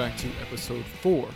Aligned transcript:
back 0.00 0.16
to 0.16 0.30
episode 0.40 0.82
four 1.02 1.28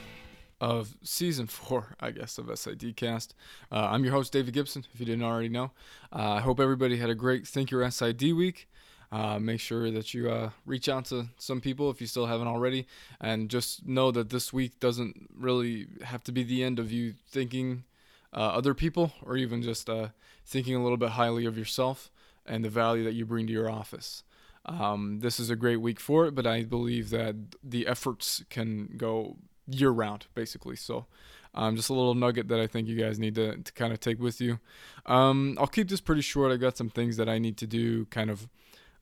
of 0.58 0.96
season 1.02 1.46
four, 1.46 1.94
I 2.00 2.12
guess, 2.12 2.38
of 2.38 2.50
SID 2.58 2.96
Cast. 2.96 3.34
Uh, 3.70 3.88
I'm 3.90 4.04
your 4.04 4.14
host, 4.14 4.32
David 4.32 4.54
Gibson, 4.54 4.86
if 4.94 4.98
you 4.98 5.04
didn't 5.04 5.22
already 5.22 5.50
know. 5.50 5.72
Uh, 6.10 6.30
I 6.30 6.40
hope 6.40 6.58
everybody 6.58 6.96
had 6.96 7.10
a 7.10 7.14
great 7.14 7.46
Think 7.46 7.70
Your 7.70 7.90
SID 7.90 8.22
week. 8.32 8.70
Uh, 9.12 9.38
make 9.38 9.60
sure 9.60 9.90
that 9.90 10.14
you 10.14 10.30
uh, 10.30 10.48
reach 10.64 10.88
out 10.88 11.04
to 11.06 11.26
some 11.36 11.60
people 11.60 11.90
if 11.90 12.00
you 12.00 12.06
still 12.06 12.24
haven't 12.24 12.46
already. 12.46 12.86
And 13.20 13.50
just 13.50 13.86
know 13.86 14.10
that 14.12 14.30
this 14.30 14.50
week 14.50 14.80
doesn't 14.80 15.28
really 15.36 15.86
have 16.02 16.24
to 16.24 16.32
be 16.32 16.42
the 16.42 16.64
end 16.64 16.78
of 16.78 16.90
you 16.90 17.12
thinking 17.28 17.84
uh, 18.32 18.38
other 18.38 18.72
people 18.72 19.12
or 19.22 19.36
even 19.36 19.60
just 19.60 19.90
uh, 19.90 20.08
thinking 20.46 20.74
a 20.74 20.82
little 20.82 20.96
bit 20.96 21.10
highly 21.10 21.44
of 21.44 21.58
yourself 21.58 22.10
and 22.46 22.64
the 22.64 22.70
value 22.70 23.04
that 23.04 23.12
you 23.12 23.26
bring 23.26 23.46
to 23.46 23.52
your 23.52 23.68
office. 23.68 24.22
Um, 24.66 25.20
this 25.20 25.38
is 25.38 25.50
a 25.50 25.56
great 25.56 25.76
week 25.76 26.00
for 26.00 26.26
it, 26.26 26.34
but 26.34 26.46
I 26.46 26.62
believe 26.62 27.10
that 27.10 27.36
the 27.62 27.86
efforts 27.86 28.42
can 28.48 28.94
go 28.96 29.36
year 29.66 29.90
round, 29.90 30.26
basically. 30.34 30.76
So, 30.76 31.06
um, 31.54 31.76
just 31.76 31.90
a 31.90 31.94
little 31.94 32.14
nugget 32.14 32.48
that 32.48 32.60
I 32.60 32.66
think 32.66 32.88
you 32.88 32.96
guys 32.96 33.18
need 33.18 33.34
to, 33.36 33.56
to 33.58 33.72
kind 33.72 33.92
of 33.92 34.00
take 34.00 34.20
with 34.20 34.40
you. 34.40 34.58
Um, 35.06 35.56
I'll 35.60 35.66
keep 35.66 35.88
this 35.88 36.00
pretty 36.00 36.22
short. 36.22 36.50
I 36.52 36.56
got 36.56 36.76
some 36.76 36.88
things 36.88 37.16
that 37.16 37.28
I 37.28 37.38
need 37.38 37.56
to 37.58 37.66
do 37.66 38.06
kind 38.06 38.30
of 38.30 38.48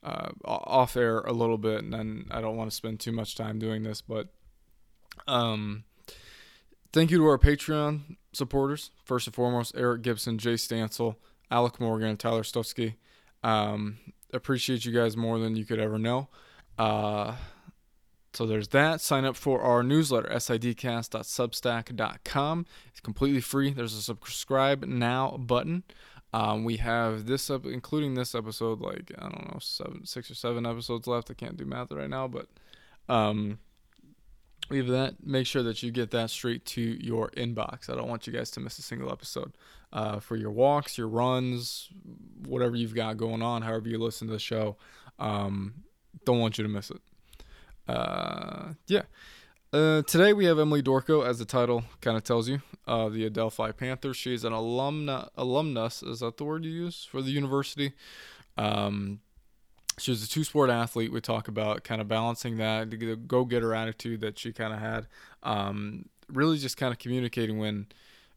uh, 0.03 0.31
off 0.45 0.97
air 0.97 1.21
a 1.21 1.33
little 1.33 1.59
bit, 1.59 1.83
and 1.83 1.93
then 1.93 2.27
I 2.31 2.41
don't 2.41 2.57
want 2.57 2.71
to 2.71 2.77
spend 2.77 3.01
too 3.01 3.13
much 3.13 3.37
time 3.37 3.59
doing 3.59 3.85
this, 3.85 4.01
but 4.01 4.29
um, 5.29 5.85
thank 6.93 7.11
you 7.11 7.19
to 7.19 7.27
our 7.27 7.39
Patreon 7.39 8.17
supporters. 8.33 8.91
First 9.05 9.29
and 9.29 9.35
foremost, 9.35 9.75
Eric 9.77 10.03
Gibson, 10.03 10.39
Jay 10.39 10.55
Stancil, 10.55 11.17
Alek 11.51 11.79
Morgan, 11.81 12.17
Tyler 12.17 12.43
Stotsky. 12.43 12.95
Um, 13.45 13.99
appreciate 14.33 14.85
you 14.85 14.93
guys 14.93 15.17
more 15.17 15.39
than 15.39 15.55
you 15.57 15.65
could 15.65 15.79
ever 15.79 15.99
know. 15.99 16.29
Uh, 16.79 17.37
so 18.33 18.47
there's 18.47 18.69
that. 18.69 19.01
Sign 19.01 19.25
up 19.25 19.35
for 19.37 19.61
our 19.61 19.83
newsletter, 19.83 20.29
sidcast.substack.com. 20.29 22.67
It's 22.89 23.01
completely 23.01 23.41
free. 23.41 23.73
There's 23.73 23.95
a 23.95 24.03
subscribe 24.03 24.85
now 24.85 25.37
button. 25.37 25.83
Um, 26.35 26.65
we 26.65 26.79
have 26.79 27.27
this 27.27 27.51
up, 27.51 27.67
including 27.67 28.15
this 28.15 28.35
episode, 28.35 28.81
like 28.81 29.13
I 29.19 29.29
don't 29.29 29.53
know, 29.53 29.59
seven, 29.61 30.07
six 30.07 30.31
or 30.31 30.35
seven 30.35 30.65
episodes 30.65 31.07
left. 31.07 31.31
I 31.31 31.35
can't 31.35 31.59
do 31.59 31.67
math 31.67 31.93
right 31.93 32.09
now, 32.09 32.27
but 32.27 32.47
um, 33.09 33.59
we 34.73 34.79
have 34.79 34.89
that. 34.89 35.17
Make 35.23 35.47
sure 35.47 35.63
that 35.65 35.83
you 35.83 35.91
get 35.91 36.13
that 36.13 36.31
straight 36.31 36.65
to 36.65 36.81
your 36.81 37.31
inbox. 37.37 37.91
I 37.91 37.95
don't 37.95 38.09
want 38.09 38.27
you 38.27 38.33
guys 38.33 38.51
to 38.53 38.61
miss 38.61 38.79
a 38.79 38.83
single 38.83 39.13
episode 39.13 39.53
uh, 39.93 40.19
for 40.19 40.35
your 40.35 40.51
walks, 40.51 40.97
your 40.97 41.09
runs, 41.09 41.91
whatever 42.47 42.75
you've 42.75 42.95
got 42.95 43.19
going 43.19 43.43
on, 43.43 43.61
however 43.61 43.91
you 43.91 43.99
listen 43.99 44.29
to 44.29 44.33
the 44.33 44.39
show. 44.39 44.77
Um, 45.19 45.75
don't 46.25 46.39
want 46.39 46.57
you 46.57 46.65
to 46.65 46.71
miss 46.71 46.91
it. 46.91 47.03
Uh, 47.87 48.73
yeah. 48.87 49.03
Uh, 49.75 50.01
today 50.03 50.33
we 50.33 50.47
have 50.47 50.59
Emily 50.59 50.83
Dorko, 50.83 51.27
as 51.27 51.39
the 51.39 51.45
title 51.45 51.85
kind 52.01 52.17
of 52.17 52.25
tells 52.25 52.49
you, 52.49 52.63
uh, 52.87 53.11
the 53.11 53.27
Adelphi 53.27 53.73
Panthers. 53.73 54.17
She's 54.17 54.43
an 54.43 54.55
alumna, 54.55 55.29
alumnus, 55.37 56.03
is 56.03 56.21
that 56.21 56.39
the 56.39 56.45
word 56.45 56.65
you 56.65 56.71
use 56.71 57.07
for 57.11 57.21
the 57.21 57.31
university? 57.31 57.93
Um, 58.57 59.21
she 59.99 60.11
was 60.11 60.25
a 60.25 60.29
two 60.29 60.45
sport 60.45 60.71
athlete. 60.71 61.13
We 61.13 61.21
talk 61.21 61.49
about 61.49 61.85
kind 61.85 62.01
of 62.01 62.09
balancing 62.09 62.57
that, 62.59 62.91
the 62.91 63.17
go 63.17 63.45
getter 63.45 63.75
attitude 63.75 64.21
that 64.21 64.39
she 64.39 64.53
kind 64.53 64.73
of 64.73 64.81
had. 64.81 65.07
Um, 65.43 66.07
really 66.29 66.59
just 66.59 66.77
kind 66.77 66.93
of 66.93 66.99
communicating 66.99 67.59
when 67.59 67.87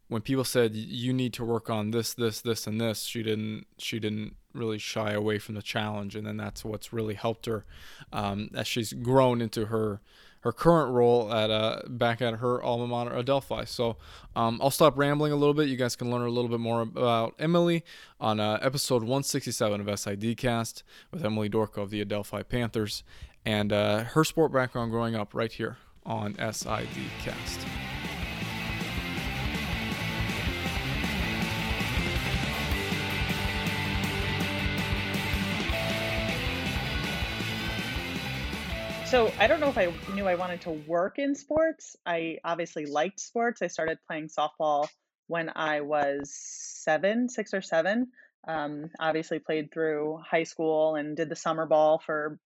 when 0.08 0.22
people 0.22 0.44
said 0.44 0.74
you 0.74 1.12
need 1.12 1.32
to 1.32 1.44
work 1.44 1.68
on 1.68 1.90
this, 1.90 2.14
this, 2.14 2.40
this, 2.40 2.68
and 2.68 2.80
this, 2.80 3.02
she 3.02 3.22
didn't 3.22 3.66
she 3.78 3.98
didn't 3.98 4.36
really 4.52 4.78
shy 4.78 5.12
away 5.12 5.38
from 5.38 5.54
the 5.54 5.62
challenge, 5.62 6.14
and 6.14 6.26
then 6.26 6.36
that's 6.36 6.64
what's 6.64 6.92
really 6.92 7.14
helped 7.14 7.46
her 7.46 7.64
um, 8.12 8.50
as 8.54 8.66
she's 8.66 8.92
grown 8.92 9.40
into 9.40 9.66
her 9.66 10.00
her 10.46 10.52
current 10.52 10.92
role 10.92 11.32
at 11.32 11.50
uh, 11.50 11.80
back 11.88 12.22
at 12.22 12.34
her 12.34 12.62
alma 12.62 12.86
mater, 12.86 13.10
Adelphi. 13.10 13.66
So 13.66 13.96
um, 14.36 14.60
I'll 14.62 14.70
stop 14.70 14.96
rambling 14.96 15.32
a 15.32 15.36
little 15.36 15.54
bit. 15.54 15.68
You 15.68 15.76
guys 15.76 15.96
can 15.96 16.08
learn 16.08 16.22
a 16.22 16.30
little 16.30 16.48
bit 16.48 16.60
more 16.60 16.82
about 16.82 17.34
Emily 17.40 17.84
on 18.20 18.38
uh, 18.38 18.60
episode 18.62 19.02
167 19.02 19.80
of 19.80 19.98
SID 19.98 20.36
Cast 20.36 20.84
with 21.10 21.24
Emily 21.24 21.50
Dorko 21.50 21.78
of 21.78 21.90
the 21.90 22.00
Adelphi 22.00 22.44
Panthers 22.44 23.02
and 23.44 23.72
uh, 23.72 24.04
her 24.04 24.22
sport 24.22 24.52
background 24.52 24.92
growing 24.92 25.16
up 25.16 25.34
right 25.34 25.50
here 25.50 25.78
on 26.04 26.36
SID 26.36 26.86
Cast. 27.24 27.95
So 39.16 39.34
I 39.38 39.46
don't 39.46 39.60
know 39.60 39.70
if 39.70 39.78
I 39.78 39.88
knew 40.06 40.28
I 40.28 40.34
wanted 40.34 40.60
to 40.62 40.70
work 40.70 41.18
in 41.18 41.34
sports. 41.34 41.96
I 42.04 42.36
obviously 42.44 42.84
liked 42.84 43.18
sports. 43.18 43.62
I 43.62 43.68
started 43.68 43.96
playing 44.06 44.28
softball 44.28 44.88
when 45.26 45.50
I 45.56 45.80
was 45.80 46.34
seven, 46.34 47.30
six 47.30 47.54
or 47.54 47.62
seven. 47.62 48.08
Um, 48.46 48.90
obviously 49.00 49.38
played 49.38 49.72
through 49.72 50.20
high 50.22 50.42
school 50.42 50.96
and 50.96 51.16
did 51.16 51.30
the 51.30 51.34
summer 51.34 51.64
ball 51.64 51.98
for 52.04 52.38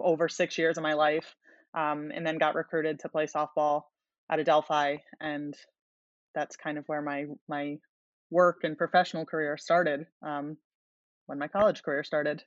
over 0.00 0.28
six 0.28 0.58
years 0.58 0.76
of 0.76 0.82
my 0.82 0.94
life, 0.94 1.36
um, 1.72 2.10
and 2.12 2.26
then 2.26 2.38
got 2.38 2.56
recruited 2.56 2.98
to 2.98 3.08
play 3.08 3.26
softball 3.26 3.82
at 4.28 4.40
Adelphi, 4.40 4.98
and 5.20 5.54
that's 6.34 6.56
kind 6.56 6.78
of 6.78 6.84
where 6.88 7.00
my 7.00 7.26
my 7.48 7.76
work 8.28 8.64
and 8.64 8.76
professional 8.76 9.24
career 9.24 9.56
started. 9.56 10.08
Um, 10.20 10.56
when 11.26 11.38
my 11.38 11.46
college 11.46 11.84
career 11.84 12.02
started. 12.02 12.42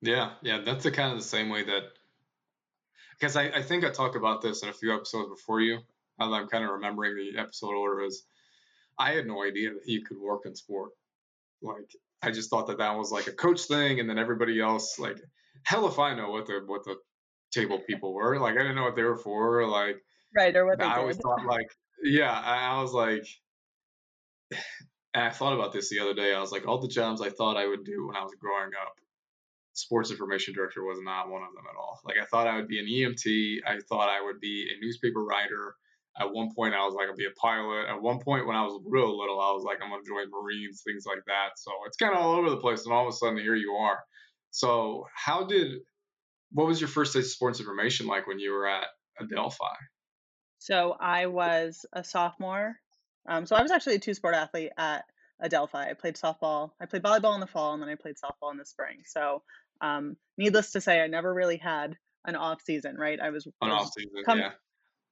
Yeah, 0.00 0.32
yeah, 0.42 0.62
that's 0.64 0.82
the 0.82 0.90
kind 0.90 1.12
of 1.12 1.18
the 1.18 1.24
same 1.24 1.48
way 1.48 1.62
that 1.62 1.92
because 3.18 3.36
I, 3.36 3.44
I 3.48 3.62
think 3.62 3.84
I 3.84 3.90
talked 3.90 4.16
about 4.16 4.42
this 4.42 4.62
in 4.62 4.68
a 4.68 4.72
few 4.72 4.94
episodes 4.94 5.28
before 5.28 5.60
you. 5.60 5.78
I'm 6.18 6.48
kind 6.48 6.64
of 6.64 6.70
remembering 6.70 7.16
the 7.16 7.40
episode 7.40 7.74
order 7.74 8.02
is, 8.04 8.24
I 8.98 9.12
had 9.12 9.26
no 9.26 9.44
idea 9.44 9.70
that 9.70 9.86
you 9.86 10.04
could 10.04 10.18
work 10.18 10.42
in 10.46 10.54
sport. 10.54 10.90
Like 11.62 11.94
I 12.22 12.30
just 12.30 12.50
thought 12.50 12.66
that 12.66 12.78
that 12.78 12.96
was 12.96 13.12
like 13.12 13.28
a 13.28 13.32
coach 13.32 13.62
thing, 13.62 14.00
and 14.00 14.08
then 14.08 14.18
everybody 14.18 14.60
else 14.60 14.98
like 14.98 15.18
hell 15.62 15.86
if 15.88 15.98
I 15.98 16.14
know 16.14 16.30
what 16.30 16.46
the 16.46 16.62
what 16.66 16.84
the 16.84 16.96
table 17.52 17.80
people 17.86 18.12
were. 18.14 18.38
Like 18.38 18.54
I 18.54 18.58
didn't 18.58 18.76
know 18.76 18.84
what 18.84 18.96
they 18.96 19.02
were 19.02 19.16
for. 19.16 19.66
Like 19.66 19.96
right 20.36 20.54
or 20.54 20.66
what 20.66 20.82
I 20.82 20.96
always 20.96 21.16
thought 21.16 21.44
like 21.46 21.68
yeah. 22.02 22.32
I, 22.32 22.76
I 22.76 22.82
was 22.82 22.92
like. 22.92 23.26
And 25.14 25.24
I 25.24 25.30
thought 25.30 25.54
about 25.54 25.72
this 25.72 25.88
the 25.88 26.00
other 26.00 26.12
day. 26.12 26.34
I 26.34 26.40
was 26.40 26.52
like, 26.52 26.68
all 26.68 26.78
the 26.78 26.86
jobs 26.86 27.22
I 27.22 27.30
thought 27.30 27.56
I 27.56 27.66
would 27.66 27.82
do 27.82 28.06
when 28.06 28.14
I 28.14 28.22
was 28.22 28.34
growing 28.38 28.72
up, 28.80 28.92
sports 29.78 30.10
information 30.10 30.54
director 30.54 30.84
was 30.84 30.98
not 31.02 31.30
one 31.30 31.42
of 31.42 31.54
them 31.54 31.64
at 31.70 31.76
all. 31.78 32.00
Like 32.04 32.16
I 32.20 32.24
thought 32.26 32.46
I 32.46 32.56
would 32.56 32.68
be 32.68 32.80
an 32.80 32.86
EMT. 32.86 33.58
I 33.66 33.78
thought 33.88 34.08
I 34.08 34.24
would 34.24 34.40
be 34.40 34.68
a 34.74 34.84
newspaper 34.84 35.24
writer. 35.24 35.74
At 36.20 36.32
one 36.32 36.52
point, 36.52 36.74
I 36.74 36.84
was 36.84 36.94
like, 36.94 37.08
I'd 37.08 37.14
be 37.14 37.26
a 37.26 37.40
pilot. 37.40 37.86
At 37.88 38.02
one 38.02 38.18
point, 38.18 38.46
when 38.46 38.56
I 38.56 38.62
was 38.62 38.80
real 38.84 39.16
little, 39.16 39.40
I 39.40 39.52
was 39.52 39.62
like, 39.64 39.78
I'm 39.82 39.90
gonna 39.90 40.02
join 40.02 40.30
Marines, 40.30 40.82
things 40.84 41.04
like 41.06 41.22
that. 41.26 41.50
So 41.56 41.70
it's 41.86 41.96
kind 41.96 42.12
of 42.12 42.20
all 42.20 42.34
over 42.34 42.50
the 42.50 42.56
place, 42.56 42.84
and 42.84 42.92
all 42.92 43.06
of 43.06 43.14
a 43.14 43.16
sudden, 43.16 43.38
here 43.38 43.54
you 43.54 43.72
are. 43.72 44.00
So 44.50 45.06
how 45.14 45.44
did 45.44 45.78
what 46.50 46.66
was 46.66 46.80
your 46.80 46.88
first 46.88 47.12
day 47.12 47.20
of 47.20 47.26
sports 47.26 47.60
information 47.60 48.06
like 48.06 48.26
when 48.26 48.38
you 48.38 48.52
were 48.52 48.66
at 48.66 48.86
Adelphi? 49.20 49.76
So 50.58 50.96
I 50.98 51.26
was 51.26 51.86
a 51.92 52.02
sophomore. 52.02 52.76
Um, 53.28 53.46
so 53.46 53.54
I 53.54 53.62
was 53.62 53.70
actually 53.70 53.96
a 53.96 54.00
two 54.00 54.14
sport 54.14 54.34
athlete 54.34 54.72
at 54.76 55.04
Adelphi. 55.40 55.78
I 55.78 55.94
played 55.94 56.16
softball. 56.16 56.72
I 56.80 56.86
played 56.86 57.02
volleyball 57.02 57.34
in 57.34 57.40
the 57.40 57.46
fall, 57.46 57.74
and 57.74 57.82
then 57.82 57.88
I 57.88 57.94
played 57.94 58.16
softball 58.16 58.50
in 58.50 58.58
the 58.58 58.64
spring. 58.64 59.02
So 59.04 59.42
um, 59.80 60.16
needless 60.36 60.72
to 60.72 60.80
say, 60.80 61.00
I 61.00 61.06
never 61.06 61.32
really 61.32 61.56
had 61.56 61.96
an 62.24 62.36
off 62.36 62.62
season, 62.62 62.96
right? 62.96 63.18
I 63.20 63.30
was 63.30 63.46
an 63.62 63.70
off 63.70 63.92
season, 63.96 64.22
com- 64.24 64.38
yeah. 64.38 64.50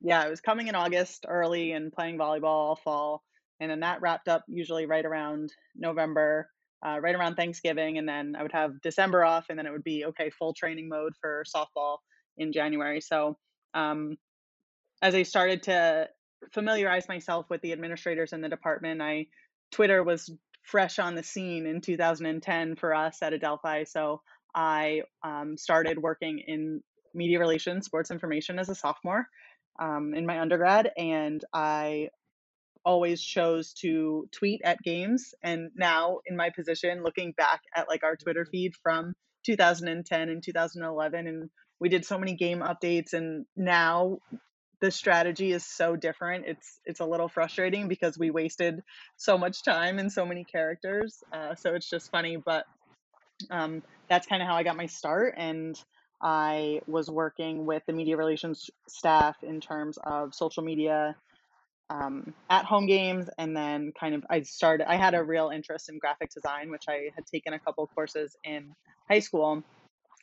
Yeah, 0.03 0.21
I 0.21 0.29
was 0.29 0.41
coming 0.41 0.69
in 0.69 0.75
August 0.75 1.25
early 1.27 1.73
and 1.73 1.93
playing 1.93 2.19
volleyball 2.19 2.45
all 2.45 2.77
fall, 2.77 3.23
and 3.61 3.71
then 3.71 3.81
that 3.81 4.03
wrapped 4.03 4.29
up 4.29 4.45
usually 4.47 4.87
right 4.87 5.05
around 5.05 5.53
November, 5.75 6.51
uh, 6.87 6.99
right 7.01 7.15
around 7.15 7.37
Thanksgiving, 7.37 7.97
and 7.97 8.09
then 8.09 8.37
I 8.37 8.43
would 8.43 8.53
have 8.53 8.81
December 8.83 9.25
off, 9.25 9.47
and 9.49 9.59
then 9.59 9.67
it 9.67 9.73
would 9.73 9.85
be 9.85 10.05
okay 10.07 10.31
full 10.31 10.53
training 10.53 10.89
mode 10.89 11.15
for 11.21 11.45
softball 11.55 11.99
in 12.37 12.53
January. 12.53 13.01
So 13.01 13.39
um, 13.73 14.19
as 15.01 15.15
I 15.15 15.23
started 15.23 15.63
to 15.65 16.09
familiarize 16.53 17.09
myself 17.09 17.47
with 17.49 17.63
the 17.63 17.73
administrators 17.73 18.33
in 18.33 18.41
the 18.41 18.49
department, 18.49 19.01
I 19.01 19.27
Twitter 19.73 20.03
was 20.03 20.31
fresh 20.63 20.99
on 20.99 21.15
the 21.15 21.23
scene 21.23 21.67
in 21.67 21.81
2010 21.81 22.77
for 22.77 22.95
us 22.95 23.23
at 23.23 23.33
Adelphi. 23.33 23.85
So 23.87 24.21
I 24.57 25.03
um, 25.23 25.59
started 25.59 25.99
working 25.99 26.43
in 26.47 26.83
media 27.15 27.39
relations, 27.39 27.85
sports 27.85 28.11
information 28.11 28.59
as 28.59 28.69
a 28.71 28.75
sophomore 28.75 29.29
um, 29.79 30.15
in 30.15 30.27
my 30.27 30.41
undergrad, 30.41 30.91
and 30.97 31.45
I 31.53 32.09
always 32.85 33.21
chose 33.21 33.75
to 33.75 34.29
tweet 34.33 34.63
at 34.65 34.83
games. 34.83 35.35
And 35.43 35.71
now, 35.77 36.21
in 36.25 36.37
my 36.37 36.51
position, 36.51 37.03
looking 37.03 37.33
back 37.33 37.61
at 37.75 37.89
like 37.89 38.03
our 38.03 38.17
Twitter 38.17 38.47
feed 38.51 38.73
from 38.83 39.13
2010 39.45 40.29
and 40.29 40.43
2011, 40.43 41.27
and 41.27 41.51
we 41.79 41.89
did 41.91 42.07
so 42.07 42.19
many 42.19 42.35
game 42.35 42.61
updates, 42.61 43.13
and 43.13 43.45
now 43.57 44.19
the 44.81 44.91
strategy 44.91 45.53
is 45.53 45.67
so 45.67 45.97
different. 45.97 46.47
It's 46.47 46.81
it's 46.85 47.01
a 47.01 47.05
little 47.05 47.29
frustrating 47.29 47.89
because 47.89 48.19
we 48.19 48.31
wasted 48.31 48.83
so 49.17 49.37
much 49.37 49.63
time 49.63 49.99
and 49.99 50.11
so 50.11 50.25
many 50.25 50.45
characters. 50.45 51.23
Uh, 51.33 51.55
so 51.55 51.75
it's 51.75 51.91
just 51.91 52.11
funny, 52.11 52.37
but 52.37 52.65
um, 53.51 53.83
that's 54.09 54.27
kind 54.27 54.43
of 54.43 54.49
how 54.49 54.55
I 54.55 54.63
got 54.63 54.77
my 54.77 54.87
start. 54.87 55.35
And 55.37 55.79
I 56.23 56.81
was 56.87 57.11
working 57.11 57.67
with 57.67 57.83
the 57.87 57.93
media 57.93 58.17
relations 58.17 58.71
staff 58.89 59.37
in 59.43 59.61
terms 59.61 59.99
of 60.05 60.35
social 60.35 60.63
media 60.63 61.17
um, 61.91 62.35
at 62.51 62.65
home 62.65 62.87
games 62.87 63.29
and 63.39 63.57
then 63.57 63.93
kind 63.99 64.15
of 64.15 64.25
i 64.29 64.43
started 64.43 64.91
i 64.91 64.97
had 64.97 65.15
a 65.15 65.23
real 65.23 65.51
interest 65.51 65.89
in 65.89 65.99
graphic 65.99 66.31
design 66.35 66.71
which 66.71 66.85
i 66.89 67.11
had 67.15 67.25
taken 67.27 67.53
a 67.53 67.59
couple 67.59 67.87
courses 67.95 68.37
in 68.45 68.75
high 69.09 69.21
school 69.21 69.63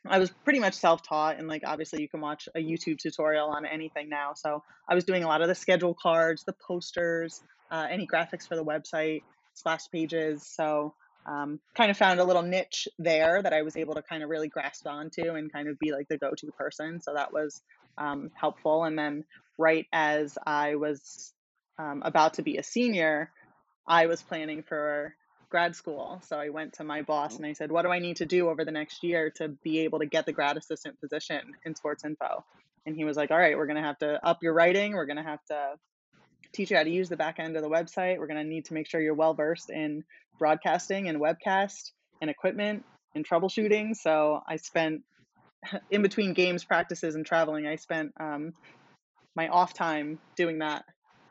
i 0.07 0.19
was 0.19 0.29
pretty 0.43 0.59
much 0.59 0.73
self-taught 0.73 1.37
and 1.37 1.47
like 1.47 1.61
obviously 1.65 2.01
you 2.01 2.09
can 2.09 2.19
watch 2.19 2.49
a 2.55 2.59
youtube 2.59 2.97
tutorial 2.97 3.47
on 3.47 3.65
anything 3.65 4.09
now 4.09 4.33
so 4.35 4.61
i 4.89 4.95
was 4.95 5.05
doing 5.05 5.23
a 5.23 5.27
lot 5.27 5.41
of 5.41 5.47
the 5.47 5.55
schedule 5.55 5.95
cards 6.01 6.43
the 6.43 6.55
posters 6.67 7.41
uh, 7.71 7.87
any 7.89 8.05
graphics 8.05 8.47
for 8.47 8.55
the 8.55 8.63
website 8.63 9.21
splash 9.53 9.89
pages 9.89 10.45
so 10.45 10.93
um, 11.25 11.59
kind 11.75 11.89
of 11.89 11.97
found 11.97 12.19
a 12.19 12.23
little 12.23 12.41
niche 12.41 12.87
there 12.99 13.41
that 13.41 13.53
i 13.53 13.61
was 13.61 13.77
able 13.77 13.95
to 13.95 14.01
kind 14.01 14.23
of 14.23 14.29
really 14.29 14.47
grasp 14.47 14.87
onto 14.87 15.33
and 15.33 15.51
kind 15.51 15.67
of 15.67 15.77
be 15.79 15.91
like 15.91 16.07
the 16.07 16.17
go-to 16.17 16.51
person 16.51 17.01
so 17.01 17.13
that 17.13 17.31
was 17.31 17.61
um, 17.97 18.31
helpful 18.33 18.83
and 18.83 18.97
then 18.97 19.23
right 19.57 19.85
as 19.93 20.37
i 20.45 20.75
was 20.75 21.33
um, 21.77 22.01
about 22.05 22.35
to 22.35 22.41
be 22.41 22.57
a 22.57 22.63
senior, 22.63 23.31
I 23.87 24.05
was 24.07 24.21
planning 24.21 24.63
for 24.63 25.15
grad 25.49 25.75
school. 25.75 26.21
So 26.27 26.37
I 26.37 26.49
went 26.49 26.73
to 26.73 26.83
my 26.83 27.01
boss 27.01 27.37
and 27.37 27.45
I 27.45 27.53
said, 27.53 27.71
What 27.71 27.83
do 27.83 27.89
I 27.89 27.99
need 27.99 28.17
to 28.17 28.25
do 28.25 28.49
over 28.49 28.65
the 28.65 28.71
next 28.71 29.03
year 29.03 29.31
to 29.37 29.49
be 29.49 29.79
able 29.81 29.99
to 29.99 30.05
get 30.05 30.25
the 30.25 30.31
grad 30.31 30.57
assistant 30.57 30.99
position 30.99 31.41
in 31.65 31.75
sports 31.75 32.05
info? 32.05 32.43
And 32.85 32.95
he 32.95 33.05
was 33.05 33.17
like, 33.17 33.31
All 33.31 33.37
right, 33.37 33.57
we're 33.57 33.67
going 33.67 33.81
to 33.81 33.87
have 33.87 33.99
to 33.99 34.25
up 34.25 34.41
your 34.41 34.53
writing. 34.53 34.93
We're 34.93 35.05
going 35.05 35.17
to 35.17 35.23
have 35.23 35.43
to 35.45 35.75
teach 36.53 36.71
you 36.71 36.77
how 36.77 36.83
to 36.83 36.89
use 36.89 37.09
the 37.09 37.17
back 37.17 37.39
end 37.39 37.55
of 37.55 37.63
the 37.63 37.69
website. 37.69 38.19
We're 38.19 38.27
going 38.27 38.43
to 38.43 38.49
need 38.49 38.65
to 38.65 38.73
make 38.73 38.87
sure 38.87 39.01
you're 39.01 39.13
well 39.13 39.33
versed 39.33 39.69
in 39.69 40.03
broadcasting 40.39 41.07
and 41.09 41.19
webcast 41.19 41.91
and 42.21 42.29
equipment 42.29 42.85
and 43.15 43.27
troubleshooting. 43.27 43.95
So 43.95 44.41
I 44.47 44.57
spent 44.57 45.01
in 45.91 46.01
between 46.01 46.33
games 46.33 46.63
practices 46.63 47.15
and 47.15 47.25
traveling, 47.25 47.67
I 47.67 47.75
spent 47.75 48.13
um, 48.19 48.53
my 49.35 49.47
off 49.47 49.73
time 49.73 50.19
doing 50.35 50.59
that 50.59 50.85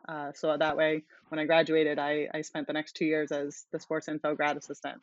uh, 0.09 0.33
so 0.35 0.57
that 0.57 0.77
way, 0.77 1.05
when 1.29 1.39
I 1.39 1.45
graduated, 1.45 1.99
I, 1.99 2.29
I 2.35 2.43
spent 2.43 2.67
the 2.67 2.73
next 2.73 2.97
two 2.97 3.05
years 3.05 3.31
as 3.33 3.65
the 3.73 3.79
sports 3.79 4.09
info 4.09 4.35
grad 4.35 4.57
assistant. 4.57 5.01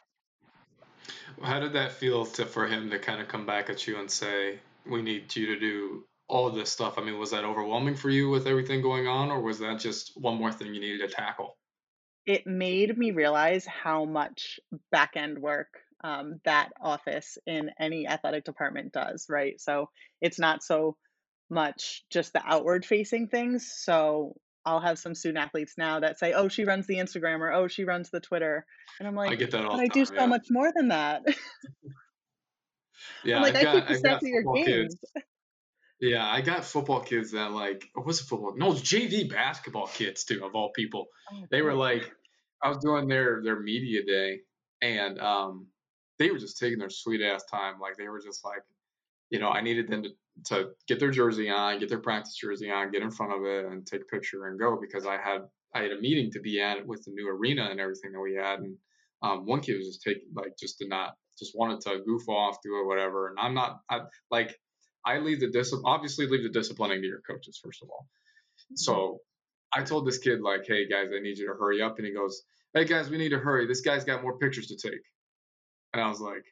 How 1.42 1.60
did 1.60 1.74
that 1.74 1.94
feel 1.94 2.26
to, 2.26 2.46
for 2.46 2.68
him 2.68 2.90
to 2.90 3.00
kind 3.00 3.22
of 3.22 3.28
come 3.28 3.46
back 3.46 3.70
at 3.70 3.88
you 3.88 4.00
and 4.00 4.12
say, 4.12 4.60
we 4.86 5.02
need 5.02 5.36
you 5.36 5.48
to 5.48 5.60
do 5.60 6.04
all 6.30 6.50
this 6.52 6.72
stuff? 6.72 6.98
I 6.98 7.04
mean, 7.04 7.20
was 7.20 7.32
that 7.32 7.44
overwhelming 7.44 7.96
for 7.96 8.10
you 8.10 8.30
with 8.30 8.48
everything 8.48 8.82
going 8.82 9.08
on, 9.08 9.30
or 9.30 9.42
was 9.42 9.60
that 9.60 9.80
just 9.80 10.14
one 10.16 10.38
more 10.38 10.52
thing 10.52 10.74
you 10.74 10.80
needed 10.80 11.10
to 11.10 11.14
tackle? 11.14 11.58
It 12.26 12.46
made 12.46 12.98
me 12.98 13.12
realize 13.12 13.66
how 13.66 14.06
much 14.06 14.60
back 14.92 15.14
end 15.16 15.40
work 15.40 15.80
um, 16.04 16.40
that 16.46 16.70
office 16.80 17.38
in 17.46 17.72
any 17.80 18.08
athletic 18.08 18.46
department 18.46 18.94
does, 18.94 19.26
right? 19.28 19.60
So 19.60 19.90
it's 20.22 20.40
not 20.40 20.64
so 20.64 20.96
much 21.50 22.04
just 22.10 22.34
the 22.34 22.42
outward 22.46 22.86
facing 22.86 23.28
things. 23.28 23.72
So 23.76 24.36
I'll 24.66 24.80
have 24.80 25.00
some 25.00 25.16
student 25.16 25.44
athletes 25.44 25.74
now 25.78 26.02
that 26.02 26.20
say, 26.20 26.34
"Oh, 26.34 26.48
she 26.48 26.64
runs 26.64 26.86
the 26.86 26.98
Instagram," 26.98 27.40
or 27.40 27.52
"Oh, 27.52 27.68
she 27.68 27.86
runs 27.86 28.12
the 28.12 28.20
Twitter," 28.20 28.66
and 29.00 29.08
I'm 29.08 29.16
like, 29.16 29.32
I 29.32 29.36
get 29.36 29.52
that 29.52 29.66
all 29.66 29.78
but 29.78 29.80
I 29.80 29.88
do 29.88 30.06
so 30.06 30.14
yeah. 30.14 30.26
much 30.28 30.48
more 30.52 30.72
than 30.76 30.90
that. 30.90 31.24
yeah, 33.24 33.38
I'm 33.38 33.42
like, 33.42 33.56
I've 33.56 33.68
I 33.68 33.80
got, 33.80 33.88
keep 33.88 34.02
the 34.02 34.16
of 34.16 34.22
your 34.22 34.44
games. 34.54 34.96
Kids. 35.16 35.26
Yeah, 36.02 36.26
I 36.26 36.42
got 36.42 36.64
football 36.64 37.02
kids 37.02 37.32
that 37.32 37.52
like, 37.52 37.90
oh, 37.96 38.02
what's 38.02 38.22
a 38.22 38.24
football? 38.24 38.54
No, 38.56 38.72
it's 38.72 38.82
JV 38.82 39.30
basketball 39.30 39.88
kids 39.88 40.24
too, 40.24 40.46
of 40.46 40.56
all 40.56 40.72
people. 40.74 41.08
Oh, 41.34 41.44
they 41.52 41.62
were 41.62 41.74
like, 41.74 42.10
I 42.64 42.70
was 42.70 42.78
doing 42.78 43.08
their 43.08 43.42
their 43.44 43.60
media 43.60 44.04
day, 44.06 44.40
and 44.82 45.20
um, 45.20 45.68
they 46.18 46.32
were 46.32 46.38
just 46.38 46.58
taking 46.58 46.80
their 46.80 46.90
sweet 46.90 47.22
ass 47.22 47.44
time. 47.46 47.80
Like 47.82 47.98
they 47.98 48.08
were 48.08 48.22
just 48.22 48.46
like, 48.46 48.64
you 49.30 49.40
know, 49.40 49.50
I 49.50 49.62
needed 49.62 49.90
them 49.90 50.04
to 50.04 50.10
to 50.46 50.70
get 50.88 51.00
their 51.00 51.12
jersey 51.12 51.50
on, 51.50 51.80
get 51.80 51.90
their 51.90 52.00
practice 52.00 52.36
jersey 52.36 52.72
on, 52.72 52.92
get 52.92 53.02
in 53.02 53.12
front 53.12 53.34
of 53.34 53.46
it, 53.46 53.66
and 53.66 53.86
take 53.86 54.02
a 54.02 54.06
picture 54.06 54.48
and 54.48 54.58
go 54.58 54.80
because 54.80 55.06
I 55.06 55.18
had 55.18 55.42
I 55.76 55.82
had 55.82 55.92
a 55.92 56.00
meeting 56.00 56.32
to 56.32 56.40
be 56.40 56.62
at 56.62 56.86
with 56.88 57.04
the 57.04 57.12
new 57.12 57.28
arena 57.30 57.68
and 57.70 57.80
everything 57.80 58.14
that 58.14 58.22
we 58.22 58.36
had, 58.36 58.60
and 58.60 58.78
um, 59.22 59.46
one 59.46 59.60
kid 59.60 59.78
was 59.78 59.88
just 59.88 60.02
taking 60.02 60.30
like 60.34 60.58
just 60.58 60.80
did 60.80 60.90
not 60.90 61.16
just 61.38 61.58
wanted 61.58 61.82
to 61.82 62.02
goof 62.06 62.28
off, 62.30 62.62
do 62.64 62.80
it, 62.80 62.88
whatever. 62.88 63.30
And 63.30 63.38
I'm 63.40 63.54
not 63.54 63.82
I, 63.90 64.02
like 64.32 64.58
I 65.06 65.20
leave 65.20 65.40
the 65.40 65.50
discipline 65.50 65.84
obviously 65.86 66.28
leave 66.28 66.44
the 66.44 66.50
disciplining 66.50 67.02
to 67.02 67.08
your 67.08 67.22
coaches 67.22 67.60
first 67.64 67.82
of 67.82 67.90
all. 67.90 68.08
Mm-hmm. 68.08 68.76
So 68.76 69.20
I 69.74 69.84
told 69.84 70.08
this 70.08 70.18
kid 70.18 70.42
like, 70.42 70.66
hey 70.68 70.88
guys, 70.88 71.10
I 71.16 71.22
need 71.22 71.38
you 71.38 71.48
to 71.48 71.54
hurry 71.54 71.82
up, 71.82 71.98
and 71.98 72.06
he 72.06 72.14
goes, 72.14 72.44
hey 72.74 72.86
guys, 72.86 73.10
we 73.10 73.18
need 73.18 73.30
to 73.30 73.40
hurry. 73.40 73.68
This 73.68 73.82
guy's 73.82 74.04
got 74.04 74.24
more 74.24 74.38
pictures 74.38 74.68
to 74.68 74.76
take, 74.78 75.02
and 75.94 76.02
I 76.02 76.08
was 76.10 76.20
like, 76.20 76.44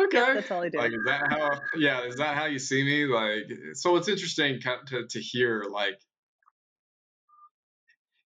okay. 0.00 0.34
That's 0.34 0.50
all 0.50 0.62
I 0.62 0.68
do. 0.68 0.78
Like, 0.78 0.92
is 0.92 1.04
that 1.06 1.32
how? 1.32 1.60
Yeah, 1.76 2.04
is 2.04 2.16
that 2.16 2.36
how 2.36 2.46
you 2.46 2.58
see 2.58 2.84
me? 2.84 3.04
Like, 3.06 3.50
so 3.74 3.96
it's 3.96 4.08
interesting 4.08 4.60
to 4.60 5.06
to 5.08 5.20
hear. 5.20 5.64
Like, 5.70 5.98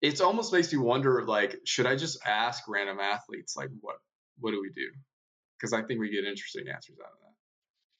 it 0.02 0.20
almost 0.20 0.52
makes 0.52 0.72
me 0.72 0.78
wonder. 0.78 1.24
Like, 1.24 1.56
should 1.64 1.86
I 1.86 1.96
just 1.96 2.18
ask 2.26 2.64
random 2.68 3.00
athletes? 3.00 3.56
Like, 3.56 3.70
what 3.80 3.96
what 4.40 4.50
do 4.50 4.60
we 4.60 4.70
do? 4.74 4.90
Because 5.58 5.72
I 5.72 5.82
think 5.82 6.00
we 6.00 6.10
get 6.10 6.24
interesting 6.24 6.68
answers 6.68 6.96
out 7.00 7.12
of 7.12 7.18
that. 7.20 7.23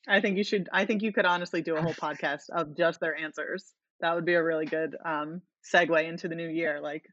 I 0.09 0.21
think 0.21 0.37
you 0.37 0.45
should. 0.45 0.69
I 0.73 0.85
think 0.85 1.03
you 1.03 1.13
could 1.13 1.25
honestly 1.25 1.63
do 1.63 1.77
a 1.77 1.83
whole 1.83 1.95
podcast 2.07 2.51
of 2.51 2.77
just 2.77 3.01
their 3.01 3.17
answers. 3.17 3.73
That 4.01 4.15
would 4.15 4.25
be 4.25 4.35
a 4.35 4.43
really 4.43 4.67
good 4.67 4.97
um, 5.05 5.41
segue 5.73 6.05
into 6.05 6.29
the 6.29 6.35
new 6.35 6.49
year. 6.49 6.81
Like, 6.81 7.07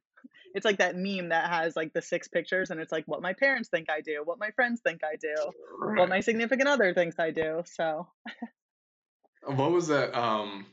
it's 0.53 0.65
like 0.65 0.77
that 0.77 0.95
meme 0.95 1.29
that 1.29 1.49
has 1.49 1.75
like 1.75 1.93
the 1.93 2.01
six 2.01 2.27
pictures 2.27 2.69
and 2.69 2.79
it's 2.79 2.91
like 2.91 3.05
what 3.07 3.21
my 3.21 3.33
parents 3.33 3.69
think 3.69 3.89
I 3.89 4.01
do, 4.01 4.21
what 4.23 4.39
my 4.39 4.51
friends 4.51 4.81
think 4.81 5.01
I 5.03 5.15
do, 5.15 5.35
right. 5.79 5.99
what 5.99 6.09
my 6.09 6.19
significant 6.19 6.67
other 6.67 6.93
thinks 6.93 7.17
I 7.19 7.31
do. 7.31 7.63
So 7.65 8.07
what 9.45 9.71
was 9.71 9.87
that 9.87 10.17
um 10.17 10.65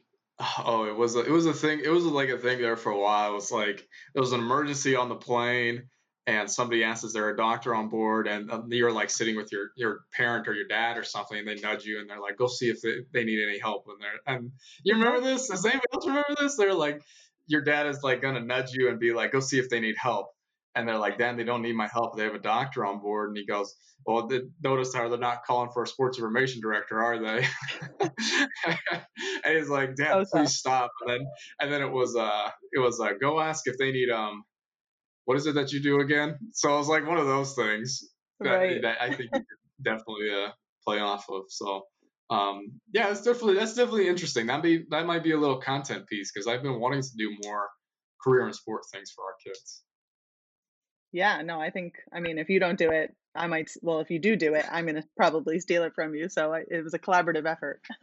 oh 0.59 0.87
it 0.87 0.97
was 0.97 1.17
a, 1.17 1.21
it 1.21 1.31
was 1.31 1.47
a 1.47 1.53
thing 1.53 1.81
it 1.83 1.89
was 1.89 2.05
like 2.05 2.29
a 2.29 2.39
thing 2.39 2.61
there 2.61 2.77
for 2.77 2.91
a 2.91 2.99
while. 2.99 3.31
It 3.31 3.35
was 3.35 3.53
like 3.53 3.87
it 4.15 4.21
was 4.21 4.33
an 4.33 4.41
emergency 4.41 4.97
on 4.97 5.09
the 5.09 5.17
plane 5.17 5.89
and 6.29 6.49
somebody 6.49 6.85
asks 6.85 7.05
is 7.05 7.13
there 7.13 7.31
a 7.31 7.37
doctor 7.37 7.75
on 7.75 7.89
board 7.89 8.29
and 8.29 8.51
uh, 8.53 8.63
you're 8.69 8.93
like 8.93 9.11
sitting 9.11 9.35
with 9.35 9.51
your 9.51 9.71
your 9.77 10.03
parent 10.13 10.47
or 10.47 10.55
your 10.55 10.69
dad 10.69 10.97
or 10.97 11.03
something 11.03 11.39
and 11.39 11.49
they 11.49 11.57
nudge 11.57 11.85
you 11.85 11.99
and 11.99 12.09
they're 12.09 12.21
like 12.21 12.37
go 12.37 12.47
see 12.47 12.69
if 12.69 12.81
they, 12.83 12.99
they 13.13 13.25
need 13.25 13.43
any 13.43 13.59
help 13.59 13.87
and 13.89 13.97
they're 14.01 14.35
and 14.37 14.53
you 14.85 14.95
remember 14.95 15.21
this 15.21 15.49
does 15.49 15.65
anybody 15.65 15.87
else 15.93 16.07
remember 16.07 16.37
this 16.39 16.57
they're 16.57 16.75
like 16.75 17.01
your 17.49 17.63
dad 17.63 17.87
is 17.87 18.03
like 18.03 18.23
gonna 18.23 18.41
nudge 18.41 18.73
you 18.73 18.89
and 18.89 19.01
be 19.01 19.13
like, 19.13 19.33
go 19.33 19.41
see 19.41 19.59
if 19.59 19.69
they 19.69 19.81
need 19.81 19.97
help. 19.99 20.29
And 20.75 20.87
they're 20.87 20.99
like, 20.99 21.19
Dan, 21.19 21.37
they 21.37 21.45
don't 21.45 21.63
need 21.63 21.75
my 21.75 21.89
help. 21.89 22.17
They 22.17 22.25
have 22.25 22.35
a 22.35 22.39
doctor 22.39 22.87
on 22.87 23.01
board. 23.01 23.31
And 23.31 23.37
he 23.37 23.47
goes, 23.47 23.75
Well, 24.07 24.29
they, 24.29 24.43
notice 24.63 24.95
how 24.95 25.09
they're 25.09 25.19
not 25.19 25.45
calling 25.45 25.71
for 25.73 25.83
a 25.83 25.87
sports 25.87 26.19
information 26.19 26.61
director, 26.61 27.03
are 27.03 27.19
they? 27.19 27.47
and 29.45 29.57
he's 29.57 29.69
like, 29.69 29.97
oh, 30.09 30.25
please 30.31 30.55
stop. 30.55 30.93
And 31.01 31.11
then 31.11 31.27
and 31.61 31.73
then 31.73 31.83
it 31.83 31.91
was 31.91 32.15
uh 32.15 32.51
it 32.71 32.79
was 32.79 33.01
uh 33.01 33.15
go 33.21 33.41
ask 33.41 33.67
if 33.67 33.77
they 33.79 33.91
need 33.91 34.11
um 34.11 34.45
what 35.29 35.37
is 35.37 35.47
it 35.47 35.57
that 35.57 35.75
you 35.75 35.81
do 35.83 36.01
again? 36.01 36.39
So 36.53 36.75
it 36.75 36.79
was 36.79 36.89
like 36.89 37.07
one 37.07 37.19
of 37.19 37.27
those 37.27 37.55
things 37.55 38.03
that, 38.41 38.51
right. 38.51 38.81
that 38.81 38.97
I 38.99 39.13
think 39.13 39.29
you 39.35 39.45
definitely 39.85 40.31
uh, 40.31 40.53
play 40.87 41.01
off 41.01 41.27
of. 41.29 41.43
So 41.49 41.83
um, 42.31 42.81
yeah, 42.95 43.11
it's 43.11 43.25
definitely 43.25 43.57
that's 43.57 43.75
definitely 43.75 44.09
interesting. 44.09 44.47
That 44.47 44.63
be 44.63 44.87
that 44.89 45.05
might 45.05 45.23
be 45.23 45.33
a 45.33 45.37
little 45.37 45.61
content 45.61 46.07
piece 46.07 46.33
because 46.33 46.47
I've 46.47 46.63
been 46.63 46.81
wanting 46.81 47.03
to 47.03 47.11
do 47.19 47.37
more 47.45 47.69
career 48.25 48.47
and 48.47 48.55
sport 48.55 48.85
things 48.91 49.11
for 49.15 49.23
our 49.23 49.35
kids. 49.45 49.83
Yeah, 51.13 51.43
no, 51.43 51.61
I 51.61 51.69
think 51.69 51.97
I 52.11 52.21
mean 52.21 52.39
if 52.39 52.49
you 52.49 52.59
don't 52.59 52.79
do 52.79 52.91
it, 52.91 53.15
I 53.35 53.49
might. 53.49 53.71
Well, 53.83 54.01
if 54.01 54.09
you 54.09 54.19
do 54.19 54.35
do 54.35 54.55
it, 54.55 54.65
I'm 54.73 54.87
gonna 54.87 55.05
probably 55.15 55.61
steal 55.61 55.83
it 55.83 55.93
from 55.95 56.15
you. 56.15 56.31
So 56.31 56.55
I, 56.55 56.61
it 56.71 56.83
was 56.83 56.95
a 56.95 56.99
collaborative 56.99 57.45
effort. 57.45 57.83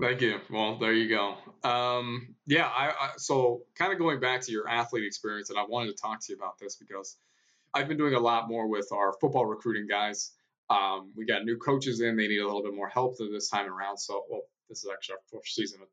Thank 0.00 0.20
you. 0.20 0.40
Well, 0.50 0.78
there 0.78 0.92
you 0.92 1.08
go. 1.08 1.34
Um, 1.68 2.34
yeah, 2.46 2.66
I, 2.66 2.90
I 2.90 3.10
so 3.16 3.62
kind 3.74 3.92
of 3.92 3.98
going 3.98 4.20
back 4.20 4.42
to 4.42 4.52
your 4.52 4.68
athlete 4.68 5.04
experience, 5.04 5.50
and 5.50 5.58
I 5.58 5.64
wanted 5.64 5.96
to 5.96 6.00
talk 6.00 6.20
to 6.20 6.32
you 6.32 6.36
about 6.36 6.58
this 6.58 6.76
because 6.76 7.16
I've 7.74 7.88
been 7.88 7.96
doing 7.98 8.14
a 8.14 8.20
lot 8.20 8.48
more 8.48 8.68
with 8.68 8.88
our 8.92 9.12
football 9.20 9.46
recruiting 9.46 9.86
guys 9.88 10.32
um, 10.70 11.12
we 11.16 11.24
got 11.24 11.44
new 11.44 11.56
coaches 11.56 12.00
in; 12.00 12.16
they 12.16 12.28
need 12.28 12.40
a 12.40 12.46
little 12.46 12.62
bit 12.62 12.74
more 12.74 12.88
help 12.88 13.16
this 13.18 13.48
time 13.48 13.70
around. 13.70 13.98
So, 13.98 14.24
well, 14.28 14.42
this 14.68 14.84
is 14.84 14.90
actually 14.92 15.14
our 15.14 15.20
fourth 15.30 15.46
season 15.46 15.80
of 15.80 15.88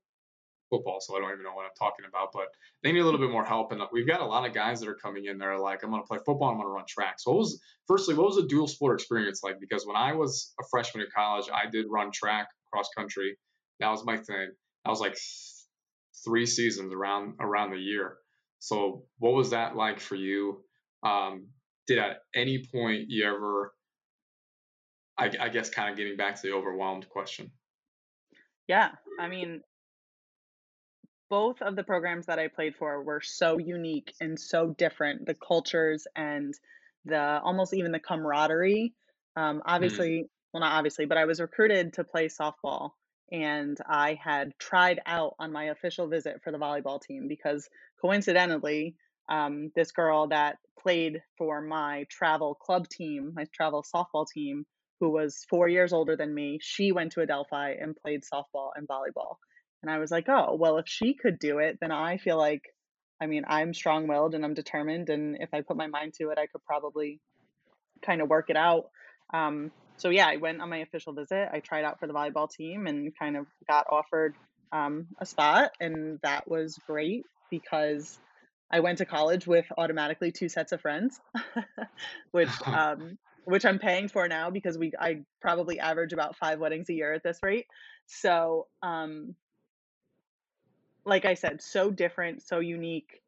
football, 0.70 1.00
so 1.00 1.16
I 1.16 1.22
don't 1.22 1.32
even 1.32 1.44
know 1.44 1.54
what 1.54 1.66
I'm 1.66 1.72
talking 1.80 2.06
about. 2.08 2.30
But 2.34 2.48
they 2.84 2.92
need 2.92 3.00
a 3.00 3.06
little 3.06 3.20
bit 3.20 3.30
more 3.30 3.46
help, 3.46 3.72
and 3.72 3.82
we've 3.94 4.08
got 4.08 4.20
a 4.20 4.26
lot 4.26 4.46
of 4.46 4.54
guys 4.54 4.82
that 4.82 4.90
are 4.90 4.96
coming 4.96 5.26
in. 5.26 5.38
They're 5.38 5.58
like, 5.58 5.84
"I'm 5.84 5.92
going 5.92 6.02
to 6.02 6.08
play 6.08 6.18
football. 6.26 6.50
I'm 6.50 6.58
going 6.58 6.68
to 6.68 6.74
run 6.74 6.86
track." 6.88 7.20
So, 7.20 7.32
what 7.32 7.40
was 7.40 7.62
firstly, 7.88 8.16
what 8.16 8.28
was 8.28 8.36
the 8.36 8.48
dual 8.48 8.68
sport 8.68 9.00
experience 9.00 9.44
like? 9.44 9.62
Because 9.62 9.86
when 9.86 9.96
I 9.96 10.14
was 10.14 10.54
a 10.60 10.64
freshman 10.70 11.06
in 11.06 11.10
college, 11.16 11.46
I 11.54 11.70
did 11.70 11.86
run 11.90 12.12
track, 12.12 12.50
cross 12.72 12.90
country. 12.96 13.38
That 13.80 13.90
was 13.90 14.06
my 14.06 14.18
thing. 14.18 14.52
That 14.84 14.90
was 14.90 15.00
like 15.00 15.18
three 16.24 16.46
seasons 16.46 16.94
around 16.94 17.36
around 17.40 17.72
the 17.72 17.80
year. 17.80 18.18
So, 18.60 19.04
what 19.20 19.34
was 19.34 19.52
that 19.52 19.76
like 19.76 20.00
for 20.00 20.16
you? 20.16 20.64
Um, 21.04 21.48
did 21.88 22.00
at 22.00 22.18
any 22.34 22.66
point 22.72 23.06
you 23.10 23.28
ever 23.28 23.74
I, 25.18 25.32
I 25.40 25.50
guess 25.50 25.70
kind 25.70 25.90
of 25.90 25.98
getting 25.98 26.18
back 26.18 26.36
to 26.36 26.42
the 26.42 26.54
overwhelmed 26.54 27.08
question. 27.10 27.52
Yeah, 28.68 28.92
I 29.20 29.28
mean, 29.28 29.62
both 31.30 31.62
of 31.62 31.76
the 31.76 31.84
programs 31.84 32.26
that 32.26 32.40
I 32.40 32.48
played 32.48 32.76
for 32.76 33.02
were 33.04 33.22
so 33.22 33.58
unique 33.58 34.14
and 34.20 34.40
so 34.40 34.68
different. 34.78 35.26
The 35.26 35.36
cultures 35.36 36.08
and 36.16 36.54
the 37.06 37.40
almost 37.42 37.74
even 37.74 37.92
the 37.92 38.00
camaraderie. 38.00 38.94
Um, 39.36 39.58
mm. 39.58 39.62
obviously, 39.66 40.10
mm. 40.10 40.30
well, 40.54 40.62
not 40.62 40.74
obviously, 40.74 41.06
but 41.06 41.18
I 41.18 41.26
was 41.26 41.40
recruited 41.40 41.94
to 41.94 42.04
play 42.04 42.28
softball 42.28 42.92
and 43.32 43.78
I 43.88 44.18
had 44.24 44.54
tried 44.60 45.00
out 45.06 45.36
on 45.40 45.52
my 45.52 45.66
official 45.66 46.08
visit 46.08 46.42
for 46.44 46.52
the 46.52 46.58
volleyball 46.58 47.02
team 47.02 47.28
because 47.28 47.68
coincidentally, 48.02 48.96
um, 49.30 49.72
this 49.76 49.92
girl 49.92 50.28
that 50.28 50.58
played 50.80 51.22
for 51.38 51.62
my 51.62 52.06
travel 52.10 52.56
club 52.56 52.88
team, 52.88 53.34
my 53.36 53.46
travel 53.54 53.84
softball 53.84 54.26
team, 54.32 54.66
who 55.00 55.10
was 55.10 55.46
four 55.50 55.68
years 55.68 55.92
older 55.92 56.16
than 56.16 56.34
me, 56.34 56.60
she 56.62 56.92
went 56.92 57.14
to 57.14 57.22
Adelphi 57.22 57.76
and 57.82 57.96
played 57.96 58.22
softball 58.22 58.70
and 58.76 58.88
volleyball. 58.88 59.36
And 59.82 59.92
I 59.92 59.98
was 60.00 60.12
like, 60.12 60.30
oh, 60.30 60.56
well, 60.60 60.78
if 60.78 60.86
she 60.88 61.16
could 61.16 61.40
do 61.40 61.60
it, 61.60 61.78
then 61.82 61.92
I 61.92 62.18
feel 62.18 62.38
like, 62.38 62.62
I 63.22 63.26
mean, 63.26 63.44
I'm 63.48 63.74
strong 63.74 64.08
willed 64.08 64.36
and 64.36 64.46
I'm 64.46 64.54
determined. 64.54 65.10
And 65.10 65.38
if 65.40 65.50
I 65.54 65.62
put 65.62 65.78
my 65.78 65.88
mind 65.88 66.14
to 66.20 66.30
it, 66.30 66.38
I 66.38 66.48
could 66.48 66.64
probably 66.64 67.20
kind 68.04 68.22
of 68.22 68.30
work 68.30 68.50
it 68.50 68.58
out. 68.58 68.86
Um, 69.34 69.72
so 69.98 70.10
yeah, 70.10 70.28
I 70.28 70.38
went 70.38 70.62
on 70.62 70.70
my 70.70 70.78
official 70.78 71.14
visit. 71.14 71.50
I 71.52 71.60
tried 71.60 71.86
out 71.86 72.00
for 72.00 72.08
the 72.08 72.14
volleyball 72.14 72.50
team 72.50 72.88
and 72.88 73.18
kind 73.18 73.38
of 73.38 73.48
got 73.68 73.88
offered 73.90 74.36
um, 74.72 75.08
a 75.20 75.26
spot, 75.26 75.72
and 75.80 76.20
that 76.22 76.50
was 76.50 76.78
great 76.86 77.26
because 77.50 78.20
I 78.72 78.82
went 78.82 78.98
to 78.98 79.06
college 79.06 79.48
with 79.48 79.66
automatically 79.78 80.32
two 80.32 80.50
sets 80.50 80.72
of 80.72 80.82
friends, 80.82 81.20
which 82.32 82.50
um, 82.66 83.18
which 83.46 83.66
I'm 83.66 83.80
paying 83.80 84.08
for 84.10 84.28
now 84.28 84.50
because 84.50 84.78
we 84.78 84.92
I 85.00 85.22
probably 85.42 85.80
average 85.80 86.14
about 86.14 86.36
five 86.36 86.60
weddings 86.60 86.90
a 86.90 86.94
year 86.94 87.14
at 87.14 87.24
this 87.24 87.40
rate. 87.44 87.68
So, 88.08 88.68
um, 88.82 89.36
like 91.06 91.26
I 91.26 91.36
said, 91.36 91.62
so 91.62 91.90
different, 91.90 92.42
so 92.42 92.60
unique. 92.60 93.22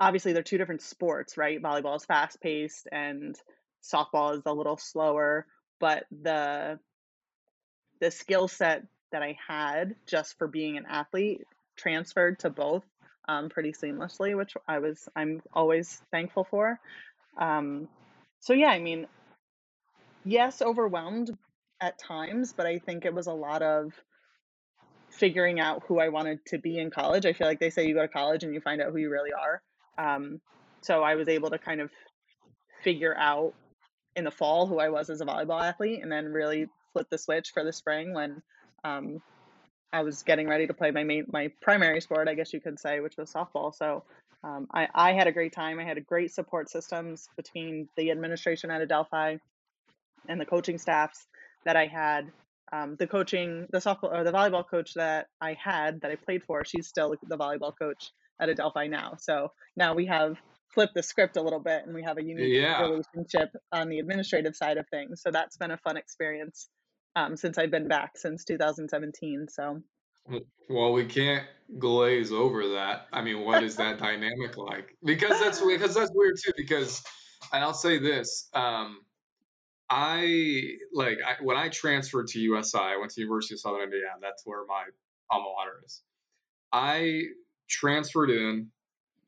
Obviously, 0.00 0.32
they're 0.32 0.42
two 0.42 0.58
different 0.58 0.80
sports, 0.80 1.36
right? 1.36 1.62
Volleyball 1.62 1.96
is 1.96 2.04
fast 2.06 2.40
paced 2.40 2.88
and 2.90 3.36
softball 3.82 4.34
is 4.34 4.42
a 4.46 4.52
little 4.52 4.78
slower, 4.78 5.46
but 5.80 6.04
the 6.22 6.78
the 8.00 8.10
skill 8.10 8.48
set 8.48 8.84
that 9.12 9.22
I 9.22 9.36
had 9.46 9.96
just 10.06 10.38
for 10.38 10.46
being 10.46 10.76
an 10.76 10.86
athlete 10.88 11.42
transferred 11.76 12.38
to 12.40 12.50
both 12.50 12.84
um, 13.28 13.48
pretty 13.48 13.72
seamlessly, 13.72 14.36
which 14.36 14.54
I 14.68 14.78
was 14.78 15.08
I'm 15.16 15.42
always 15.52 16.00
thankful 16.10 16.44
for. 16.44 16.78
Um, 17.38 17.88
so 18.40 18.52
yeah, 18.52 18.70
I 18.70 18.78
mean, 18.80 19.06
yes, 20.24 20.62
overwhelmed 20.62 21.36
at 21.80 21.98
times, 21.98 22.52
but 22.52 22.66
I 22.66 22.78
think 22.78 23.04
it 23.04 23.14
was 23.14 23.26
a 23.26 23.32
lot 23.32 23.62
of 23.62 23.92
figuring 25.10 25.60
out 25.60 25.82
who 25.86 25.98
I 25.98 26.08
wanted 26.08 26.44
to 26.46 26.58
be 26.58 26.78
in 26.78 26.90
college. 26.90 27.26
I 27.26 27.32
feel 27.32 27.46
like 27.46 27.60
they 27.60 27.70
say 27.70 27.86
you 27.86 27.94
go 27.94 28.02
to 28.02 28.08
college 28.08 28.44
and 28.44 28.54
you 28.54 28.60
find 28.60 28.80
out 28.80 28.92
who 28.92 28.98
you 28.98 29.10
really 29.10 29.32
are. 29.32 29.62
Um, 29.98 30.40
so 30.82 31.02
I 31.02 31.14
was 31.16 31.28
able 31.28 31.50
to 31.50 31.58
kind 31.58 31.80
of 31.80 31.90
figure 32.82 33.14
out 33.16 33.54
in 34.16 34.24
the 34.24 34.30
fall 34.30 34.66
who 34.66 34.78
I 34.78 34.88
was 34.88 35.10
as 35.10 35.20
a 35.20 35.26
volleyball 35.26 35.62
athlete, 35.62 36.00
and 36.02 36.10
then 36.10 36.26
really 36.26 36.68
flip 36.92 37.08
the 37.10 37.18
switch 37.18 37.50
for 37.52 37.64
the 37.64 37.72
spring 37.72 38.14
when 38.14 38.42
um, 38.84 39.22
I 39.92 40.02
was 40.02 40.22
getting 40.22 40.48
ready 40.48 40.66
to 40.66 40.74
play 40.74 40.90
my 40.90 41.04
main, 41.04 41.26
my 41.32 41.50
primary 41.60 42.00
sport, 42.00 42.28
I 42.28 42.34
guess 42.34 42.52
you 42.52 42.60
could 42.60 42.78
say, 42.78 43.00
which 43.00 43.16
was 43.16 43.32
softball. 43.32 43.74
So 43.74 44.04
um, 44.42 44.68
I, 44.72 44.88
I 44.94 45.12
had 45.12 45.26
a 45.26 45.32
great 45.32 45.52
time. 45.52 45.78
I 45.78 45.84
had 45.84 45.98
a 45.98 46.02
great 46.02 46.32
support 46.32 46.70
systems 46.70 47.28
between 47.36 47.88
the 47.96 48.10
administration 48.10 48.70
at 48.70 48.82
Adelphi 48.82 49.38
and 50.28 50.40
the 50.40 50.46
coaching 50.46 50.78
staffs 50.78 51.26
that 51.64 51.76
I 51.76 51.86
had. 51.86 52.30
Um, 52.72 52.94
the 52.96 53.06
coaching, 53.06 53.66
the 53.72 53.78
softball 53.78 54.12
or 54.12 54.22
the 54.22 54.32
volleyball 54.32 54.66
coach 54.68 54.94
that 54.94 55.26
I 55.40 55.54
had 55.54 56.00
that 56.02 56.10
I 56.12 56.14
played 56.14 56.44
for, 56.44 56.64
she's 56.64 56.86
still 56.86 57.16
the 57.26 57.36
volleyball 57.36 57.76
coach 57.76 58.12
at 58.40 58.48
Adelphi 58.48 58.88
now. 58.88 59.16
So 59.18 59.50
now 59.76 59.94
we 59.94 60.06
have 60.06 60.36
flipped 60.72 60.94
the 60.94 61.02
script 61.02 61.36
a 61.36 61.42
little 61.42 61.60
bit 61.60 61.84
and 61.84 61.94
we 61.94 62.02
have 62.02 62.18
a 62.18 62.22
unique 62.22 62.54
yeah. 62.54 62.80
relationship 62.82 63.50
on 63.72 63.88
the 63.88 63.98
administrative 63.98 64.54
side 64.54 64.76
of 64.76 64.88
things. 64.88 65.22
So 65.22 65.30
that's 65.30 65.56
been 65.56 65.70
a 65.70 65.78
fun 65.78 65.96
experience 65.96 66.68
um, 67.16 67.36
since 67.36 67.58
I've 67.58 67.70
been 67.70 67.88
back 67.88 68.16
since 68.16 68.44
2017. 68.44 69.46
So. 69.48 69.82
Well, 70.68 70.92
we 70.92 71.06
can't 71.06 71.44
glaze 71.78 72.30
over 72.32 72.68
that. 72.70 73.06
I 73.12 73.22
mean, 73.22 73.44
what 73.44 73.62
is 73.64 73.76
that 73.76 73.98
dynamic 73.98 74.56
like? 74.56 74.96
Because 75.04 75.40
that's 75.40 75.60
because 75.60 75.94
that's 75.94 76.12
weird 76.14 76.36
too. 76.42 76.52
Because, 76.56 77.02
and 77.52 77.64
I'll 77.64 77.74
say 77.74 77.98
this: 77.98 78.48
um, 78.54 79.00
I 79.88 80.74
like 80.92 81.18
I, 81.26 81.42
when 81.42 81.56
I 81.56 81.68
transferred 81.68 82.28
to 82.28 82.38
USI, 82.38 82.78
I 82.78 82.96
went 82.98 83.10
to 83.12 83.20
University 83.20 83.54
of 83.54 83.60
Southern 83.60 83.82
Indiana. 83.82 84.14
That's 84.20 84.42
where 84.44 84.64
my 84.66 84.84
alma 85.30 85.48
mater 85.56 85.82
is. 85.84 86.02
I 86.72 87.22
transferred 87.68 88.30
in, 88.30 88.68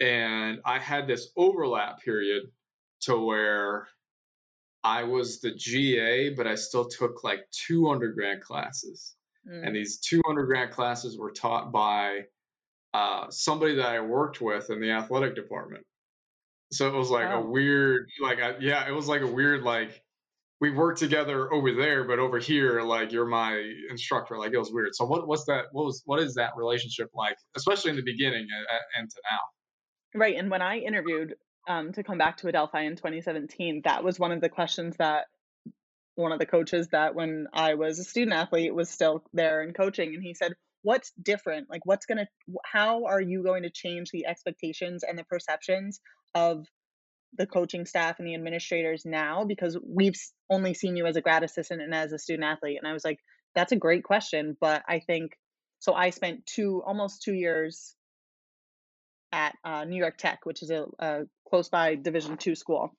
and 0.02 0.58
I 0.64 0.80
had 0.80 1.06
this 1.06 1.28
overlap 1.36 2.02
period 2.02 2.42
to 3.02 3.16
where 3.16 3.86
I 4.82 5.04
was 5.04 5.40
the 5.40 5.54
GA, 5.54 6.30
but 6.30 6.48
I 6.48 6.56
still 6.56 6.88
took 6.88 7.22
like 7.22 7.40
two 7.52 7.88
undergrad 7.88 8.42
classes. 8.42 9.14
Mm. 9.48 9.66
And 9.68 9.76
these 9.76 10.00
two 10.00 10.20
undergrad 10.28 10.72
classes 10.72 11.16
were 11.16 11.30
taught 11.30 11.70
by 11.70 12.22
uh, 12.92 13.30
somebody 13.30 13.76
that 13.76 13.86
I 13.86 14.00
worked 14.00 14.40
with 14.40 14.70
in 14.70 14.80
the 14.80 14.90
athletic 14.90 15.36
department. 15.36 15.84
So 16.72 16.88
it 16.88 16.94
was 16.94 17.10
like 17.10 17.28
oh. 17.28 17.42
a 17.42 17.46
weird, 17.46 18.08
like, 18.20 18.38
yeah, 18.60 18.88
it 18.88 18.92
was 18.92 19.06
like 19.06 19.22
a 19.22 19.26
weird, 19.26 19.62
like, 19.62 20.02
we 20.60 20.70
worked 20.70 20.98
together 20.98 21.52
over 21.52 21.74
there, 21.74 22.04
but 22.04 22.18
over 22.18 22.38
here, 22.38 22.82
like, 22.82 23.12
you're 23.12 23.26
my 23.26 23.62
instructor. 23.88 24.36
Like, 24.36 24.52
it 24.52 24.58
was 24.58 24.72
weird. 24.72 24.94
So 24.94 25.04
what, 25.04 25.28
what's 25.28 25.44
that? 25.44 25.66
What 25.72 25.86
was, 25.86 26.02
what 26.06 26.20
is 26.20 26.34
that 26.34 26.52
relationship 26.56 27.10
like, 27.14 27.36
especially 27.56 27.90
in 27.90 27.96
the 27.96 28.02
beginning 28.02 28.46
and, 28.50 28.66
and 28.96 29.10
to 29.10 29.16
now? 29.30 29.38
Right. 30.14 30.36
And 30.36 30.50
when 30.50 30.62
I 30.62 30.78
interviewed 30.78 31.36
um, 31.68 31.92
to 31.92 32.02
come 32.02 32.18
back 32.18 32.38
to 32.38 32.48
Adelphi 32.48 32.84
in 32.84 32.96
2017, 32.96 33.82
that 33.84 34.04
was 34.04 34.18
one 34.18 34.32
of 34.32 34.40
the 34.40 34.48
questions 34.48 34.96
that 34.98 35.26
one 36.14 36.32
of 36.32 36.38
the 36.38 36.46
coaches 36.46 36.88
that 36.88 37.14
when 37.14 37.46
I 37.52 37.74
was 37.74 37.98
a 37.98 38.04
student 38.04 38.34
athlete 38.34 38.74
was 38.74 38.90
still 38.90 39.24
there 39.32 39.62
and 39.62 39.74
coaching. 39.74 40.14
And 40.14 40.22
he 40.22 40.34
said, 40.34 40.52
What's 40.84 41.12
different? 41.22 41.70
Like, 41.70 41.86
what's 41.86 42.06
going 42.06 42.18
to, 42.18 42.26
how 42.64 43.04
are 43.04 43.20
you 43.20 43.44
going 43.44 43.62
to 43.62 43.70
change 43.70 44.10
the 44.10 44.26
expectations 44.26 45.04
and 45.04 45.16
the 45.16 45.22
perceptions 45.22 46.00
of 46.34 46.66
the 47.38 47.46
coaching 47.46 47.86
staff 47.86 48.18
and 48.18 48.26
the 48.26 48.34
administrators 48.34 49.04
now? 49.06 49.44
Because 49.44 49.78
we've 49.86 50.18
only 50.50 50.74
seen 50.74 50.96
you 50.96 51.06
as 51.06 51.14
a 51.14 51.20
grad 51.20 51.44
assistant 51.44 51.82
and 51.82 51.94
as 51.94 52.12
a 52.12 52.18
student 52.18 52.44
athlete. 52.44 52.78
And 52.82 52.88
I 52.88 52.92
was 52.92 53.04
like, 53.04 53.20
That's 53.54 53.72
a 53.72 53.76
great 53.76 54.02
question. 54.04 54.56
But 54.60 54.82
I 54.88 54.98
think, 54.98 55.38
so 55.78 55.94
I 55.94 56.10
spent 56.10 56.46
two, 56.46 56.82
almost 56.84 57.22
two 57.22 57.34
years 57.34 57.94
at 59.32 59.56
uh, 59.64 59.84
New 59.84 59.96
York 59.96 60.16
Tech, 60.18 60.40
which 60.44 60.62
is 60.62 60.70
a, 60.70 60.84
a 60.98 61.22
close 61.48 61.68
by 61.68 61.94
Division 61.94 62.36
two 62.36 62.54
school. 62.54 62.94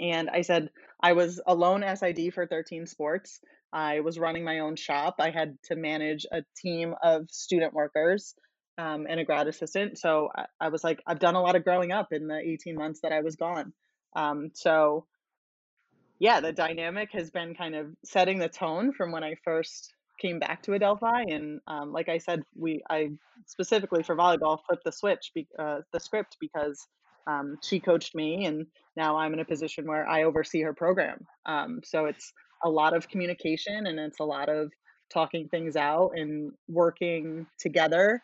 And 0.00 0.30
I 0.30 0.42
said 0.42 0.70
I 1.00 1.12
was 1.12 1.40
a 1.46 1.54
lone 1.54 1.84
SID 1.96 2.32
for 2.34 2.46
13 2.46 2.86
sports. 2.86 3.40
I 3.72 4.00
was 4.00 4.18
running 4.18 4.44
my 4.44 4.60
own 4.60 4.76
shop. 4.76 5.16
I 5.18 5.30
had 5.30 5.56
to 5.64 5.76
manage 5.76 6.26
a 6.30 6.42
team 6.56 6.94
of 7.02 7.30
student 7.30 7.72
workers 7.72 8.34
um, 8.78 9.06
and 9.08 9.20
a 9.20 9.24
grad 9.24 9.48
assistant. 9.48 9.98
So 9.98 10.28
I, 10.34 10.46
I, 10.60 10.68
was 10.68 10.84
like, 10.84 11.00
I've 11.06 11.18
done 11.18 11.34
a 11.34 11.40
lot 11.40 11.56
of 11.56 11.64
growing 11.64 11.92
up 11.92 12.08
in 12.12 12.26
the 12.26 12.38
18 12.38 12.74
months 12.74 13.00
that 13.02 13.12
I 13.12 13.20
was 13.20 13.36
gone. 13.36 13.72
Um, 14.14 14.50
so 14.54 15.06
yeah, 16.18 16.40
the 16.40 16.52
dynamic 16.52 17.10
has 17.12 17.30
been 17.30 17.54
kind 17.54 17.74
of 17.74 17.86
setting 18.04 18.38
the 18.38 18.48
tone 18.48 18.92
from 18.92 19.10
when 19.10 19.24
I 19.24 19.36
first 19.44 19.92
came 20.22 20.38
back 20.38 20.62
to 20.62 20.74
Adelphi, 20.74 21.32
and 21.32 21.60
um, 21.66 21.92
like 21.92 22.08
I 22.08 22.18
said, 22.18 22.42
we 22.56 22.82
I 22.88 23.10
specifically 23.46 24.02
for 24.04 24.16
volleyball 24.16 24.58
flipped 24.66 24.84
the 24.84 24.92
switch, 24.92 25.32
be, 25.34 25.48
uh, 25.58 25.80
the 25.92 26.00
script 26.00 26.36
because 26.40 26.86
um, 27.26 27.58
she 27.62 27.80
coached 27.80 28.14
me, 28.14 28.46
and 28.46 28.66
now 28.96 29.16
I'm 29.16 29.34
in 29.34 29.40
a 29.40 29.44
position 29.44 29.86
where 29.86 30.06
I 30.08 30.22
oversee 30.22 30.62
her 30.62 30.72
program. 30.72 31.26
Um, 31.44 31.80
so 31.84 32.06
it's 32.06 32.32
a 32.64 32.70
lot 32.70 32.96
of 32.96 33.08
communication, 33.08 33.86
and 33.86 33.98
it's 33.98 34.20
a 34.20 34.24
lot 34.24 34.48
of 34.48 34.70
talking 35.12 35.48
things 35.48 35.76
out 35.76 36.12
and 36.14 36.52
working 36.68 37.46
together. 37.58 38.22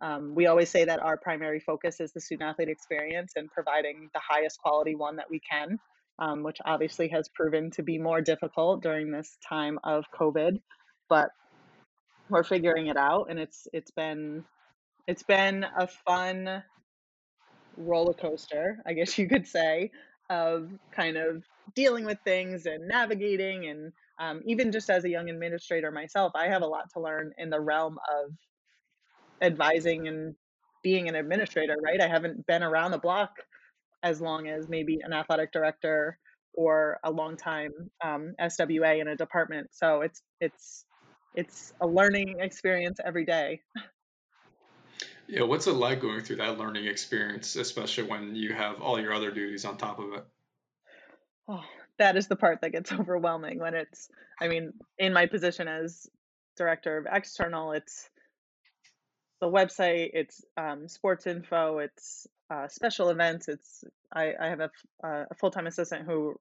Um, 0.00 0.34
we 0.34 0.46
always 0.46 0.70
say 0.70 0.84
that 0.84 1.02
our 1.02 1.18
primary 1.18 1.60
focus 1.60 2.00
is 2.00 2.12
the 2.12 2.20
student 2.20 2.48
athlete 2.48 2.68
experience 2.68 3.32
and 3.36 3.50
providing 3.50 4.08
the 4.14 4.20
highest 4.20 4.58
quality 4.62 4.94
one 4.94 5.16
that 5.16 5.30
we 5.30 5.40
can, 5.40 5.78
um, 6.18 6.42
which 6.42 6.56
obviously 6.64 7.08
has 7.08 7.28
proven 7.34 7.70
to 7.72 7.82
be 7.82 7.98
more 7.98 8.22
difficult 8.22 8.82
during 8.82 9.10
this 9.10 9.36
time 9.46 9.78
of 9.84 10.04
COVID 10.18 10.58
but 11.10 11.30
we're 12.30 12.44
figuring 12.44 12.86
it 12.86 12.96
out 12.96 13.26
and 13.28 13.38
it's 13.38 13.66
it's 13.74 13.90
been 13.90 14.44
it's 15.06 15.24
been 15.24 15.66
a 15.76 15.86
fun 15.86 16.62
roller 17.76 18.14
coaster, 18.14 18.78
I 18.86 18.94
guess 18.94 19.18
you 19.18 19.28
could 19.28 19.46
say, 19.46 19.90
of 20.30 20.70
kind 20.92 21.16
of 21.16 21.44
dealing 21.74 22.04
with 22.04 22.18
things 22.24 22.66
and 22.66 22.88
navigating 22.88 23.66
and 23.66 23.92
um, 24.18 24.42
even 24.44 24.70
just 24.70 24.90
as 24.90 25.04
a 25.04 25.08
young 25.08 25.30
administrator 25.30 25.90
myself, 25.90 26.32
I 26.34 26.48
have 26.48 26.62
a 26.62 26.66
lot 26.66 26.90
to 26.92 27.00
learn 27.00 27.32
in 27.38 27.48
the 27.48 27.60
realm 27.60 27.98
of 28.12 28.32
advising 29.40 30.08
and 30.08 30.34
being 30.82 31.08
an 31.08 31.14
administrator, 31.14 31.76
right? 31.82 32.00
I 32.00 32.06
haven't 32.08 32.46
been 32.46 32.62
around 32.62 32.90
the 32.90 32.98
block 32.98 33.30
as 34.02 34.20
long 34.20 34.46
as 34.48 34.68
maybe 34.68 34.98
an 35.02 35.14
athletic 35.14 35.52
director 35.52 36.18
or 36.54 36.98
a 37.02 37.10
long 37.10 37.36
time 37.36 37.70
um, 38.04 38.34
SWA 38.40 39.00
in 39.00 39.08
a 39.08 39.16
department. 39.16 39.68
So 39.72 40.02
it's 40.02 40.22
it's 40.40 40.84
it's 41.34 41.72
a 41.80 41.86
learning 41.86 42.40
experience 42.40 42.98
every 43.04 43.24
day. 43.24 43.60
Yeah, 45.26 45.42
what's 45.42 45.66
it 45.66 45.72
like 45.72 46.00
going 46.00 46.22
through 46.22 46.36
that 46.36 46.58
learning 46.58 46.86
experience, 46.86 47.54
especially 47.54 48.04
when 48.04 48.34
you 48.34 48.52
have 48.52 48.82
all 48.82 49.00
your 49.00 49.12
other 49.12 49.30
duties 49.30 49.64
on 49.64 49.76
top 49.76 50.00
of 50.00 50.12
it? 50.14 50.24
Oh, 51.46 51.64
that 51.98 52.16
is 52.16 52.26
the 52.26 52.36
part 52.36 52.60
that 52.62 52.72
gets 52.72 52.92
overwhelming 53.00 53.60
when 53.60 53.74
it's, 53.74 54.08
I 54.40 54.48
mean, 54.48 54.72
in 54.98 55.12
my 55.12 55.26
position 55.26 55.68
as 55.68 56.08
director 56.56 56.98
of 56.98 57.06
external. 57.10 57.72
It's 57.72 58.10
the 59.40 59.46
website. 59.46 60.10
It's 60.12 60.44
um, 60.56 60.88
sports 60.88 61.26
info. 61.26 61.78
It's 61.78 62.26
uh, 62.50 62.68
special 62.68 63.10
events. 63.10 63.48
It's 63.48 63.84
I, 64.12 64.32
I 64.38 64.48
have 64.48 64.60
a, 64.60 64.70
uh, 65.02 65.24
a 65.30 65.34
full 65.34 65.50
time 65.50 65.66
assistant 65.66 66.06
who 66.06 66.34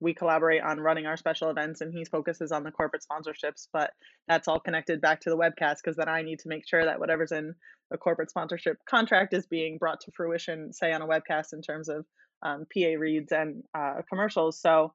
we 0.00 0.14
collaborate 0.14 0.62
on 0.62 0.80
running 0.80 1.06
our 1.06 1.16
special 1.16 1.50
events 1.50 1.80
and 1.80 1.92
he 1.92 2.04
focuses 2.04 2.52
on 2.52 2.62
the 2.62 2.70
corporate 2.70 3.04
sponsorships 3.10 3.68
but 3.72 3.92
that's 4.28 4.48
all 4.48 4.60
connected 4.60 5.00
back 5.00 5.20
to 5.20 5.30
the 5.30 5.36
webcast 5.36 5.76
because 5.82 5.96
then 5.96 6.08
i 6.08 6.22
need 6.22 6.38
to 6.38 6.48
make 6.48 6.66
sure 6.66 6.84
that 6.84 6.98
whatever's 6.98 7.32
in 7.32 7.54
a 7.92 7.98
corporate 7.98 8.30
sponsorship 8.30 8.78
contract 8.88 9.32
is 9.32 9.46
being 9.46 9.78
brought 9.78 10.00
to 10.00 10.10
fruition 10.12 10.72
say 10.72 10.92
on 10.92 11.02
a 11.02 11.06
webcast 11.06 11.52
in 11.52 11.62
terms 11.62 11.88
of 11.88 12.04
um, 12.42 12.66
pa 12.72 12.98
reads 12.98 13.32
and 13.32 13.62
uh, 13.74 14.02
commercials 14.08 14.60
so 14.60 14.92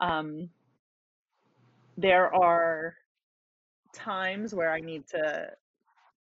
um, 0.00 0.48
there 1.96 2.34
are 2.34 2.94
times 3.94 4.54
where 4.54 4.70
i 4.70 4.80
need 4.80 5.06
to 5.08 5.46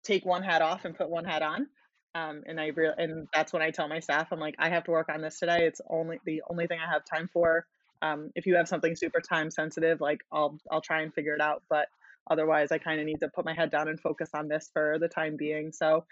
take 0.05 0.25
one 0.25 0.43
hat 0.43 0.63
off 0.63 0.85
and 0.85 0.97
put 0.97 1.11
one 1.11 1.25
hat 1.25 1.43
on 1.43 1.67
um, 2.15 2.43
and 2.47 2.61
I 2.61 2.69
really, 2.69 2.95
and 2.99 3.29
that's 3.33 3.53
when 3.53 3.63
I 3.63 3.71
tell 3.71 3.87
my 3.87 4.01
staff, 4.01 4.33
I'm 4.33 4.41
like, 4.41 4.57
I 4.59 4.69
have 4.69 4.85
to 4.85 4.91
work 4.91 5.09
on 5.09 5.21
this 5.21 5.39
today. 5.39 5.61
It's 5.63 5.81
only 5.89 6.19
the 6.25 6.43
only 6.51 6.67
thing 6.67 6.81
I 6.85 6.91
have 6.91 7.05
time 7.05 7.31
for. 7.33 7.67
Um, 8.03 8.31
if 8.35 8.47
you 8.47 8.57
have 8.57 8.69
something 8.69 8.97
super 8.97 9.21
time 9.21 9.51
sensitive, 9.51 10.01
like 10.01 10.21
I'll 10.33 10.59
I'll 10.71 10.81
try 10.81 11.03
and 11.03 11.13
figure 11.13 11.35
it 11.35 11.41
out. 11.41 11.63
But 11.69 11.89
otherwise, 12.31 12.73
I 12.73 12.79
kind 12.79 13.01
of 13.01 13.07
need 13.07 13.21
to 13.21 13.29
put 13.29 13.45
my 13.45 13.55
head 13.55 13.71
down 13.71 13.89
and 13.89 14.01
focus 14.01 14.31
on 14.35 14.49
this 14.49 14.71
for 14.73 14.99
the 14.99 15.09
time 15.09 15.37
being. 15.37 15.73
So, 15.73 16.05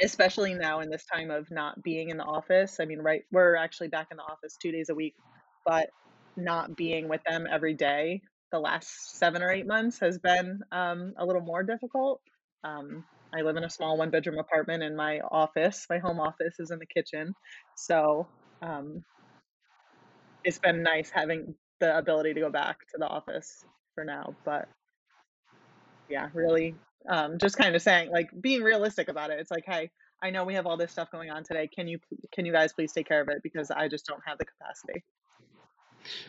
especially 0.00 0.54
now 0.54 0.80
in 0.80 0.90
this 0.90 1.04
time 1.04 1.30
of 1.30 1.50
not 1.50 1.82
being 1.82 2.10
in 2.10 2.16
the 2.16 2.24
office. 2.24 2.78
I 2.80 2.84
mean, 2.84 3.00
right, 3.00 3.22
we're 3.32 3.56
actually 3.56 3.88
back 3.88 4.08
in 4.10 4.16
the 4.16 4.22
office 4.22 4.56
two 4.60 4.72
days 4.72 4.88
a 4.88 4.94
week, 4.94 5.14
but 5.64 5.90
not 6.36 6.76
being 6.76 7.08
with 7.08 7.22
them 7.24 7.46
every 7.50 7.74
day 7.74 8.20
the 8.52 8.58
last 8.58 9.18
seven 9.18 9.42
or 9.42 9.50
eight 9.50 9.66
months 9.66 9.98
has 10.00 10.18
been 10.18 10.60
um, 10.72 11.14
a 11.18 11.26
little 11.26 11.42
more 11.42 11.62
difficult. 11.62 12.20
Um, 12.64 13.04
I 13.34 13.42
live 13.42 13.56
in 13.56 13.64
a 13.64 13.70
small 13.70 13.96
one 13.98 14.10
bedroom 14.10 14.38
apartment, 14.38 14.82
and 14.82 14.96
my 14.96 15.20
office, 15.20 15.86
my 15.90 15.98
home 15.98 16.20
office, 16.20 16.54
is 16.58 16.70
in 16.70 16.78
the 16.78 16.86
kitchen. 16.86 17.34
So 17.74 18.26
um, 18.62 19.04
it's 20.46 20.58
been 20.58 20.82
nice 20.82 21.10
having 21.10 21.54
the 21.80 21.98
ability 21.98 22.32
to 22.32 22.40
go 22.40 22.50
back 22.50 22.86
to 22.88 22.98
the 22.98 23.06
office 23.06 23.64
for 23.94 24.04
now. 24.04 24.34
But 24.44 24.68
yeah, 26.08 26.28
really, 26.32 26.76
um, 27.08 27.36
just 27.38 27.58
kind 27.58 27.74
of 27.74 27.82
saying, 27.82 28.10
like, 28.10 28.30
being 28.40 28.62
realistic 28.62 29.08
about 29.08 29.30
it. 29.30 29.40
It's 29.40 29.50
like, 29.50 29.64
hey, 29.66 29.90
I 30.22 30.30
know 30.30 30.44
we 30.44 30.54
have 30.54 30.66
all 30.66 30.76
this 30.76 30.92
stuff 30.92 31.10
going 31.10 31.30
on 31.30 31.44
today. 31.44 31.68
Can 31.68 31.88
you 31.88 31.98
can 32.32 32.46
you 32.46 32.52
guys 32.52 32.72
please 32.72 32.92
take 32.92 33.08
care 33.08 33.20
of 33.20 33.28
it 33.28 33.42
because 33.42 33.70
I 33.70 33.88
just 33.88 34.06
don't 34.06 34.22
have 34.24 34.38
the 34.38 34.46
capacity. 34.46 35.04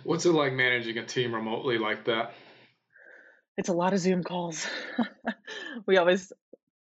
What's 0.03 0.25
it 0.25 0.31
like 0.31 0.53
managing 0.53 0.97
a 0.97 1.05
team 1.05 1.33
remotely 1.33 1.77
like 1.77 2.03
that? 2.05 2.33
It's 3.57 3.69
a 3.69 3.74
lot 3.74 3.93
of 3.93 4.00
Zoom 4.00 4.24
calls. 4.24 4.67
we 5.86 5.97
always 5.97 6.33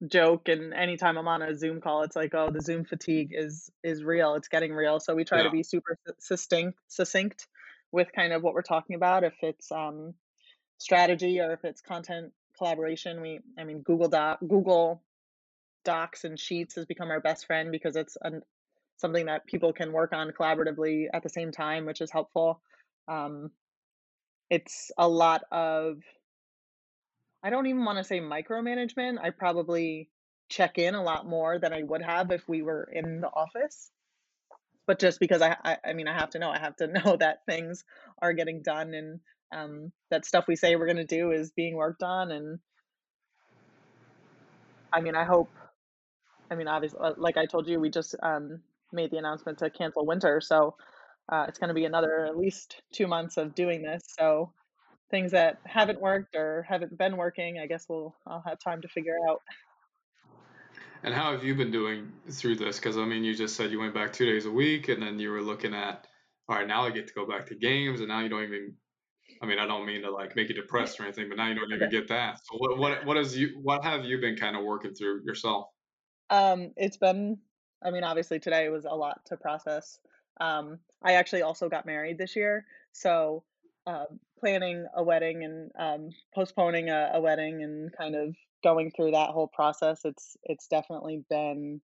joke 0.08 0.50
and 0.50 0.74
anytime 0.74 1.18
i'm 1.18 1.28
on 1.28 1.42
a 1.42 1.56
zoom 1.56 1.80
call 1.80 2.04
it's 2.04 2.16
like 2.16 2.34
oh 2.36 2.50
the 2.50 2.62
zoom 2.62 2.84
fatigue 2.84 3.32
is 3.34 3.72
is 3.84 4.04
real 4.04 4.36
it's 4.36 4.48
getting 4.48 4.74
real. 4.74 5.00
So 5.00 5.16
we 5.16 5.24
try 5.24 5.40
yeah. 5.40 5.46
to 5.46 5.52
be 5.52 5.64
super 5.64 5.98
succinct 6.20 6.78
succinct 6.88 7.48
with 7.92 8.12
kind 8.14 8.34
of 8.34 8.44
what 8.44 8.54
we're 8.54 8.62
talking 8.62 8.96
about. 8.96 9.24
If 9.24 9.36
it's 9.42 9.72
um 9.72 10.14
strategy 10.80 11.40
or 11.40 11.54
if 11.54 11.64
it's 11.64 11.82
content 11.82 12.34
collaboration 12.58 13.22
we 13.22 13.40
i 13.58 13.64
mean 13.64 13.82
google 13.82 14.10
doc 14.10 14.38
google 14.48 15.02
docs 15.86 16.24
and 16.24 16.40
sheets 16.40 16.76
has 16.76 16.86
become 16.86 17.10
our 17.10 17.20
best 17.20 17.46
friend 17.46 17.72
because 17.72 17.96
it's 17.96 18.18
an, 18.22 18.42
something 18.98 19.28
that 19.28 19.46
people 19.46 19.72
can 19.72 19.92
work 19.92 20.14
on 20.14 20.32
collaboratively 20.32 21.08
at 21.14 21.24
the 21.24 21.30
same 21.30 21.52
time 21.52 21.86
which 21.86 22.02
is 22.02 22.12
helpful. 22.12 22.62
Um 23.08 23.52
it's 24.50 24.92
a 24.98 25.08
lot 25.08 25.44
of 25.52 26.00
I 27.44 27.50
don't 27.50 27.68
even 27.68 27.84
want 27.84 27.98
to 27.98 28.04
say 28.04 28.22
micromanagement. 28.22 29.20
I 29.22 29.32
probably 29.32 30.10
check 30.50 30.78
in 30.78 30.96
a 30.96 31.04
lot 31.04 31.28
more 31.28 31.60
than 31.60 31.74
I 31.74 31.84
would 31.84 32.02
have 32.02 32.32
if 32.32 32.48
we 32.48 32.62
were 32.62 32.90
in 32.92 33.22
the 33.22 33.28
office. 33.28 33.92
But 34.86 35.00
just 35.00 35.20
because 35.20 35.42
I, 35.42 35.58
I, 35.64 35.78
I 35.86 35.94
mean, 35.94 36.08
I 36.08 36.14
have 36.14 36.32
to 36.32 36.40
know, 36.40 36.50
I 36.50 36.60
have 36.60 36.76
to 36.78 36.88
know 37.06 37.18
that 37.18 37.46
things 37.46 37.84
are 38.22 38.34
getting 38.34 38.62
done 38.62 38.94
and 38.94 39.20
um, 39.52 39.92
that 40.10 40.26
stuff 40.26 40.46
we 40.48 40.56
say 40.56 40.76
we're 40.76 40.88
going 40.88 40.98
to 40.98 41.06
do 41.06 41.32
is 41.32 41.52
being 41.52 41.76
worked 41.76 42.02
on. 42.02 42.32
And 42.32 42.60
I 44.92 45.02
mean, 45.02 45.16
I 45.16 45.26
hope, 45.26 45.50
I 46.50 46.56
mean, 46.56 46.68
obviously, 46.68 47.00
like 47.18 47.38
I 47.38 47.46
told 47.46 47.68
you, 47.68 47.80
we 47.80 47.90
just 47.90 48.16
um, 48.24 48.62
made 48.92 49.12
the 49.12 49.18
announcement 49.18 49.60
to 49.60 49.70
cancel 49.70 50.06
winter. 50.06 50.40
So 50.42 50.76
uh, 51.32 51.46
it's 51.48 51.60
going 51.60 51.70
to 51.70 51.74
be 51.74 51.86
another 51.86 52.26
at 52.26 52.38
least 52.38 52.82
two 52.92 53.08
months 53.08 53.38
of 53.38 53.54
doing 53.54 53.82
this. 53.82 54.04
So 54.18 54.54
things 55.14 55.32
that 55.32 55.60
haven't 55.64 56.02
worked 56.02 56.36
or 56.36 56.66
haven't 56.68 56.98
been 56.98 57.18
working, 57.18 57.60
I 57.60 57.68
guess 57.68 57.86
we'll 57.88 58.16
I'll 58.26 58.42
have 58.48 58.58
time 58.58 58.82
to 58.82 58.88
figure 58.88 59.16
out. 59.30 59.44
And 61.04 61.14
how 61.14 61.34
have 61.34 61.44
you 61.44 61.54
been 61.54 61.70
doing 61.70 62.12
through 62.32 62.56
this? 62.56 62.80
Because 62.80 62.98
I 62.98 63.06
mean, 63.06 63.24
you 63.24 63.36
just 63.36 63.56
said 63.56 63.70
you 63.70 63.80
went 63.80 63.94
back 63.94 64.12
two 64.12 64.26
days 64.26 64.48
a 64.48 64.52
week, 64.52 64.90
and 64.90 65.04
then 65.04 65.20
you 65.20 65.30
were 65.30 65.42
looking 65.42 65.76
at, 65.76 66.08
all 66.50 66.56
right, 66.56 66.68
now 66.68 66.84
I 66.84 66.90
get 66.90 67.08
to 67.10 67.14
go 67.14 67.28
back 67.28 67.46
to 67.48 67.56
games, 67.56 68.00
and 68.00 68.10
now 68.10 68.22
you 68.22 68.30
don't 68.30 68.44
even. 68.44 68.74
I 69.40 69.46
mean, 69.46 69.60
I 69.60 69.68
don't 69.68 69.86
mean 69.86 70.02
to 70.02 70.10
like 70.10 70.36
make 70.36 70.50
you 70.50 70.56
depressed 70.56 71.00
or 71.00 71.04
anything, 71.04 71.30
but 71.30 71.38
now 71.38 71.48
you 71.48 71.54
don't 71.54 71.72
even 71.72 71.92
get 71.92 72.08
that. 72.08 72.40
So 72.40 72.58
what 72.58 72.80
what 72.80 73.06
what 73.06 73.18
has 73.18 73.38
you 73.38 73.60
what 73.62 73.84
have 73.84 74.06
you 74.06 74.20
been 74.20 74.36
kind 74.36 74.56
of 74.56 74.64
working 74.64 74.96
through 74.96 75.22
yourself? 75.26 75.68
Um, 76.32 76.72
it's 76.76 76.98
been. 76.98 77.38
I 77.84 77.92
mean, 77.92 78.04
obviously 78.04 78.40
today 78.40 78.70
was 78.70 78.86
a 78.86 78.96
lot 78.96 79.24
to 79.26 79.38
process. 79.38 80.00
Um, 80.42 80.80
I 81.04 81.14
actually 81.14 81.44
also 81.44 81.70
got 81.70 81.86
married 81.86 82.18
this 82.18 82.36
year, 82.36 82.66
so 82.94 83.44
um, 83.86 84.20
planning 84.44 84.86
a 84.94 85.02
wedding 85.02 85.44
and 85.46 85.72
um, 85.80 86.10
postponing 86.36 86.90
a, 86.90 87.12
a, 87.14 87.22
wedding 87.22 87.64
and 87.64 87.96
kind 87.98 88.14
of 88.14 88.36
going 88.62 88.92
through 88.92 89.12
that 89.12 89.30
whole 89.30 89.48
process, 89.48 90.02
it's 90.04 90.36
it's 90.44 90.68
definitely 90.68 91.24
been 91.30 91.80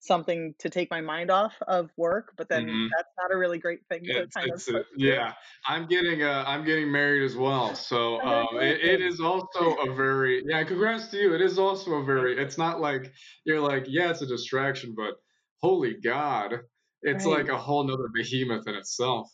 something 0.00 0.54
to 0.58 0.68
take 0.68 0.90
my 0.90 1.00
mind 1.00 1.30
off 1.30 1.54
of 1.66 1.88
work. 1.96 2.34
But 2.36 2.50
then 2.50 2.66
mm-hmm. 2.66 2.86
that's 2.94 3.08
not 3.18 3.34
a 3.34 3.38
really 3.38 3.58
great 3.58 3.80
thing 3.88 4.04
to 4.04 4.26
kind 4.34 4.52
of. 4.52 4.62
A, 4.74 4.84
yeah, 4.94 5.32
I'm 5.66 5.86
getting 5.86 6.22
uh, 6.22 6.44
I'm 6.46 6.66
getting 6.66 6.92
married 6.92 7.24
as 7.24 7.34
well, 7.34 7.74
so 7.74 8.20
um, 8.20 8.48
it, 8.56 8.80
it 8.82 9.00
is 9.00 9.18
also 9.18 9.74
a 9.76 9.94
very 9.94 10.42
yeah. 10.46 10.64
Congrats 10.64 11.08
to 11.08 11.16
you. 11.16 11.34
It 11.34 11.40
is 11.40 11.58
also 11.58 11.94
a 11.94 12.04
very. 12.04 12.38
It's 12.38 12.58
not 12.58 12.78
like 12.78 13.10
you're 13.44 13.60
like 13.60 13.86
yeah, 13.88 14.10
it's 14.10 14.20
a 14.20 14.26
distraction, 14.26 14.94
but 14.94 15.14
holy 15.62 15.94
God, 15.94 16.60
it's 17.00 17.24
right. 17.24 17.38
like 17.38 17.48
a 17.48 17.56
whole 17.56 17.84
nother 17.84 18.08
behemoth 18.12 18.68
in 18.68 18.74
itself. 18.74 19.30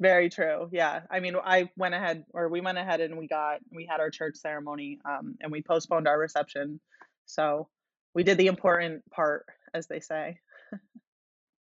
Very 0.00 0.28
true. 0.28 0.68
Yeah. 0.72 1.02
I 1.10 1.20
mean, 1.20 1.36
I 1.42 1.70
went 1.76 1.94
ahead 1.94 2.24
or 2.32 2.48
we 2.48 2.60
went 2.60 2.78
ahead 2.78 3.00
and 3.00 3.16
we 3.16 3.28
got 3.28 3.60
we 3.70 3.86
had 3.86 4.00
our 4.00 4.10
church 4.10 4.36
ceremony 4.36 4.98
um 5.04 5.36
and 5.40 5.52
we 5.52 5.62
postponed 5.62 6.08
our 6.08 6.18
reception. 6.18 6.80
So, 7.26 7.68
we 8.14 8.22
did 8.22 8.38
the 8.38 8.46
important 8.46 9.08
part 9.10 9.46
as 9.72 9.86
they 9.86 10.00
say. 10.00 10.38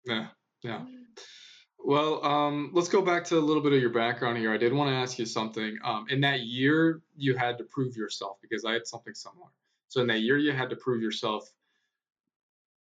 yeah. 0.06 0.28
Yeah. 0.64 0.86
Well, 1.78 2.24
um, 2.26 2.72
let's 2.74 2.90
go 2.90 3.02
back 3.02 3.24
to 3.26 3.38
a 3.38 3.40
little 3.40 3.64
bit 3.64 3.72
of 3.72 3.80
your 3.80 3.92
background 3.92 4.38
here. 4.38 4.52
I 4.52 4.58
did 4.58 4.74
want 4.74 4.90
to 4.90 4.96
ask 4.96 5.18
you 5.18 5.26
something. 5.26 5.78
Um, 5.84 6.08
in 6.10 6.20
that 6.22 6.42
year, 6.42 7.02
you 7.16 7.38
had 7.38 7.58
to 7.60 7.64
prove 7.64 7.96
yourself 7.96 8.38
because 8.42 8.66
I 8.66 8.74
had 8.74 8.86
something 8.86 9.14
similar. 9.14 9.48
So 9.88 10.02
in 10.02 10.08
that 10.08 10.20
year, 10.20 10.38
you 10.38 10.52
had 10.52 10.70
to 10.72 10.76
prove 10.76 11.02
yourself 11.02 11.50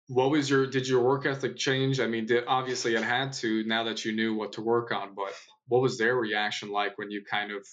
what 0.10 0.32
was 0.32 0.50
your 0.50 0.66
did 0.66 0.88
your 0.88 1.02
work 1.02 1.26
ethic 1.28 1.56
change? 1.56 2.00
I 2.00 2.08
mean 2.08 2.26
did 2.26 2.44
obviously 2.48 2.96
it 2.96 3.04
had 3.04 3.32
to 3.34 3.64
now 3.66 3.84
that 3.84 4.04
you 4.04 4.12
knew 4.12 4.34
what 4.34 4.54
to 4.54 4.62
work 4.62 4.92
on 4.92 5.14
but 5.16 5.34
what 5.68 5.82
was 5.82 5.98
their 5.98 6.16
reaction 6.16 6.72
like 6.72 6.98
when 6.98 7.12
you 7.12 7.24
kind 7.24 7.52
of 7.52 7.66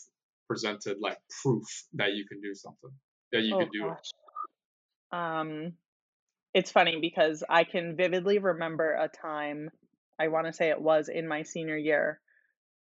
presented 0.47 0.99
like 1.01 1.19
proof 1.43 1.65
that 1.95 2.15
you 2.15 2.27
can 2.27 2.41
do 2.41 2.55
something 2.55 2.91
that 3.33 3.43
you 3.43 3.57
oh, 3.57 3.59
could 3.59 3.73
do 3.73 3.83
gosh. 3.83 3.99
it 5.13 5.17
um 5.17 5.73
it's 6.55 6.71
funny 6.71 6.99
because 7.01 7.43
i 7.49 7.65
can 7.65 7.97
vividly 7.97 8.39
remember 8.39 8.93
a 8.93 9.09
time 9.09 9.71
i 10.21 10.29
want 10.29 10.47
to 10.47 10.53
say 10.53 10.69
it 10.69 10.81
was 10.81 11.09
in 11.09 11.27
my 11.27 11.43
senior 11.43 11.77
year 11.77 12.21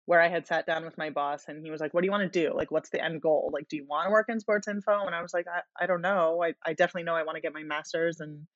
where 0.07 0.20
i 0.20 0.28
had 0.28 0.46
sat 0.46 0.66
down 0.66 0.85
with 0.85 0.96
my 0.96 1.11
boss 1.11 1.44
and 1.48 1.62
he 1.62 1.70
was 1.70 1.81
like 1.81 1.92
what 1.92 2.00
do 2.00 2.07
you 2.07 2.11
want 2.11 2.33
to 2.33 2.40
do? 2.40 2.55
Like 2.55 2.70
what's 2.70 2.90
the 2.90 3.05
end 3.05 3.20
goal? 3.20 3.50
Like 3.52 3.68
do 3.68 3.76
you 3.76 3.87
want 3.87 4.07
to 4.07 4.11
work 4.11 4.26
in 4.28 4.40
sports 4.40 4.66
info? 4.66 5.07
And 5.07 5.14
i 5.14 5.22
was 5.22 5.35
like 5.35 5.46
i, 5.46 5.61
I 5.81 5.87
don't 5.87 6.00
know. 6.00 6.42
I, 6.42 6.55
I 6.64 6.72
definitely 6.72 7.05
know 7.05 7.14
i 7.14 7.22
want 7.22 7.37
to 7.37 7.42
get 7.42 7.55
my 7.55 7.62
master's 7.62 8.20
and 8.20 8.46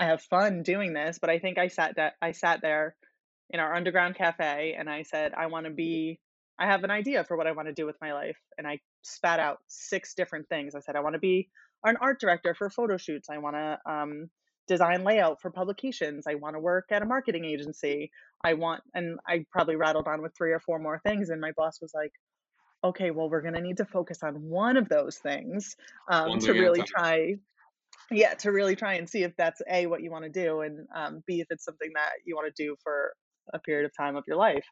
I 0.00 0.06
have 0.06 0.22
fun 0.22 0.62
doing 0.62 0.92
this, 0.92 1.18
but 1.20 1.30
I 1.30 1.38
think 1.38 1.58
I 1.58 1.68
sat 1.68 1.96
that 1.96 2.14
I 2.22 2.32
sat 2.32 2.60
there 2.62 2.94
in 3.50 3.60
our 3.60 3.74
underground 3.74 4.14
cafe 4.14 4.76
and 4.78 4.88
I 4.88 5.02
said 5.02 5.32
I 5.34 5.46
want 5.46 5.66
to 5.66 5.72
be 5.72 6.20
I 6.58 6.66
have 6.66 6.84
an 6.84 6.90
idea 6.90 7.24
for 7.24 7.36
what 7.36 7.46
I 7.46 7.52
want 7.52 7.68
to 7.68 7.74
do 7.74 7.86
with 7.86 7.96
my 8.00 8.12
life 8.12 8.36
and 8.56 8.66
I 8.66 8.80
spat 9.02 9.40
out 9.40 9.58
six 9.66 10.14
different 10.14 10.48
things. 10.48 10.74
I 10.74 10.80
said 10.80 10.96
I 10.96 11.00
want 11.00 11.14
to 11.14 11.20
be 11.20 11.48
an 11.84 11.96
art 12.00 12.20
director 12.20 12.54
for 12.54 12.68
photo 12.68 12.96
shoots. 12.96 13.28
I 13.30 13.38
want 13.38 13.56
to 13.56 13.78
um, 13.90 14.30
design 14.66 15.04
layout 15.04 15.40
for 15.40 15.50
publications. 15.50 16.26
I 16.28 16.34
want 16.34 16.54
to 16.54 16.60
work 16.60 16.86
at 16.90 17.02
a 17.02 17.06
marketing 17.06 17.44
agency. 17.44 18.10
I 18.44 18.54
want 18.54 18.82
and 18.94 19.18
I 19.26 19.46
probably 19.50 19.76
rattled 19.76 20.06
on 20.06 20.22
with 20.22 20.32
three 20.36 20.52
or 20.52 20.60
four 20.60 20.78
more 20.78 21.00
things 21.04 21.30
and 21.30 21.40
my 21.40 21.52
boss 21.56 21.80
was 21.80 21.92
like 21.94 22.12
okay, 22.84 23.10
well, 23.10 23.28
we're 23.28 23.40
going 23.40 23.54
to 23.54 23.60
need 23.60 23.78
to 23.78 23.84
focus 23.84 24.22
on 24.22 24.34
one 24.34 24.76
of 24.76 24.88
those 24.88 25.16
things 25.16 25.76
um, 26.08 26.38
to 26.38 26.52
really 26.52 26.80
try 26.82 27.34
yeah 28.10 28.34
to 28.34 28.52
really 28.52 28.76
try 28.76 28.94
and 28.94 29.08
see 29.08 29.22
if 29.22 29.32
that's 29.36 29.60
a 29.70 29.86
what 29.86 30.02
you 30.02 30.10
want 30.10 30.24
to 30.24 30.30
do 30.30 30.60
and 30.60 30.86
um, 30.94 31.22
b 31.26 31.40
if 31.40 31.46
it's 31.50 31.64
something 31.64 31.90
that 31.94 32.10
you 32.24 32.34
want 32.34 32.52
to 32.54 32.62
do 32.62 32.76
for 32.82 33.12
a 33.54 33.58
period 33.58 33.84
of 33.84 33.92
time 33.96 34.16
of 34.16 34.24
your 34.26 34.36
life 34.36 34.64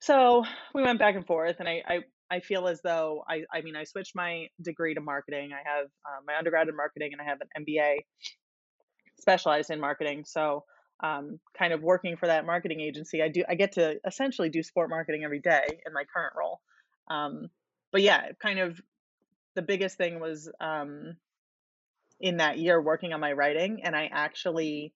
so 0.00 0.44
we 0.74 0.82
went 0.82 0.98
back 0.98 1.14
and 1.14 1.26
forth 1.26 1.56
and 1.58 1.68
I, 1.68 1.82
I 1.86 2.00
I 2.32 2.40
feel 2.40 2.66
as 2.66 2.80
though 2.82 3.22
I, 3.28 3.42
I 3.52 3.60
mean, 3.60 3.76
I 3.76 3.84
switched 3.84 4.16
my 4.16 4.46
degree 4.62 4.94
to 4.94 5.02
marketing. 5.02 5.50
I 5.52 5.68
have 5.68 5.84
uh, 5.84 6.20
my 6.26 6.34
undergrad 6.38 6.66
in 6.66 6.74
marketing 6.74 7.10
and 7.12 7.20
I 7.20 7.24
have 7.24 7.40
an 7.42 7.64
MBA 7.66 7.96
specialized 9.20 9.70
in 9.70 9.78
marketing. 9.78 10.24
So, 10.26 10.64
um, 11.02 11.40
kind 11.58 11.74
of 11.74 11.82
working 11.82 12.16
for 12.16 12.28
that 12.28 12.46
marketing 12.46 12.80
agency, 12.80 13.22
I 13.22 13.28
do, 13.28 13.44
I 13.46 13.54
get 13.54 13.72
to 13.72 13.96
essentially 14.06 14.48
do 14.48 14.62
sport 14.62 14.88
marketing 14.88 15.24
every 15.24 15.40
day 15.40 15.64
in 15.84 15.92
my 15.92 16.04
current 16.14 16.32
role. 16.34 16.60
Um, 17.10 17.48
but 17.90 18.00
yeah, 18.00 18.28
kind 18.40 18.60
of 18.60 18.80
the 19.54 19.62
biggest 19.62 19.98
thing 19.98 20.18
was 20.18 20.48
um, 20.58 21.16
in 22.22 22.38
that 22.38 22.56
year 22.58 22.80
working 22.80 23.12
on 23.12 23.20
my 23.20 23.32
writing, 23.32 23.82
and 23.82 23.94
I 23.94 24.08
actually 24.10 24.94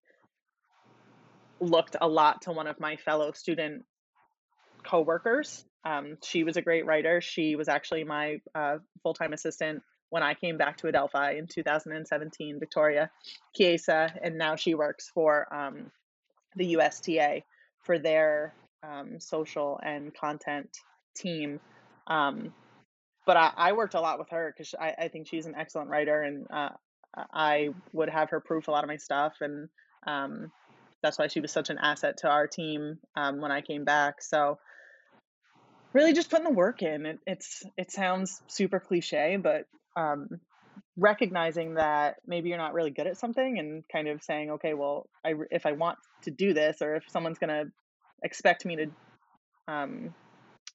looked 1.60 1.96
a 2.00 2.08
lot 2.08 2.42
to 2.42 2.52
one 2.52 2.68
of 2.68 2.78
my 2.78 2.96
fellow 2.96 3.32
student 3.32 3.84
coworkers. 4.84 5.64
Um, 5.84 6.18
she 6.22 6.44
was 6.44 6.56
a 6.56 6.62
great 6.62 6.86
writer. 6.86 7.20
She 7.20 7.56
was 7.56 7.68
actually 7.68 8.04
my 8.04 8.40
uh, 8.54 8.78
full 9.02 9.14
time 9.14 9.32
assistant 9.32 9.82
when 10.08 10.22
I 10.22 10.34
came 10.34 10.56
back 10.56 10.78
to 10.78 10.88
Adelphi 10.88 11.36
in 11.36 11.48
2017, 11.48 12.60
Victoria 12.60 13.10
Chiesa, 13.56 14.12
and 14.22 14.38
now 14.38 14.54
she 14.54 14.74
works 14.74 15.10
for 15.12 15.52
um, 15.52 15.90
the 16.54 16.76
USTA 16.76 17.42
for 17.82 17.98
their 17.98 18.54
um, 18.84 19.18
social 19.18 19.80
and 19.82 20.14
content 20.14 20.78
team. 21.16 21.58
Um, 22.06 22.52
but 23.26 23.36
I, 23.36 23.52
I, 23.56 23.72
worked 23.72 23.94
a 23.94 24.00
lot 24.00 24.20
with 24.20 24.30
her 24.30 24.54
because 24.56 24.76
I, 24.78 24.94
I, 24.96 25.08
think 25.08 25.26
she's 25.26 25.46
an 25.46 25.56
excellent 25.56 25.90
writer, 25.90 26.22
and 26.22 26.46
uh, 26.48 26.68
I 27.16 27.70
would 27.92 28.10
have 28.10 28.30
her 28.30 28.40
proof 28.40 28.68
a 28.68 28.70
lot 28.70 28.84
of 28.84 28.88
my 28.88 28.96
stuff, 28.96 29.34
and 29.40 29.68
um, 30.06 30.52
that's 31.02 31.18
why 31.18 31.28
she 31.28 31.40
was 31.40 31.52
such 31.52 31.70
an 31.70 31.78
asset 31.78 32.18
to 32.18 32.28
our 32.28 32.46
team 32.46 32.98
um, 33.16 33.40
when 33.40 33.52
I 33.52 33.60
came 33.60 33.84
back. 33.84 34.22
So 34.22 34.58
really 35.92 36.12
just 36.12 36.30
putting 36.30 36.44
the 36.44 36.50
work 36.50 36.82
in. 36.82 37.06
It, 37.06 37.18
it's 37.26 37.64
it 37.76 37.90
sounds 37.90 38.42
super 38.48 38.80
cliche, 38.80 39.36
but 39.36 39.66
um, 39.96 40.40
recognizing 40.96 41.74
that 41.74 42.16
maybe 42.26 42.48
you're 42.48 42.58
not 42.58 42.74
really 42.74 42.90
good 42.90 43.06
at 43.06 43.18
something 43.18 43.58
and 43.58 43.84
kind 43.90 44.08
of 44.08 44.22
saying, 44.22 44.52
okay, 44.52 44.74
well, 44.74 45.08
I, 45.24 45.34
if 45.50 45.66
I 45.66 45.72
want 45.72 45.98
to 46.22 46.30
do 46.30 46.54
this, 46.54 46.82
or 46.82 46.96
if 46.96 47.04
someone's 47.10 47.38
to 47.38 47.70
expect 48.22 48.64
me 48.64 48.76
to 48.76 48.86
um, 49.68 50.14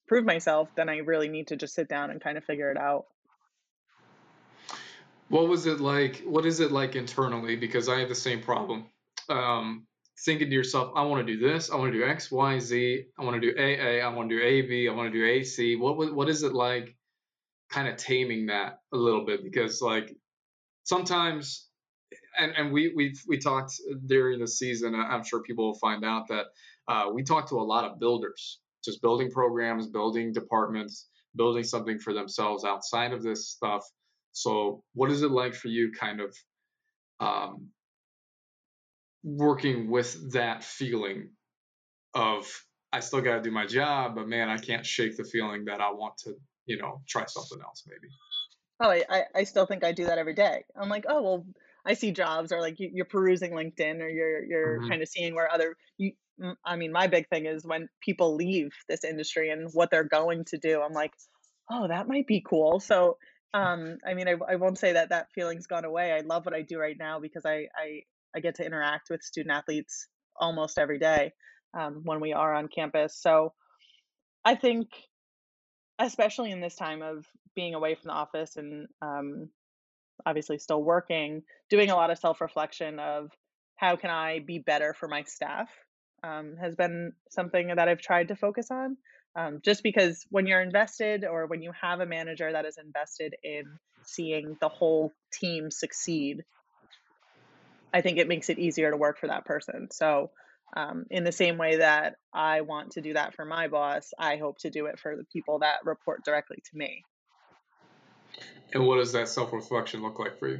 prove 0.07 0.25
myself, 0.25 0.69
then 0.75 0.89
I 0.89 0.97
really 0.97 1.29
need 1.29 1.47
to 1.47 1.55
just 1.55 1.73
sit 1.73 1.87
down 1.87 2.11
and 2.11 2.21
kind 2.21 2.37
of 2.37 2.43
figure 2.43 2.71
it 2.71 2.77
out. 2.77 3.05
What 5.31 5.47
was 5.47 5.65
it 5.65 5.79
like? 5.79 6.23
What 6.25 6.45
is 6.45 6.59
it 6.59 6.73
like 6.73 6.97
internally? 6.97 7.55
Because 7.55 7.87
I 7.87 7.99
have 7.99 8.09
the 8.09 8.15
same 8.15 8.41
problem. 8.41 8.87
Um, 9.29 9.87
thinking 10.25 10.49
to 10.49 10.53
yourself, 10.53 10.91
I 10.93 11.03
want 11.03 11.25
to 11.25 11.33
do 11.33 11.39
this, 11.39 11.71
I 11.71 11.77
want 11.77 11.93
to 11.93 11.97
do 11.97 12.05
X, 12.05 12.29
Y, 12.29 12.59
Z, 12.59 13.05
I 13.17 13.23
want 13.23 13.41
to 13.41 13.53
do 13.53 13.57
AA, 13.57 14.05
I 14.05 14.13
want 14.13 14.29
to 14.29 14.35
do 14.35 14.43
AB, 14.43 14.89
I 14.89 14.93
want 14.93 15.11
to 15.11 15.17
do 15.17 15.25
AC. 15.25 15.77
What 15.77 16.13
what 16.13 16.27
is 16.27 16.43
it 16.43 16.53
like, 16.53 16.97
kind 17.69 17.87
of 17.87 17.95
taming 17.95 18.47
that 18.47 18.79
a 18.93 18.97
little 18.97 19.25
bit? 19.25 19.41
Because 19.41 19.81
like 19.81 20.13
sometimes, 20.83 21.69
and 22.37 22.51
and 22.57 22.73
we 22.73 22.91
we 22.93 23.15
we 23.25 23.37
talked 23.37 23.71
during 24.07 24.41
the 24.41 24.47
season. 24.47 24.95
I'm 24.95 25.23
sure 25.23 25.41
people 25.43 25.65
will 25.67 25.79
find 25.79 26.03
out 26.03 26.27
that 26.27 26.47
uh, 26.89 27.05
we 27.13 27.23
talked 27.23 27.47
to 27.49 27.59
a 27.59 27.63
lot 27.73 27.85
of 27.85 28.01
builders, 28.01 28.59
just 28.83 29.01
building 29.01 29.31
programs, 29.31 29.87
building 29.87 30.33
departments, 30.33 31.07
building 31.37 31.63
something 31.63 31.99
for 31.99 32.13
themselves 32.13 32.65
outside 32.65 33.13
of 33.13 33.23
this 33.23 33.47
stuff. 33.47 33.89
So, 34.31 34.83
what 34.93 35.11
is 35.11 35.21
it 35.21 35.31
like 35.31 35.53
for 35.53 35.67
you, 35.67 35.91
kind 35.91 36.21
of? 36.21 36.35
Um, 37.19 37.69
working 39.23 39.89
with 39.89 40.33
that 40.33 40.63
feeling 40.63 41.29
of 42.13 42.47
I 42.93 42.99
still 42.99 43.21
got 43.21 43.35
to 43.35 43.41
do 43.41 43.51
my 43.51 43.65
job, 43.65 44.15
but 44.15 44.27
man, 44.27 44.49
I 44.49 44.57
can't 44.57 44.85
shake 44.85 45.15
the 45.15 45.23
feeling 45.23 45.65
that 45.65 45.79
I 45.79 45.91
want 45.91 46.17
to, 46.25 46.33
you 46.65 46.77
know, 46.77 47.01
try 47.07 47.25
something 47.25 47.59
else 47.63 47.83
maybe. 47.87 48.11
Oh, 48.81 48.89
I, 48.89 49.23
I 49.35 49.43
still 49.43 49.65
think 49.65 49.83
I 49.83 49.91
do 49.91 50.05
that 50.05 50.17
every 50.17 50.33
day. 50.33 50.65
I'm 50.75 50.89
like, 50.89 51.05
oh, 51.07 51.21
well, 51.21 51.45
I 51.85 51.93
see 51.93 52.11
jobs 52.11 52.51
or 52.51 52.59
like 52.59 52.75
you're 52.79 53.05
perusing 53.05 53.51
LinkedIn 53.51 54.01
or 54.01 54.09
you're, 54.09 54.43
you're 54.43 54.79
mm-hmm. 54.79 54.89
kind 54.89 55.01
of 55.01 55.07
seeing 55.07 55.35
where 55.35 55.51
other, 55.51 55.75
you, 55.97 56.13
I 56.65 56.75
mean, 56.75 56.91
my 56.91 57.07
big 57.07 57.29
thing 57.29 57.45
is 57.45 57.63
when 57.63 57.87
people 58.01 58.35
leave 58.35 58.71
this 58.89 59.03
industry 59.03 59.51
and 59.51 59.69
what 59.73 59.91
they're 59.91 60.03
going 60.03 60.45
to 60.45 60.57
do, 60.57 60.81
I'm 60.81 60.93
like, 60.93 61.13
oh, 61.69 61.87
that 61.87 62.07
might 62.07 62.27
be 62.27 62.43
cool. 62.47 62.79
So, 62.79 63.17
um, 63.53 63.97
I 64.05 64.13
mean, 64.13 64.27
I, 64.27 64.35
I 64.49 64.55
won't 64.55 64.77
say 64.77 64.93
that 64.93 65.09
that 65.09 65.27
feeling's 65.33 65.67
gone 65.67 65.85
away. 65.85 66.11
I 66.11 66.21
love 66.21 66.45
what 66.45 66.55
I 66.55 66.61
do 66.61 66.79
right 66.79 66.95
now 66.97 67.19
because 67.19 67.45
I, 67.45 67.67
I, 67.75 68.03
I 68.35 68.39
get 68.39 68.55
to 68.55 68.65
interact 68.65 69.09
with 69.09 69.21
student 69.21 69.53
athletes 69.53 70.07
almost 70.39 70.77
every 70.77 70.99
day 70.99 71.33
um, 71.77 72.01
when 72.03 72.19
we 72.21 72.33
are 72.33 72.53
on 72.53 72.67
campus. 72.67 73.17
So 73.19 73.53
I 74.45 74.55
think, 74.55 74.87
especially 75.99 76.51
in 76.51 76.61
this 76.61 76.75
time 76.75 77.01
of 77.01 77.25
being 77.55 77.73
away 77.75 77.95
from 77.95 78.07
the 78.07 78.13
office 78.13 78.55
and 78.55 78.87
um, 79.01 79.49
obviously 80.25 80.57
still 80.57 80.81
working, 80.81 81.43
doing 81.69 81.89
a 81.89 81.95
lot 81.95 82.11
of 82.11 82.17
self 82.17 82.41
reflection 82.41 82.99
of 82.99 83.31
how 83.75 83.95
can 83.95 84.09
I 84.09 84.39
be 84.39 84.59
better 84.59 84.93
for 84.97 85.07
my 85.07 85.23
staff 85.23 85.69
um, 86.23 86.55
has 86.61 86.75
been 86.75 87.13
something 87.31 87.73
that 87.75 87.87
I've 87.87 88.01
tried 88.01 88.29
to 88.29 88.35
focus 88.35 88.67
on. 88.71 88.97
Um, 89.35 89.59
just 89.63 89.81
because 89.81 90.25
when 90.29 90.45
you're 90.45 90.61
invested 90.61 91.23
or 91.25 91.45
when 91.47 91.61
you 91.61 91.71
have 91.81 92.01
a 92.01 92.05
manager 92.05 92.51
that 92.51 92.65
is 92.65 92.77
invested 92.77 93.33
in 93.43 93.63
seeing 94.03 94.57
the 94.59 94.67
whole 94.67 95.13
team 95.31 95.71
succeed 95.71 96.43
I 97.93 98.01
think 98.01 98.17
it 98.17 98.27
makes 98.27 98.49
it 98.49 98.59
easier 98.59 98.91
to 98.91 98.97
work 98.97 99.19
for 99.19 99.27
that 99.27 99.45
person. 99.45 99.89
So, 99.91 100.31
um, 100.75 101.05
in 101.09 101.25
the 101.25 101.33
same 101.33 101.57
way 101.57 101.77
that 101.77 102.15
I 102.33 102.61
want 102.61 102.91
to 102.91 103.01
do 103.01 103.13
that 103.13 103.35
for 103.35 103.43
my 103.43 103.67
boss, 103.67 104.13
I 104.17 104.37
hope 104.37 104.59
to 104.59 104.69
do 104.69 104.85
it 104.85 104.99
for 104.99 105.17
the 105.17 105.25
people 105.25 105.59
that 105.59 105.79
report 105.83 106.23
directly 106.23 106.57
to 106.71 106.77
me. 106.77 107.03
And 108.73 108.87
what 108.87 108.95
does 108.95 109.11
that 109.11 109.27
self 109.27 109.51
reflection 109.51 110.01
look 110.01 110.17
like 110.17 110.39
for 110.39 110.47
you? 110.47 110.59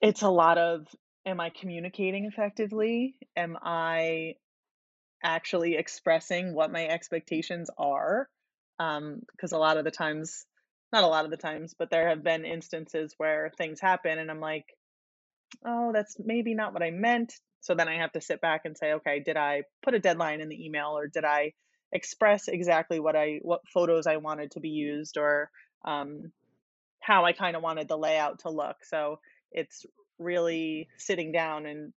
It's 0.00 0.22
a 0.22 0.28
lot 0.28 0.58
of 0.58 0.86
am 1.26 1.40
I 1.40 1.50
communicating 1.50 2.26
effectively? 2.26 3.16
Am 3.36 3.56
I 3.60 4.34
actually 5.22 5.76
expressing 5.76 6.54
what 6.54 6.72
my 6.72 6.86
expectations 6.86 7.70
are? 7.78 8.28
Because 8.78 9.52
um, 9.52 9.58
a 9.58 9.58
lot 9.58 9.76
of 9.76 9.84
the 9.84 9.90
times, 9.90 10.44
not 10.92 11.04
a 11.04 11.08
lot 11.08 11.24
of 11.24 11.30
the 11.30 11.36
times, 11.36 11.74
but 11.78 11.90
there 11.90 12.08
have 12.08 12.22
been 12.22 12.44
instances 12.44 13.14
where 13.16 13.50
things 13.56 13.80
happen 13.80 14.18
and 14.18 14.30
I'm 14.30 14.40
like, 14.40 14.66
oh, 15.64 15.92
that's 15.92 16.16
maybe 16.18 16.54
not 16.54 16.72
what 16.72 16.82
I 16.82 16.90
meant. 16.90 17.34
So 17.60 17.74
then 17.74 17.88
I 17.88 17.96
have 17.96 18.12
to 18.12 18.20
sit 18.20 18.40
back 18.40 18.62
and 18.64 18.76
say, 18.76 18.92
okay, 18.94 19.20
did 19.20 19.36
I 19.36 19.62
put 19.82 19.94
a 19.94 19.98
deadline 19.98 20.40
in 20.40 20.48
the 20.48 20.64
email 20.64 20.96
or 20.96 21.08
did 21.08 21.24
I 21.24 21.52
express 21.92 22.48
exactly 22.48 23.00
what 23.00 23.16
I 23.16 23.40
what 23.42 23.62
photos 23.72 24.06
I 24.06 24.18
wanted 24.18 24.52
to 24.52 24.60
be 24.60 24.68
used 24.68 25.16
or 25.16 25.50
um, 25.84 26.32
how 27.00 27.24
I 27.24 27.32
kind 27.32 27.56
of 27.56 27.62
wanted 27.62 27.88
the 27.88 27.96
layout 27.96 28.40
to 28.40 28.50
look. 28.50 28.84
So 28.84 29.20
it's 29.50 29.86
really 30.18 30.88
sitting 30.98 31.32
down 31.32 31.66
and 31.66 31.92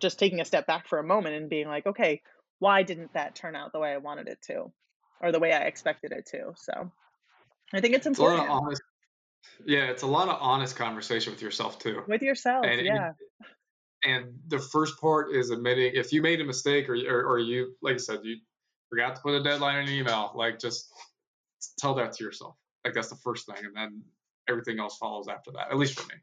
just 0.00 0.18
taking 0.18 0.40
a 0.40 0.44
step 0.44 0.66
back 0.66 0.88
for 0.88 0.98
a 0.98 1.04
moment 1.04 1.34
and 1.36 1.48
being 1.48 1.68
like, 1.68 1.86
okay, 1.86 2.22
why 2.58 2.82
didn't 2.82 3.12
that 3.14 3.34
turn 3.34 3.54
out 3.54 3.72
the 3.72 3.78
way 3.78 3.92
I 3.92 3.98
wanted 3.98 4.28
it 4.28 4.38
to, 4.48 4.72
or 5.20 5.32
the 5.32 5.38
way 5.38 5.52
I 5.52 5.60
expected 5.60 6.12
it 6.12 6.26
to? 6.32 6.52
So 6.56 6.92
I 7.72 7.80
think 7.80 7.94
it's 7.94 8.06
important. 8.06 8.42
It's 8.42 8.48
a 8.48 8.52
lot 8.52 8.58
of 8.58 8.64
honest, 8.64 8.82
yeah, 9.64 9.90
it's 9.90 10.02
a 10.02 10.06
lot 10.06 10.28
of 10.28 10.38
honest 10.40 10.76
conversation 10.76 11.32
with 11.32 11.42
yourself 11.42 11.78
too. 11.78 12.02
With 12.06 12.22
yourself, 12.22 12.66
and, 12.66 12.84
yeah. 12.84 13.12
And, 14.04 14.24
and 14.24 14.38
the 14.48 14.58
first 14.58 15.00
part 15.00 15.32
is 15.34 15.50
admitting 15.50 15.92
if 15.94 16.12
you 16.12 16.22
made 16.22 16.40
a 16.40 16.44
mistake 16.44 16.88
or, 16.88 16.94
or, 16.94 17.32
or 17.32 17.38
you, 17.38 17.74
like 17.82 17.94
I 17.94 17.98
said, 17.98 18.20
you 18.22 18.36
forgot 18.90 19.16
to 19.16 19.22
put 19.22 19.34
a 19.34 19.42
deadline 19.42 19.78
in 19.78 19.88
an 19.88 19.94
email, 19.94 20.32
like 20.34 20.58
just 20.58 20.92
tell 21.78 21.94
that 21.94 22.12
to 22.14 22.24
yourself. 22.24 22.56
Like 22.84 22.94
that's 22.94 23.08
the 23.08 23.16
first 23.16 23.46
thing, 23.46 23.64
and 23.64 23.76
then 23.76 24.02
everything 24.48 24.80
else 24.80 24.96
follows 24.96 25.28
after 25.28 25.50
that. 25.52 25.70
At 25.70 25.78
least 25.78 25.98
for 25.98 26.06
me. 26.06 26.14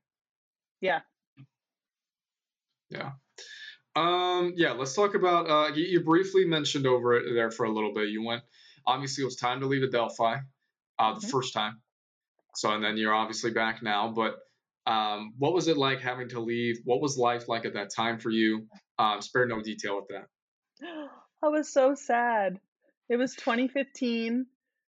Yeah. 0.81 1.01
Yeah. 2.89 3.11
Um. 3.95 4.53
Yeah. 4.55 4.73
Let's 4.73 4.93
talk 4.93 5.15
about. 5.15 5.49
Uh. 5.49 5.73
You, 5.73 5.85
you 5.85 6.03
briefly 6.03 6.45
mentioned 6.45 6.85
over 6.87 7.15
it 7.15 7.33
there 7.33 7.51
for 7.51 7.65
a 7.65 7.71
little 7.71 7.93
bit. 7.93 8.09
You 8.09 8.23
went. 8.23 8.43
Obviously, 8.87 9.23
it 9.23 9.25
was 9.25 9.35
time 9.35 9.61
to 9.61 9.65
leave 9.65 9.83
Adelphi. 9.83 10.41
Uh, 10.97 11.13
the 11.13 11.19
mm-hmm. 11.19 11.29
first 11.29 11.53
time. 11.53 11.81
So, 12.55 12.71
and 12.71 12.83
then 12.83 12.97
you're 12.97 13.13
obviously 13.13 13.51
back 13.51 13.83
now. 13.83 14.13
But 14.15 14.35
um, 14.87 15.33
what 15.37 15.53
was 15.53 15.67
it 15.67 15.77
like 15.77 15.99
having 15.99 16.29
to 16.29 16.39
leave? 16.39 16.79
What 16.85 17.01
was 17.01 17.17
life 17.17 17.47
like 17.47 17.65
at 17.65 17.73
that 17.73 17.89
time 17.93 18.19
for 18.19 18.29
you? 18.29 18.67
Um, 18.97 19.21
spare 19.21 19.45
no 19.45 19.61
detail 19.61 19.97
with 19.97 20.07
that. 20.09 20.27
I 21.43 21.47
was 21.47 21.71
so 21.71 21.95
sad. 21.95 22.59
It 23.09 23.17
was 23.17 23.35
2015, 23.35 24.45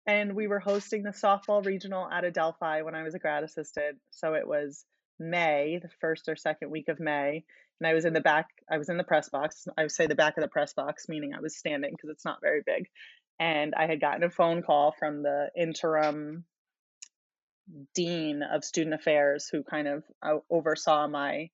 and 0.05 0.35
we 0.35 0.47
were 0.47 0.59
hosting 0.59 1.03
the 1.03 1.09
softball 1.09 1.65
regional 1.65 2.07
at 2.09 2.23
Adelphi 2.23 2.83
when 2.83 2.93
I 2.93 3.03
was 3.03 3.15
a 3.15 3.19
grad 3.19 3.43
assistant. 3.43 3.97
So 4.11 4.33
it 4.33 4.47
was 4.47 4.85
May, 5.17 5.79
the 5.81 5.89
first 6.01 6.27
or 6.27 6.35
second 6.35 6.69
week 6.69 6.89
of 6.89 6.99
May, 6.99 7.45
and 7.79 7.87
I 7.87 7.93
was 7.93 8.05
in 8.05 8.13
the 8.13 8.21
back. 8.21 8.47
I 8.71 8.77
was 8.77 8.89
in 8.89 8.97
the 8.97 9.03
press 9.03 9.29
box. 9.29 9.67
I 9.77 9.83
would 9.83 9.91
say 9.91 10.07
the 10.07 10.15
back 10.15 10.37
of 10.37 10.43
the 10.43 10.49
press 10.49 10.73
box, 10.73 11.07
meaning 11.09 11.33
I 11.33 11.41
was 11.41 11.57
standing 11.57 11.91
because 11.91 12.09
it's 12.09 12.25
not 12.25 12.41
very 12.41 12.61
big. 12.65 12.87
And 13.39 13.73
I 13.75 13.85
had 13.87 13.99
gotten 13.99 14.23
a 14.23 14.29
phone 14.29 14.61
call 14.61 14.93
from 14.97 15.23
the 15.23 15.49
interim 15.57 16.45
dean 17.93 18.43
of 18.43 18.63
student 18.63 18.95
affairs 18.95 19.49
who 19.51 19.63
kind 19.63 19.87
of 19.87 20.03
uh, 20.21 20.37
oversaw 20.49 21.07
my 21.07 21.49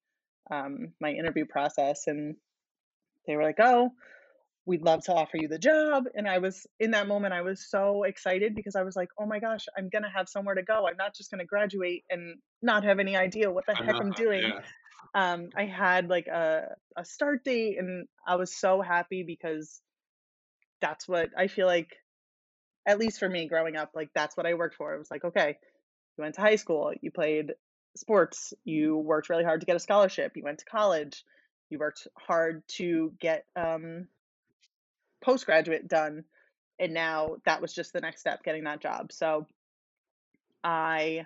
um, 0.52 0.94
my 1.00 1.12
interview 1.12 1.46
process 1.46 2.08
and 2.08 2.36
they 3.26 3.38
were 3.38 3.44
like 3.44 3.60
oh 3.60 3.92
we'd 4.66 4.84
love 4.84 5.04
to 5.04 5.14
offer 5.14 5.38
you 5.38 5.48
the 5.48 5.58
job. 5.58 6.06
And 6.14 6.28
I 6.28 6.38
was 6.38 6.68
in 6.80 6.92
that 6.92 7.08
moment, 7.08 7.34
I 7.34 7.42
was 7.42 7.68
so 7.68 8.04
excited 8.04 8.56
because 8.56 8.76
I 8.76 8.84
was 8.84 8.96
like, 8.96 9.10
oh 9.20 9.26
my 9.26 9.40
gosh, 9.40 9.66
I'm 9.78 9.90
going 9.90 10.04
to 10.04 10.10
have 10.10 10.30
somewhere 10.30 10.56
to 10.56 10.64
go. 10.64 10.88
I'm 10.88 10.98
not 10.98 11.16
just 11.16 11.32
going 11.32 11.40
to 11.40 11.46
graduate 11.46 12.04
and 12.10 12.36
not 12.62 12.84
have 12.84 13.00
any 13.00 13.16
idea 13.16 13.52
what 13.52 13.66
the 13.66 13.76
heck 13.76 13.96
I'm 13.96 14.12
doing. 14.12 14.44
Yeah. 14.44 14.60
Um, 15.14 15.50
I 15.56 15.66
had 15.66 16.10
like 16.10 16.28
a, 16.28 16.76
a 16.96 17.06
start 17.06 17.44
date 17.44 17.78
and 17.78 18.08
I 18.26 18.36
was 18.36 18.56
so 18.56 18.82
happy 18.82 19.24
because 19.24 19.82
that's 20.82 21.08
what 21.08 21.30
I 21.38 21.48
feel 21.48 21.68
like, 21.68 21.90
at 22.86 23.00
least 23.00 23.20
for 23.20 23.30
me 23.30 23.48
growing 23.48 23.76
up, 23.76 23.92
like 23.94 24.10
that's 24.16 24.36
what 24.36 24.46
I 24.46 24.54
worked 24.56 24.76
for. 24.76 24.94
It 24.94 25.00
was 25.00 25.12
like, 25.12 25.24
okay, 25.24 25.58
you 26.18 26.22
went 26.24 26.36
to 26.36 26.42
high 26.42 26.56
school, 26.56 26.94
you 27.02 27.12
played 27.12 27.54
sports, 27.96 28.54
you 28.64 28.98
worked 28.98 29.30
really 29.30 29.44
hard 29.44 29.60
to 29.62 29.66
get 29.66 29.76
a 29.76 29.80
scholarship, 29.80 30.34
you 30.36 30.44
went 30.44 30.60
to 30.60 30.66
college, 30.66 31.24
you 31.70 31.78
worked 31.78 32.08
hard 32.18 32.64
to 32.70 33.14
get 33.20 33.46
um, 33.56 34.08
postgraduate 35.22 35.88
done 35.88 36.24
and 36.80 36.94
now 36.94 37.38
that 37.46 37.62
was 37.62 37.74
just 37.74 37.94
the 37.94 38.02
next 38.02 38.20
step 38.20 38.44
getting 38.44 38.64
that 38.66 38.82
job 38.82 39.12
so 39.12 39.46
i 40.64 41.26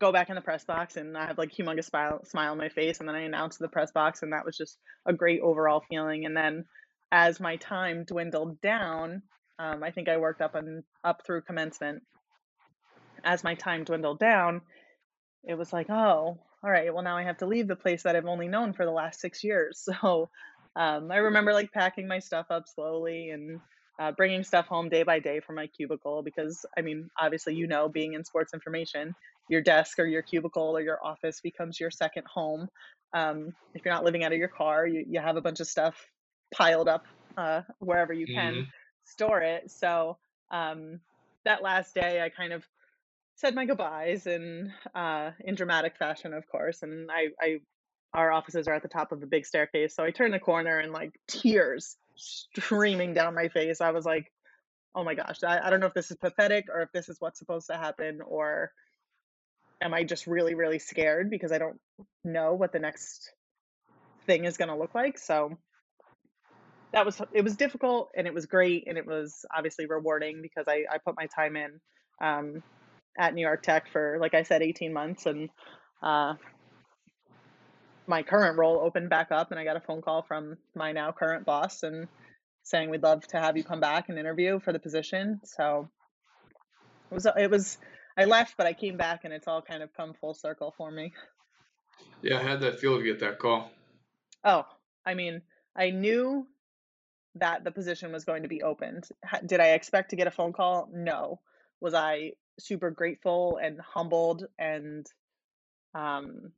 go 0.00 0.10
back 0.12 0.30
in 0.30 0.34
the 0.34 0.40
press 0.40 0.64
box 0.64 0.96
and 0.96 1.16
i 1.16 1.26
have 1.26 1.38
like 1.38 1.52
humongous 1.52 1.84
smile, 1.84 2.24
smile 2.24 2.52
on 2.52 2.58
my 2.58 2.68
face 2.68 3.00
and 3.00 3.08
then 3.08 3.16
i 3.16 3.20
announce 3.20 3.56
the 3.56 3.68
press 3.68 3.92
box 3.92 4.22
and 4.22 4.32
that 4.32 4.44
was 4.44 4.56
just 4.56 4.78
a 5.06 5.12
great 5.12 5.40
overall 5.40 5.82
feeling. 5.88 6.24
And 6.24 6.36
then 6.36 6.64
as 7.12 7.38
my 7.38 7.56
time 7.56 8.04
dwindled 8.04 8.60
down 8.60 9.22
um, 9.58 9.82
i 9.82 9.90
think 9.90 10.08
i 10.08 10.16
worked 10.16 10.40
up 10.40 10.54
and 10.54 10.82
up 11.04 11.22
through 11.24 11.42
commencement. 11.42 12.02
As 13.22 13.44
my 13.44 13.54
time 13.54 13.84
dwindled 13.84 14.18
down 14.18 14.62
it 15.44 15.54
was 15.54 15.72
like 15.72 15.90
oh 15.90 16.38
all 16.62 16.70
right 16.70 16.92
well 16.92 17.04
now 17.04 17.16
i 17.16 17.22
have 17.22 17.38
to 17.38 17.46
leave 17.46 17.68
the 17.68 17.76
place 17.76 18.02
that 18.02 18.16
i've 18.16 18.26
only 18.26 18.48
known 18.48 18.72
for 18.72 18.84
the 18.84 18.90
last 18.90 19.20
six 19.20 19.44
years. 19.44 19.86
So 20.02 20.30
um, 20.76 21.10
I 21.10 21.16
remember 21.16 21.52
like 21.52 21.72
packing 21.72 22.06
my 22.06 22.20
stuff 22.20 22.46
up 22.50 22.68
slowly 22.68 23.30
and 23.30 23.60
uh, 24.00 24.12
bringing 24.12 24.42
stuff 24.42 24.66
home 24.66 24.88
day 24.88 25.02
by 25.02 25.18
day 25.18 25.40
from 25.40 25.56
my 25.56 25.66
cubicle 25.66 26.22
because 26.22 26.64
I 26.78 26.80
mean, 26.80 27.10
obviously, 27.20 27.54
you 27.54 27.66
know, 27.66 27.88
being 27.88 28.14
in 28.14 28.24
sports 28.24 28.54
information, 28.54 29.14
your 29.50 29.60
desk 29.60 29.98
or 29.98 30.06
your 30.06 30.22
cubicle 30.22 30.76
or 30.76 30.80
your 30.80 31.04
office 31.04 31.40
becomes 31.40 31.78
your 31.78 31.90
second 31.90 32.24
home. 32.32 32.68
Um, 33.12 33.52
if 33.74 33.84
you're 33.84 33.92
not 33.92 34.04
living 34.04 34.22
out 34.24 34.32
of 34.32 34.38
your 34.38 34.48
car, 34.48 34.86
you, 34.86 35.04
you 35.06 35.20
have 35.20 35.36
a 35.36 35.40
bunch 35.40 35.60
of 35.60 35.66
stuff 35.66 35.96
piled 36.54 36.88
up 36.88 37.04
uh, 37.36 37.62
wherever 37.80 38.12
you 38.12 38.26
can 38.26 38.54
mm-hmm. 38.54 38.70
store 39.04 39.40
it. 39.40 39.70
So 39.70 40.16
um, 40.52 41.00
that 41.44 41.62
last 41.62 41.94
day, 41.94 42.22
I 42.22 42.28
kind 42.28 42.52
of 42.52 42.64
said 43.34 43.54
my 43.54 43.66
goodbyes 43.66 44.26
and 44.26 44.70
uh, 44.94 45.32
in 45.40 45.56
dramatic 45.56 45.96
fashion, 45.98 46.32
of 46.32 46.46
course. 46.46 46.82
And 46.82 47.10
I, 47.10 47.28
I 47.40 47.58
our 48.14 48.30
offices 48.30 48.68
are 48.68 48.74
at 48.74 48.82
the 48.82 48.88
top 48.88 49.12
of 49.12 49.22
a 49.22 49.26
big 49.26 49.46
staircase. 49.46 49.94
So 49.94 50.04
I 50.04 50.10
turned 50.10 50.34
the 50.34 50.40
corner 50.40 50.78
and 50.78 50.92
like 50.92 51.12
tears 51.28 51.96
streaming 52.16 53.14
down 53.14 53.34
my 53.34 53.48
face. 53.48 53.80
I 53.80 53.90
was 53.90 54.04
like, 54.04 54.30
oh 54.94 55.04
my 55.04 55.14
gosh, 55.14 55.42
I, 55.44 55.60
I 55.64 55.70
don't 55.70 55.80
know 55.80 55.86
if 55.86 55.94
this 55.94 56.10
is 56.10 56.16
pathetic 56.16 56.66
or 56.72 56.82
if 56.82 56.92
this 56.92 57.08
is 57.08 57.16
what's 57.20 57.38
supposed 57.38 57.68
to 57.68 57.76
happen 57.76 58.20
or 58.26 58.72
am 59.80 59.94
I 59.94 60.04
just 60.04 60.26
really, 60.26 60.54
really 60.54 60.78
scared 60.78 61.30
because 61.30 61.52
I 61.52 61.58
don't 61.58 61.78
know 62.24 62.54
what 62.54 62.72
the 62.72 62.78
next 62.78 63.32
thing 64.26 64.44
is 64.44 64.56
going 64.56 64.68
to 64.68 64.76
look 64.76 64.94
like. 64.94 65.18
So 65.18 65.56
that 66.92 67.06
was, 67.06 67.20
it 67.32 67.42
was 67.42 67.56
difficult 67.56 68.10
and 68.16 68.26
it 68.26 68.34
was 68.34 68.46
great. 68.46 68.84
And 68.86 68.98
it 68.98 69.06
was 69.06 69.44
obviously 69.54 69.86
rewarding 69.86 70.42
because 70.42 70.66
I, 70.68 70.84
I 70.90 70.98
put 70.98 71.16
my 71.16 71.26
time 71.26 71.56
in 71.56 71.80
um, 72.22 72.62
at 73.18 73.34
New 73.34 73.42
York 73.42 73.62
Tech 73.62 73.90
for, 73.92 74.18
like 74.20 74.34
I 74.34 74.42
said, 74.42 74.62
18 74.62 74.92
months. 74.92 75.26
And 75.26 75.48
uh, 76.02 76.34
my 78.06 78.22
current 78.22 78.58
role 78.58 78.80
opened 78.80 79.08
back 79.08 79.28
up 79.30 79.50
and 79.50 79.60
I 79.60 79.64
got 79.64 79.76
a 79.76 79.80
phone 79.80 80.02
call 80.02 80.22
from 80.22 80.58
my 80.74 80.92
now 80.92 81.12
current 81.12 81.46
boss 81.46 81.82
and 81.82 82.08
saying 82.64 82.90
we'd 82.90 83.02
love 83.02 83.26
to 83.28 83.38
have 83.38 83.56
you 83.56 83.64
come 83.64 83.80
back 83.80 84.08
and 84.08 84.18
interview 84.18 84.60
for 84.60 84.72
the 84.72 84.78
position. 84.78 85.40
So 85.44 85.88
it 87.10 87.14
was 87.14 87.26
it 87.36 87.50
was 87.50 87.78
I 88.16 88.24
left 88.24 88.56
but 88.56 88.66
I 88.66 88.72
came 88.72 88.96
back 88.96 89.24
and 89.24 89.32
it's 89.32 89.48
all 89.48 89.62
kind 89.62 89.82
of 89.82 89.92
come 89.94 90.14
full 90.14 90.34
circle 90.34 90.74
for 90.76 90.90
me. 90.90 91.12
Yeah, 92.22 92.38
I 92.38 92.42
had 92.42 92.60
that 92.60 92.78
feel 92.78 92.98
to 92.98 93.04
get 93.04 93.20
that 93.20 93.38
call? 93.38 93.70
Oh, 94.44 94.64
I 95.06 95.14
mean, 95.14 95.42
I 95.76 95.90
knew 95.90 96.46
that 97.36 97.64
the 97.64 97.70
position 97.70 98.12
was 98.12 98.24
going 98.24 98.42
to 98.42 98.48
be 98.48 98.62
opened. 98.62 99.08
Did 99.46 99.60
I 99.60 99.70
expect 99.70 100.10
to 100.10 100.16
get 100.16 100.26
a 100.26 100.32
phone 100.32 100.52
call? 100.52 100.88
No. 100.92 101.40
Was 101.80 101.94
I 101.94 102.32
super 102.58 102.90
grateful 102.90 103.58
and 103.62 103.80
humbled 103.80 104.46
and 104.58 105.06
um 105.94 106.52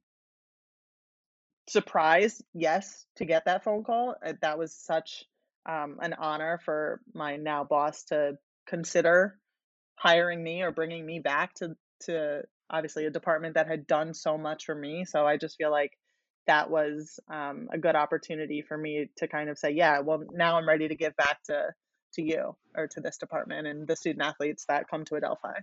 surprised, 1.69 2.43
yes, 2.55 3.07
to 3.17 3.25
get 3.25 3.45
that 3.45 3.65
phone 3.65 3.85
call. 3.85 4.17
Uh, 4.25 4.35
that 4.43 4.59
was 4.59 4.75
such 4.75 5.25
um, 5.67 5.99
an 6.01 6.15
honor 6.15 6.61
for 6.65 7.01
my 7.15 7.37
now 7.37 7.65
boss 7.65 8.05
to 8.05 8.37
consider 8.67 9.39
hiring 9.97 10.43
me 10.43 10.63
or 10.63 10.71
bringing 10.71 11.05
me 11.05 11.19
back 11.19 11.55
to 11.55 11.77
to 12.07 12.43
obviously 12.71 13.07
a 13.07 13.11
department 13.11 13.55
that 13.55 13.69
had 13.69 13.87
done 13.87 14.15
so 14.15 14.37
much 14.39 14.65
for 14.65 14.75
me. 14.75 15.05
So 15.05 15.27
I 15.27 15.37
just 15.37 15.57
feel 15.57 15.71
like 15.71 15.93
that 16.47 16.71
was 16.71 17.21
um, 17.29 17.69
a 17.73 17.79
good 17.79 17.95
opportunity 17.95 18.63
for 18.63 18.77
me 18.77 19.11
to 19.17 19.29
kind 19.29 19.49
of 19.49 19.59
say, 19.59 19.71
yeah, 19.71 20.01
well, 20.01 20.25
now 20.33 20.57
I'm 20.57 20.67
ready 20.67 20.89
to 20.89 20.95
give 20.95 21.17
back 21.17 21.43
to 21.45 21.73
to 22.15 22.23
you 22.23 22.55
or 22.77 22.87
to 22.89 23.01
this 23.01 23.17
department 23.17 23.67
and 23.67 23.87
the 23.87 23.97
student 23.97 24.23
athletes 24.23 24.67
that 24.69 24.89
come 24.89 25.05
to 25.07 25.17
Adelphi. 25.17 25.63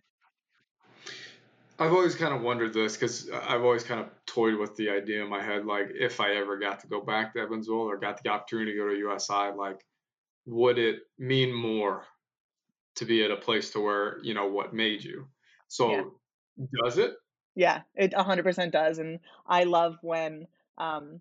I've 1.77 1.93
always 1.93 2.15
kind 2.15 2.33
of 2.33 2.41
wondered 2.41 2.73
this 2.73 2.97
because 2.97 3.29
I've 3.29 3.63
always 3.63 3.83
kind 3.83 4.01
of 4.01 4.07
toyed 4.25 4.55
with 4.55 4.75
the 4.75 4.89
idea 4.89 5.23
in 5.23 5.29
my 5.29 5.41
head, 5.41 5.65
like 5.65 5.91
if 5.93 6.19
I 6.19 6.35
ever 6.35 6.57
got 6.57 6.81
to 6.81 6.87
go 6.87 7.01
back 7.01 7.33
to 7.33 7.39
Evansville 7.39 7.75
or 7.75 7.97
got 7.97 8.21
the 8.21 8.29
opportunity 8.29 8.73
to 8.73 8.77
go 8.77 8.87
to 8.89 8.97
USI, 8.97 9.55
like 9.55 9.79
would 10.45 10.77
it 10.77 11.01
mean 11.17 11.53
more 11.53 12.03
to 12.99 13.05
be 13.05 13.23
at 13.23 13.31
a 13.31 13.35
place 13.35 13.71
to 13.71 13.79
where 13.79 14.19
you 14.21 14.33
know 14.33 14.47
what 14.47 14.73
made 14.73 15.03
you? 15.03 15.27
So 15.67 15.91
yeah. 15.91 16.03
does 16.83 16.97
it? 16.97 17.13
Yeah, 17.55 17.81
it 17.95 18.13
100% 18.13 18.71
does, 18.71 18.99
and 18.99 19.19
I 19.47 19.63
love 19.63 19.97
when 20.01 20.47
um, 20.77 21.19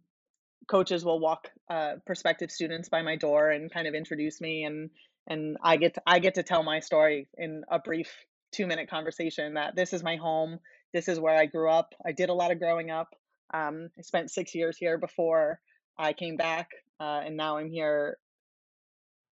coaches 0.69 1.05
will 1.05 1.19
walk 1.19 1.49
uh, 1.69 1.95
prospective 2.07 2.51
students 2.51 2.88
by 2.88 3.03
my 3.03 3.17
door 3.17 3.51
and 3.51 3.73
kind 3.73 3.88
of 3.88 3.95
introduce 3.95 4.41
me 4.41 4.64
and 4.64 4.91
and 5.31 5.59
I 5.62 5.77
get 5.77 5.95
to, 5.95 6.03
I 6.07 6.21
get 6.21 6.37
to 6.37 6.43
tell 6.43 6.62
my 6.62 6.81
story 6.81 7.29
in 7.37 7.62
a 7.71 7.79
brief 7.79 8.11
two 8.51 8.67
minute 8.67 8.88
conversation 8.88 9.55
that 9.55 9.77
this 9.77 9.93
is 9.93 10.03
my 10.03 10.17
home. 10.17 10.59
This 10.95 11.07
is 11.07 11.21
where 11.21 11.37
I 11.37 11.45
grew 11.45 11.71
up. 11.71 11.95
I 12.05 12.12
did 12.12 12.31
a 12.31 12.35
lot 12.35 12.51
of 12.51 12.59
growing 12.59 12.91
up. 12.91 13.14
Um, 13.53 13.91
I 13.99 14.03
spent 14.03 14.31
six 14.31 14.55
years 14.55 14.79
here 14.79 14.97
before 14.97 15.61
I 15.99 16.14
came 16.14 16.37
back, 16.37 16.71
uh, 16.99 17.21
and 17.27 17.37
now 17.37 17.59
I'm 17.59 17.71
here 17.71 18.17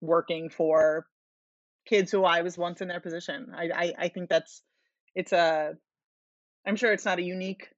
working 0.03 0.51
for 0.51 1.07
kids 1.87 2.11
who 2.11 2.25
I 2.25 2.43
was 2.43 2.59
once 2.59 2.81
in 2.81 2.89
their 2.89 3.01
position. 3.01 3.53
I, 3.57 3.71
I, 3.75 3.93
I 3.99 4.09
think 4.09 4.29
that's 4.29 4.63
it's 5.15 5.33
a 5.33 5.77
I'm 6.67 6.77
sure 6.77 6.93
it's 6.93 7.05
not 7.05 7.19
a 7.19 7.23
unique 7.23 7.69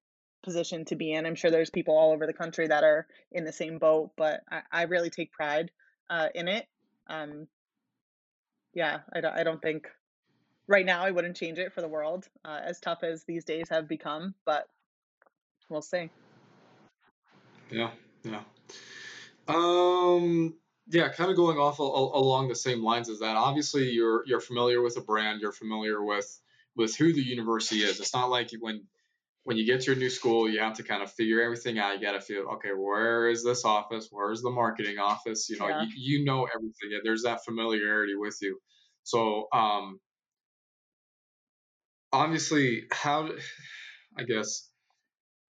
position 0.43 0.85
to 0.87 0.97
be 0.97 1.13
in. 1.13 1.27
I'm 1.27 1.35
sure 1.35 1.51
there's 1.51 1.71
people 1.71 1.97
all 1.97 2.13
over 2.13 2.27
the 2.27 2.33
country 2.33 2.67
that 2.69 2.85
are 2.85 3.07
in 3.31 3.45
the 3.45 3.53
same 3.53 3.79
boat, 3.79 4.13
but 4.17 4.41
I, 4.51 4.63
I 4.73 4.83
really 4.83 5.11
take 5.11 5.31
pride 5.31 5.71
uh, 6.09 6.29
in 6.35 6.49
it. 6.49 6.67
Um, 7.09 7.47
yeah, 8.73 9.01
I 9.13 9.21
don't, 9.21 9.35
I 9.35 9.43
don't 9.45 9.61
think 9.61 9.89
right 10.67 10.87
now 10.87 11.03
I 11.03 11.11
wouldn't 11.11 11.37
change 11.37 11.59
it 11.59 11.73
for 11.75 11.81
the 11.81 11.89
world, 11.89 12.29
uh, 12.45 12.61
as 12.65 12.81
tough 12.81 13.03
as 13.03 13.25
these 13.25 13.45
days 13.45 13.69
have 13.71 13.89
become, 13.89 14.35
but 14.47 14.69
we'll 15.69 15.83
see. 15.83 16.11
Yeah, 17.71 17.91
yeah. 18.23 18.43
Um, 19.49 20.55
yeah, 20.91 21.09
kind 21.09 21.31
of 21.31 21.37
going 21.37 21.59
off 21.59 21.79
a, 21.81 21.83
a, 21.83 22.19
along 22.21 22.49
the 22.49 22.55
same 22.55 22.83
lines 22.83 23.09
as 23.09 23.21
that. 23.21 23.37
Obviously, 23.37 23.91
you're 23.91 24.25
you're 24.27 24.41
familiar 24.41 24.83
with 24.83 24.97
a 24.97 25.01
brand. 25.01 25.41
You're 25.41 25.53
familiar 25.53 26.03
with 26.03 26.41
with 26.77 26.97
who 26.97 27.13
the 27.13 27.23
university 27.23 27.81
is. 27.81 28.01
It's 28.01 28.15
not 28.15 28.31
like 28.31 28.51
when 28.61 28.85
when 29.45 29.57
you 29.57 29.65
get 29.65 29.81
to 29.83 29.87
your 29.93 29.97
new 29.97 30.11
school, 30.11 30.49
you 30.49 30.61
have 30.61 30.77
to 30.77 30.83
kind 30.83 31.03
of 31.03 31.13
figure 31.13 31.41
everything 31.41 31.79
out. 31.79 31.95
You 31.95 32.03
got 32.03 32.13
to 32.13 32.21
feel 32.21 32.43
okay. 32.55 32.71
Where 32.71 33.29
is 33.29 33.45
this 33.45 33.65
office? 33.65 34.09
Where's 34.11 34.43
the 34.43 34.51
marketing 34.51 34.99
office? 34.99 35.49
You 35.49 35.59
know, 35.59 35.69
yeah. 35.69 35.83
you, 35.83 36.19
you 36.19 36.25
know 36.25 36.47
everything. 36.55 37.01
There's 37.03 37.23
that 37.23 37.45
familiarity 37.45 38.15
with 38.15 38.37
you. 38.43 38.59
So, 39.05 39.49
um, 39.53 40.01
obviously 42.13 42.85
how 42.91 43.29
i 44.17 44.23
guess 44.23 44.71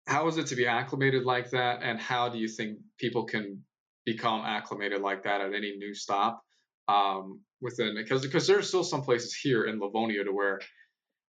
how 0.07 0.27
is 0.27 0.37
it 0.37 0.47
to 0.47 0.55
be 0.55 0.67
acclimated 0.67 1.23
like 1.23 1.49
that 1.51 1.81
and 1.81 1.99
how 1.99 2.29
do 2.29 2.37
you 2.37 2.47
think 2.47 2.77
people 2.99 3.25
can 3.25 3.63
become 4.05 4.41
acclimated 4.41 5.01
like 5.01 5.23
that 5.23 5.41
at 5.41 5.53
any 5.53 5.75
new 5.77 5.93
stop 5.93 6.41
um, 6.87 7.39
within 7.61 7.95
because 7.95 8.21
because 8.21 8.47
there's 8.47 8.67
still 8.67 8.83
some 8.83 9.01
places 9.01 9.33
here 9.33 9.65
in 9.65 9.79
livonia 9.79 10.23
to 10.23 10.31
where 10.31 10.59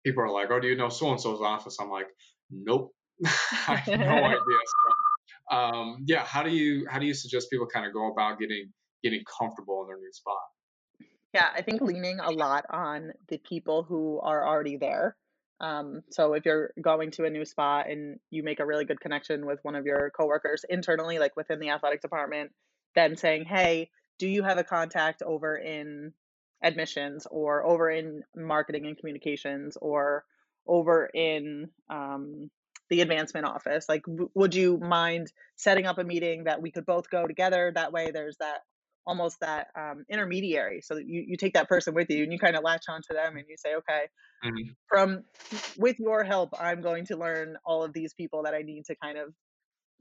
people 0.05 0.23
are 0.23 0.31
like 0.31 0.49
oh 0.51 0.59
do 0.59 0.67
you 0.67 0.75
know 0.75 0.89
so 0.89 1.11
and 1.11 1.19
so's 1.19 1.41
office? 1.41 1.77
I'm 1.79 1.89
like 1.89 2.07
nope. 2.49 2.93
I 3.67 3.75
have 3.75 3.99
no 3.99 4.05
idea. 4.05 4.39
So, 5.49 5.55
um, 5.55 5.97
yeah 6.05 6.23
how 6.23 6.43
do 6.43 6.49
you 6.49 6.87
how 6.89 6.99
do 6.99 7.05
you 7.05 7.13
suggest 7.13 7.49
people 7.49 7.67
kind 7.67 7.85
of 7.85 7.93
go 7.93 8.11
about 8.11 8.39
getting 8.39 8.71
getting 9.03 9.23
comfortable 9.39 9.81
in 9.81 9.87
their 9.87 9.97
new 9.97 10.11
spot? 10.11 10.37
Yeah, 11.33 11.47
I 11.55 11.61
think 11.61 11.81
leaning 11.81 12.19
a 12.19 12.29
lot 12.29 12.65
on 12.69 13.13
the 13.29 13.37
people 13.37 13.83
who 13.83 14.19
are 14.19 14.45
already 14.45 14.75
there. 14.75 15.15
Um, 15.61 16.01
so 16.09 16.33
if 16.33 16.43
you're 16.45 16.73
going 16.81 17.11
to 17.11 17.25
a 17.25 17.29
new 17.29 17.45
spot 17.45 17.89
and 17.89 18.19
you 18.31 18.43
make 18.43 18.59
a 18.59 18.65
really 18.65 18.83
good 18.83 18.99
connection 18.99 19.45
with 19.45 19.59
one 19.61 19.75
of 19.75 19.85
your 19.85 20.09
coworkers 20.09 20.65
internally, 20.67 21.19
like 21.19 21.35
within 21.37 21.59
the 21.59 21.69
athletic 21.69 22.01
department, 22.01 22.51
then 22.95 23.15
saying, 23.15 23.45
"Hey, 23.45 23.91
do 24.17 24.27
you 24.27 24.43
have 24.43 24.57
a 24.57 24.63
contact 24.63 25.21
over 25.21 25.55
in 25.55 26.13
admissions 26.63 27.27
or 27.29 27.65
over 27.65 27.89
in 27.89 28.23
marketing 28.35 28.87
and 28.87 28.97
communications 28.97 29.77
or 29.81 30.25
over 30.67 31.09
in 31.13 31.69
um, 31.89 32.49
the 32.89 33.01
advancement 33.01 33.45
office? 33.45 33.85
Like 33.87 34.03
w- 34.03 34.29
would 34.35 34.55
you 34.55 34.79
mind 34.79 35.31
setting 35.57 35.85
up 35.85 35.99
a 35.99 36.03
meeting 36.03 36.45
that 36.45 36.61
we 36.61 36.71
could 36.71 36.85
both 36.85 37.09
go 37.09 37.25
together? 37.27 37.71
That 37.73 37.93
way 37.93 38.11
there's 38.11 38.37
that 38.37 38.61
almost 39.05 39.39
that 39.39 39.67
um, 39.75 40.05
intermediary 40.09 40.81
so 40.81 40.95
that 40.95 41.07
you, 41.07 41.23
you 41.27 41.37
take 41.37 41.53
that 41.53 41.67
person 41.67 41.93
with 41.93 42.09
you 42.09 42.23
and 42.23 42.31
you 42.31 42.39
kind 42.39 42.55
of 42.55 42.63
latch 42.63 42.85
onto 42.89 43.13
them 43.13 43.37
and 43.37 43.45
you 43.49 43.57
say 43.57 43.75
okay 43.75 44.07
Mhm. 44.43 44.75
from 44.87 45.23
with 45.77 45.99
your 45.99 46.23
help 46.23 46.49
i'm 46.59 46.81
going 46.81 47.05
to 47.05 47.17
learn 47.17 47.57
all 47.65 47.83
of 47.83 47.93
these 47.93 48.13
people 48.13 48.43
that 48.43 48.53
i 48.53 48.61
need 48.61 48.85
to 48.85 48.95
kind 48.95 49.17
of 49.17 49.33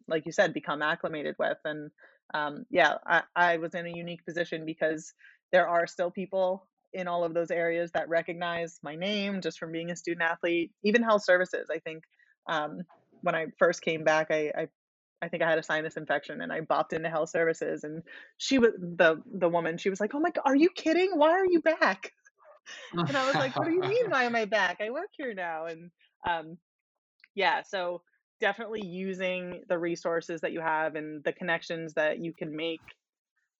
like 0.08 0.26
you 0.26 0.32
said 0.32 0.52
become 0.52 0.82
acclimated 0.82 1.34
with 1.38 1.58
and 1.64 1.90
um, 2.34 2.64
yeah 2.70 2.94
I, 3.06 3.22
I 3.34 3.56
was 3.56 3.74
in 3.74 3.86
a 3.86 3.96
unique 3.96 4.24
position 4.24 4.64
because 4.64 5.12
there 5.52 5.68
are 5.68 5.86
still 5.86 6.10
people 6.10 6.68
in 6.92 7.08
all 7.08 7.24
of 7.24 7.34
those 7.34 7.50
areas 7.50 7.92
that 7.92 8.08
recognize 8.08 8.78
my 8.82 8.96
name 8.96 9.40
just 9.40 9.58
from 9.58 9.72
being 9.72 9.90
a 9.90 9.96
student 9.96 10.22
athlete 10.22 10.72
even 10.84 11.02
health 11.02 11.24
services 11.24 11.68
i 11.72 11.78
think 11.78 12.04
um, 12.48 12.82
when 13.22 13.34
i 13.34 13.46
first 13.58 13.82
came 13.82 14.04
back 14.04 14.28
I, 14.30 14.52
I 14.56 14.68
I 15.22 15.28
think 15.28 15.42
I 15.42 15.48
had 15.48 15.59
a 15.59 15.62
sinus 15.62 15.96
infection 15.96 16.40
and 16.40 16.52
I 16.52 16.61
bopped 16.61 16.92
into 16.92 17.11
health 17.11 17.30
services 17.30 17.85
and 17.85 18.02
she 18.38 18.59
was 18.59 18.72
the 18.78 19.22
the 19.33 19.48
woman 19.48 19.78
she 19.78 19.90
was 19.90 20.00
like, 20.00 20.14
"Oh 20.14 20.20
my 20.20 20.30
god, 20.30 20.42
are 20.44 20.56
you 20.56 20.70
kidding? 20.70 21.11
Why 21.14 21.30
are 21.30 21.46
you 21.46 21.61
back?" 21.61 22.12
And 22.92 23.16
I 23.16 23.26
was 23.26 23.35
like, 23.35 23.56
"What 23.56 23.66
do 23.66 23.72
you 23.72 23.80
mean 23.80 24.11
why 24.11 24.24
am 24.24 24.37
I 24.37 24.44
back? 24.44 24.78
I 24.80 24.90
work 24.90 25.09
here 25.16 25.35
now." 25.35 25.66
And 25.66 25.90
um 26.28 26.59
yeah, 27.35 27.62
so 27.62 28.02
definitely 28.40 28.85
using 28.85 29.62
the 29.68 29.78
resources 29.78 30.40
that 30.40 30.52
you 30.52 30.61
have 30.61 30.94
and 30.94 31.22
the 31.24 31.33
connections 31.33 31.94
that 31.94 32.18
you 32.18 32.33
can 32.33 32.54
make 32.56 32.80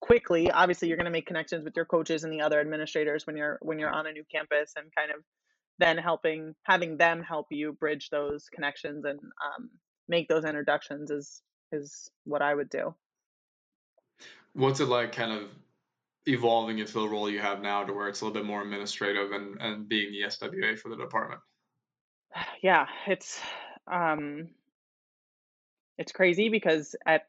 quickly. 0.01 0.51
Obviously, 0.51 0.87
you're 0.87 0.97
going 0.97 1.05
to 1.05 1.11
make 1.11 1.27
connections 1.27 1.63
with 1.63 1.75
your 1.75 1.85
coaches 1.85 2.23
and 2.23 2.33
the 2.33 2.41
other 2.41 2.59
administrators 2.59 3.25
when 3.27 3.37
you're 3.37 3.59
when 3.61 3.79
you're 3.79 3.93
on 3.93 4.07
a 4.07 4.11
new 4.11 4.23
campus 4.33 4.73
and 4.75 4.87
kind 4.97 5.11
of 5.11 5.23
then 5.79 5.97
helping 5.97 6.53
having 6.63 6.97
them 6.97 7.21
help 7.21 7.47
you 7.51 7.73
bridge 7.73 8.09
those 8.09 8.45
connections 8.53 9.05
and 9.05 9.19
um, 9.19 9.69
make 10.07 10.27
those 10.27 10.43
introductions 10.43 11.09
is 11.11 11.41
is 11.71 12.09
what 12.23 12.41
I 12.41 12.53
would 12.53 12.69
do. 12.69 12.95
What's 14.53 14.79
it 14.79 14.87
like 14.87 15.13
kind 15.13 15.31
of 15.31 15.49
evolving 16.25 16.79
into 16.79 16.93
the 16.93 17.07
role 17.07 17.29
you 17.29 17.39
have 17.39 17.61
now 17.61 17.83
to 17.83 17.93
where 17.93 18.07
it's 18.07 18.21
a 18.21 18.25
little 18.25 18.39
bit 18.39 18.45
more 18.45 18.61
administrative 18.61 19.31
and, 19.31 19.59
and 19.61 19.87
being 19.87 20.11
the 20.11 20.27
SWA 20.27 20.77
for 20.77 20.89
the 20.89 20.97
department? 20.97 21.41
Yeah, 22.61 22.85
it's 23.07 23.41
um 23.91 24.49
it's 25.97 26.11
crazy 26.11 26.49
because 26.49 26.95
at 27.05 27.27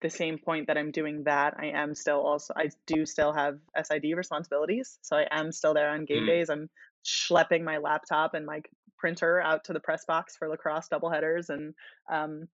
the 0.00 0.10
same 0.10 0.38
point 0.38 0.66
that 0.66 0.76
I'm 0.76 0.90
doing 0.90 1.24
that, 1.24 1.54
I 1.58 1.66
am 1.66 1.94
still 1.94 2.20
also 2.20 2.54
I 2.56 2.70
do 2.86 3.06
still 3.06 3.32
have 3.32 3.58
SID 3.80 4.04
responsibilities. 4.16 4.98
So 5.02 5.16
I 5.16 5.26
am 5.30 5.52
still 5.52 5.74
there 5.74 5.90
on 5.90 6.04
game 6.04 6.24
Mm. 6.24 6.26
days. 6.26 6.50
I'm 6.50 6.68
schlepping 7.04 7.62
my 7.62 7.78
laptop 7.78 8.34
and 8.34 8.46
my 8.46 8.62
printer 8.98 9.40
out 9.40 9.64
to 9.64 9.72
the 9.72 9.80
press 9.80 10.04
box 10.04 10.36
for 10.36 10.48
lacrosse 10.48 10.88
doubleheaders 10.88 11.48
and 11.50 11.74
um, 12.10 12.48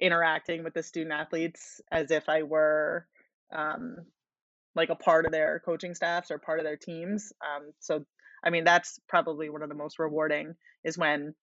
interacting 0.00 0.64
with 0.64 0.74
the 0.74 0.82
student 0.82 1.12
athletes 1.12 1.80
as 1.90 2.10
if 2.10 2.28
I 2.28 2.42
were 2.42 3.06
um, 3.54 3.96
like 4.74 4.90
a 4.90 4.96
part 4.96 5.26
of 5.26 5.32
their 5.32 5.60
coaching 5.64 5.94
staffs 5.94 6.30
or 6.30 6.38
part 6.38 6.58
of 6.58 6.64
their 6.64 6.76
teams. 6.76 7.32
Um, 7.40 7.72
so 7.80 8.04
I 8.44 8.50
mean 8.50 8.64
that's 8.64 9.00
probably 9.08 9.48
one 9.48 9.62
of 9.62 9.68
the 9.68 9.74
most 9.74 9.98
rewarding 9.98 10.54
is 10.84 10.98
when 10.98 11.34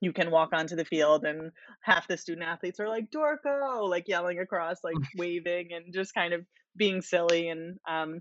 you 0.00 0.12
can 0.12 0.30
walk 0.30 0.50
onto 0.52 0.76
the 0.76 0.84
field 0.84 1.24
and 1.24 1.50
half 1.80 2.08
the 2.08 2.16
student 2.16 2.46
athletes 2.46 2.78
are 2.78 2.88
like 2.88 3.10
Dorko, 3.10 3.88
like 3.88 4.08
yelling 4.08 4.38
across, 4.38 4.84
like 4.84 4.94
waving 5.16 5.72
and 5.72 5.94
just 5.94 6.14
kind 6.14 6.34
of 6.34 6.44
being 6.76 7.00
silly. 7.00 7.48
And 7.48 7.78
um, 7.88 8.20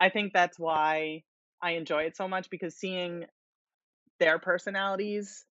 I 0.00 0.08
think 0.08 0.32
that's 0.32 0.58
why 0.58 1.22
I 1.62 1.72
enjoy 1.72 2.04
it 2.04 2.16
so 2.16 2.28
much 2.28 2.48
because 2.50 2.76
seeing 2.76 3.26
their 4.18 4.38
personalities, 4.38 5.44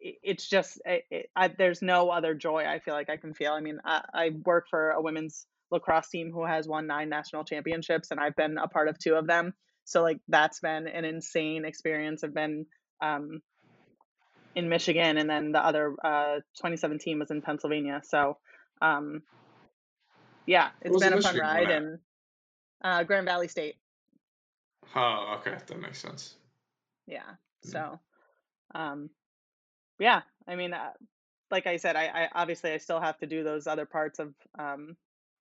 it's 0.00 0.48
just 0.48 0.80
it, 0.84 1.04
it, 1.10 1.30
I, 1.36 1.48
there's 1.48 1.82
no 1.82 2.10
other 2.10 2.34
joy 2.34 2.64
I 2.64 2.78
feel 2.78 2.94
like 2.94 3.10
I 3.10 3.16
can 3.16 3.34
feel. 3.34 3.52
I 3.52 3.60
mean, 3.60 3.78
I, 3.84 4.02
I 4.12 4.30
work 4.44 4.66
for 4.68 4.90
a 4.90 5.02
women's 5.02 5.46
lacrosse 5.70 6.08
team 6.08 6.32
who 6.32 6.44
has 6.44 6.66
won 6.66 6.86
nine 6.86 7.08
national 7.08 7.44
championships, 7.44 8.10
and 8.10 8.18
I've 8.18 8.36
been 8.36 8.58
a 8.58 8.68
part 8.68 8.88
of 8.88 8.98
two 8.98 9.14
of 9.14 9.26
them. 9.26 9.54
So 9.84 10.02
like 10.02 10.20
that's 10.28 10.60
been 10.60 10.86
an 10.86 11.04
insane 11.04 11.64
experience. 11.64 12.24
I've 12.24 12.34
been 12.34 12.66
um, 13.02 13.40
in 14.54 14.68
Michigan, 14.68 15.18
and 15.18 15.28
then 15.28 15.52
the 15.52 15.64
other 15.64 15.94
uh, 16.04 16.36
2017 16.56 17.18
was 17.18 17.30
in 17.30 17.42
Pennsylvania. 17.42 18.00
So, 18.04 18.38
um, 18.82 19.22
yeah, 20.46 20.70
it's 20.80 20.98
been 20.98 21.12
a 21.12 21.22
fun 21.22 21.34
Michigan 21.34 21.46
one 21.46 21.56
ride, 21.56 21.70
and 21.70 21.98
uh, 22.82 23.04
Grand 23.04 23.26
Valley 23.26 23.48
State. 23.48 23.76
Oh, 24.94 25.36
okay, 25.38 25.56
that 25.66 25.80
makes 25.80 26.00
sense. 26.00 26.34
Yeah. 27.06 27.20
Mm. 27.66 27.70
So, 27.70 28.00
um, 28.74 29.10
yeah, 30.00 30.22
I 30.48 30.56
mean, 30.56 30.72
uh, 30.72 30.90
like 31.50 31.66
I 31.66 31.76
said, 31.76 31.94
I, 31.94 32.06
I 32.06 32.28
obviously 32.34 32.72
I 32.72 32.78
still 32.78 33.00
have 33.00 33.18
to 33.18 33.26
do 33.26 33.44
those 33.44 33.66
other 33.66 33.86
parts 33.86 34.18
of 34.18 34.34
um, 34.58 34.96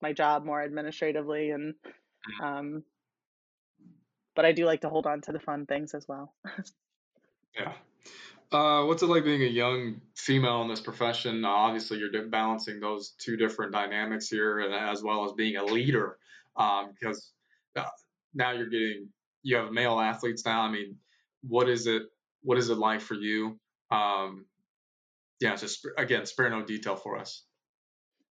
my 0.02 0.14
job 0.14 0.46
more 0.46 0.64
administratively, 0.64 1.52
and 1.52 1.74
um, 2.42 2.84
but 4.36 4.46
I 4.46 4.52
do 4.52 4.66
like 4.66 4.82
to 4.82 4.90
hold 4.90 5.08
on 5.08 5.22
to 5.22 5.32
the 5.32 5.40
fun 5.40 5.66
things 5.66 5.94
as 5.94 6.08
well. 6.08 6.34
Yeah. 7.58 7.72
Uh, 8.52 8.86
what's 8.86 9.02
it 9.02 9.08
like 9.08 9.24
being 9.24 9.44
a 9.44 9.48
young 9.48 10.02
female 10.16 10.62
in 10.62 10.68
this 10.68 10.82
profession? 10.82 11.46
Uh, 11.46 11.50
obviously, 11.50 11.98
you're 11.98 12.28
balancing 12.28 12.80
those 12.80 13.14
two 13.18 13.38
different 13.38 13.72
dynamics 13.72 14.30
here, 14.30 14.60
and 14.60 14.74
as 14.74 15.02
well 15.02 15.26
as 15.26 15.32
being 15.34 15.56
a 15.56 15.64
leader. 15.64 16.18
Um, 16.58 16.92
because 16.92 17.32
uh, 17.76 17.86
now 18.34 18.52
you're 18.52 18.70
getting 18.70 19.08
you 19.44 19.56
have 19.58 19.72
male 19.72 20.00
athletes 20.00 20.46
now. 20.46 20.62
I 20.62 20.72
mean, 20.72 20.98
what 21.48 21.70
is 21.70 21.88
it? 21.88 22.04
What 22.44 22.58
is 22.58 22.70
it 22.70 22.78
like 22.78 23.02
for 23.02 23.16
you? 23.16 23.60
Um, 23.92 24.46
yeah, 25.40 25.56
just 25.56 25.80
sp- 25.82 25.98
again, 25.98 26.26
spare 26.26 26.50
no 26.50 26.64
detail 26.64 26.96
for 26.96 27.18
us. 27.18 27.44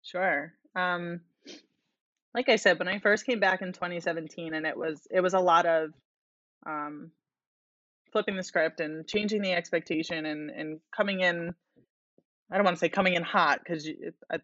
Sure. 0.02 0.52
Um, 0.74 1.20
like 2.34 2.48
I 2.48 2.56
said, 2.56 2.78
when 2.78 2.88
I 2.88 2.98
first 2.98 3.26
came 3.26 3.40
back 3.40 3.62
in 3.62 3.72
2017, 3.72 4.54
and 4.54 4.66
it 4.66 4.76
was 4.76 5.06
it 5.10 5.20
was 5.20 5.34
a 5.34 5.40
lot 5.40 5.66
of 5.66 5.90
um, 6.66 7.10
flipping 8.12 8.36
the 8.36 8.42
script 8.42 8.80
and 8.80 9.06
changing 9.06 9.42
the 9.42 9.52
expectation 9.52 10.26
and 10.26 10.50
and 10.50 10.80
coming 10.96 11.20
in. 11.20 11.54
I 12.50 12.56
don't 12.56 12.64
want 12.64 12.76
to 12.76 12.80
say 12.80 12.88
coming 12.88 13.14
in 13.14 13.22
hot 13.22 13.60
because 13.62 13.88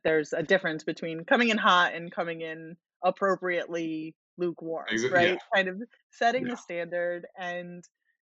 there's 0.02 0.34
a 0.34 0.42
difference 0.42 0.84
between 0.84 1.24
coming 1.24 1.48
in 1.48 1.56
hot 1.56 1.94
and 1.94 2.12
coming 2.12 2.42
in 2.42 2.76
appropriately 3.02 4.14
lukewarm, 4.36 4.86
right? 5.10 5.28
yeah, 5.28 5.36
Kind 5.54 5.68
of 5.68 5.82
setting 6.10 6.44
yeah, 6.44 6.52
the 6.52 6.56
standard 6.56 7.26
and 7.38 7.82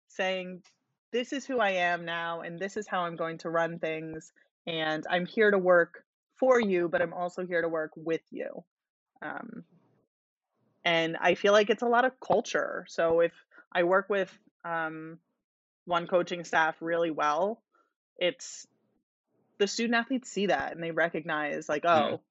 saying, 0.07 0.61
this 1.11 1.33
is 1.33 1.45
who 1.45 1.59
I 1.59 1.71
am 1.71 2.05
now, 2.05 2.41
and 2.41 2.59
this 2.59 2.77
is 2.77 2.87
how 2.87 3.01
I'm 3.01 3.15
going 3.15 3.37
to 3.39 3.49
run 3.49 3.79
things, 3.79 4.31
and 4.65 5.05
I'm 5.09 5.25
here 5.25 5.51
to 5.51 5.57
work 5.57 6.03
for 6.35 6.59
you, 6.59 6.87
but 6.87 7.01
I'm 7.01 7.13
also 7.13 7.45
here 7.45 7.61
to 7.61 7.69
work 7.69 7.91
with 7.95 8.21
you. 8.31 8.63
Um, 9.21 9.63
and 10.85 11.17
I 11.19 11.35
feel 11.35 11.53
like 11.53 11.69
it's 11.69 11.81
a 11.81 11.87
lot 11.87 12.05
of 12.05 12.19
culture. 12.19 12.85
So 12.87 13.19
if 13.19 13.33
I 13.71 13.83
work 13.83 14.09
with 14.09 14.31
um, 14.63 15.19
one 15.85 16.07
coaching 16.07 16.43
staff 16.43 16.75
really 16.79 17.11
well, 17.11 17.61
it's 18.17 18.67
the 19.57 19.67
student 19.67 19.95
athletes 19.95 20.29
see 20.29 20.47
that 20.47 20.73
and 20.73 20.83
they 20.83 20.91
recognize 20.91 21.67
like, 21.67 21.83
mm, 21.83 21.89
oh, 21.89 22.21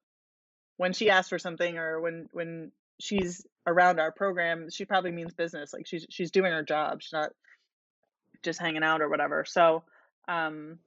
when 0.77 0.93
she 0.93 1.09
asks 1.09 1.29
for 1.29 1.39
something 1.39 1.77
or 1.77 1.99
when 1.99 2.29
when 2.31 2.71
she's 2.99 3.45
around 3.65 3.99
our 3.99 4.11
program, 4.11 4.69
she 4.69 4.85
probably 4.85 5.11
means 5.11 5.33
business. 5.33 5.73
Like 5.73 5.85
she's 5.85 6.05
she's 6.09 6.31
doing 6.31 6.51
her 6.51 6.63
job. 6.63 7.01
She's 7.01 7.13
not 7.13 7.33
just 8.47 8.59
hanging 8.59 8.83
out 8.83 9.01
or 9.01 9.09
whatever. 9.09 9.43
So 9.45 9.83
um, 10.27 10.79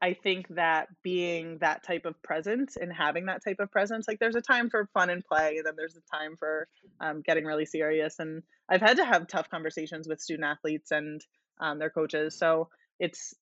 I 0.00 0.14
think 0.14 0.48
that 0.54 0.88
being 1.02 1.58
that 1.58 1.84
type 1.84 2.06
of 2.06 2.20
presence 2.22 2.76
and 2.76 2.92
having 2.92 3.26
that 3.26 3.44
type 3.44 3.60
of 3.60 3.70
presence, 3.70 4.08
like 4.08 4.18
there's 4.18 4.34
a 4.34 4.40
time 4.40 4.70
for 4.70 4.88
fun 4.94 5.10
and 5.10 5.22
play, 5.24 5.56
and 5.58 5.66
then 5.66 5.74
there's 5.76 5.96
a 5.96 6.16
time 6.16 6.36
for 6.38 6.66
um, 7.00 7.20
getting 7.20 7.44
really 7.44 7.66
serious. 7.66 8.18
And 8.18 8.42
I've 8.68 8.80
had 8.80 8.96
to 8.96 9.04
have 9.04 9.28
tough 9.28 9.50
conversations 9.50 10.08
with 10.08 10.20
student 10.20 10.46
athletes 10.46 10.90
and 10.90 11.20
um, 11.60 11.78
their 11.78 11.90
coaches. 11.90 12.34
So 12.34 12.68
it's 12.98 13.34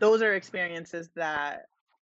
those 0.00 0.22
are 0.22 0.34
experiences 0.34 1.08
that 1.14 1.66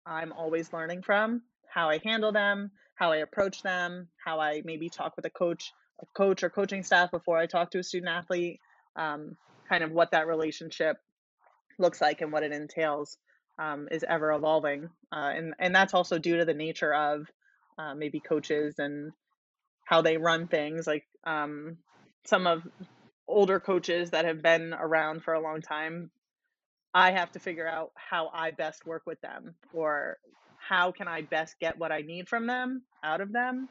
I'm 0.05 0.33
always 0.33 0.73
learning 0.73 1.03
from 1.03 1.43
how 1.67 1.89
I 1.89 1.99
handle 2.03 2.31
them, 2.31 2.71
how 2.95 3.11
I 3.11 3.17
approach 3.17 3.61
them, 3.61 4.07
how 4.23 4.39
I 4.39 4.61
maybe 4.63 4.89
talk 4.89 5.15
with 5.15 5.25
a 5.25 5.29
coach, 5.29 5.73
coach 6.15 6.43
or 6.43 6.49
coaching 6.49 6.83
staff 6.83 7.11
before 7.11 7.37
I 7.37 7.45
talk 7.45 7.71
to 7.71 7.79
a 7.79 7.83
student 7.83 8.11
athlete, 8.11 8.59
um, 8.95 9.37
kind 9.69 9.83
of 9.83 9.91
what 9.91 10.11
that 10.11 10.27
relationship 10.27 10.97
looks 11.79 12.01
like 12.01 12.21
and 12.21 12.31
what 12.31 12.43
it 12.43 12.51
entails 12.51 13.17
um, 13.59 13.87
is 13.91 14.03
ever 14.07 14.31
evolving, 14.31 14.89
uh, 15.11 15.31
and 15.35 15.53
and 15.59 15.75
that's 15.75 15.93
also 15.93 16.17
due 16.17 16.37
to 16.37 16.45
the 16.45 16.53
nature 16.53 16.93
of 16.93 17.27
uh, 17.77 17.93
maybe 17.93 18.19
coaches 18.19 18.75
and 18.79 19.11
how 19.85 20.01
they 20.01 20.17
run 20.17 20.47
things. 20.47 20.87
Like 20.87 21.05
um, 21.25 21.77
some 22.25 22.47
of 22.47 22.63
older 23.27 23.59
coaches 23.59 24.11
that 24.11 24.25
have 24.25 24.41
been 24.41 24.73
around 24.73 25.23
for 25.23 25.33
a 25.33 25.41
long 25.41 25.61
time, 25.61 26.09
I 26.93 27.11
have 27.11 27.31
to 27.33 27.39
figure 27.39 27.67
out 27.67 27.91
how 27.95 28.29
I 28.33 28.51
best 28.51 28.85
work 28.85 29.03
with 29.05 29.19
them 29.21 29.55
or 29.73 30.17
how 30.57 30.91
can 30.91 31.07
I 31.07 31.21
best 31.21 31.59
get 31.59 31.77
what 31.77 31.91
I 31.91 32.01
need 32.01 32.29
from 32.29 32.47
them 32.47 32.83
out 33.03 33.21
of 33.21 33.31
them? 33.31 33.69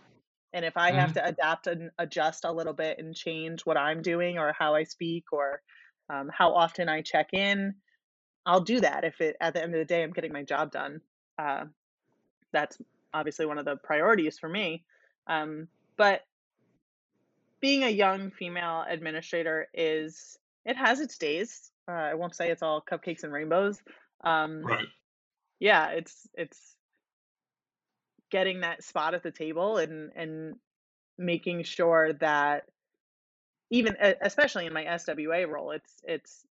And 0.52 0.64
if 0.64 0.76
I 0.76 0.92
have 0.92 1.12
Mhm. 1.12 1.14
to 1.14 1.26
adapt 1.26 1.66
and 1.66 1.90
adjust 1.98 2.44
a 2.44 2.52
little 2.52 2.74
bit 2.74 2.98
and 2.98 3.14
change 3.14 3.64
what 3.64 3.76
I'm 3.76 4.02
doing 4.02 4.38
or 4.38 4.52
how 4.58 4.74
I 4.74 4.84
speak 4.84 5.24
or 5.32 5.62
um, 6.12 6.30
how 6.32 6.54
often 6.54 6.88
I 6.88 7.02
check 7.02 7.28
in, 7.32 7.74
I'll 8.46 8.60
do 8.60 8.80
that 8.80 9.04
if 9.04 9.20
it 9.20 9.36
at 9.40 9.54
the 9.54 9.62
end 9.62 9.74
of 9.74 9.78
the 9.78 9.84
day 9.84 10.02
I'm 10.02 10.12
getting 10.12 10.32
my 10.32 10.44
job 10.44 10.72
done. 10.72 11.00
Uh, 11.38 11.66
that's 12.52 12.78
obviously 13.14 13.46
one 13.46 13.58
of 13.58 13.64
the 13.64 13.76
priorities 13.76 14.38
for 14.38 14.48
me. 14.48 14.84
Um, 15.26 15.68
but 15.96 16.22
being 17.60 17.84
a 17.84 17.88
young 17.88 18.30
female 18.30 18.84
administrator 18.88 19.68
is 19.72 20.36
it 20.64 20.76
has 20.76 21.00
its 21.00 21.18
days. 21.18 21.70
Uh, 21.88 21.92
I 21.92 22.14
won't 22.14 22.34
say 22.34 22.50
it's 22.50 22.62
all 22.62 22.82
cupcakes 22.82 23.24
and 23.24 23.32
rainbows. 23.32 23.80
Um, 24.24 24.68
Right. 24.68 24.86
yeah, 25.60 25.88
it's 25.90 26.28
it's 26.34 26.76
getting 28.32 28.60
that 28.60 28.82
spot 28.82 29.14
at 29.14 29.22
the 29.22 29.30
table 29.30 29.76
and 29.76 30.10
and 30.16 30.56
making 31.18 31.62
sure 31.62 32.14
that 32.14 32.64
even 33.70 33.96
especially 34.20 34.66
in 34.66 34.72
my 34.72 34.84
SWA 34.84 35.48
role, 35.48 35.70
it's 35.70 35.92
it's 36.02 36.44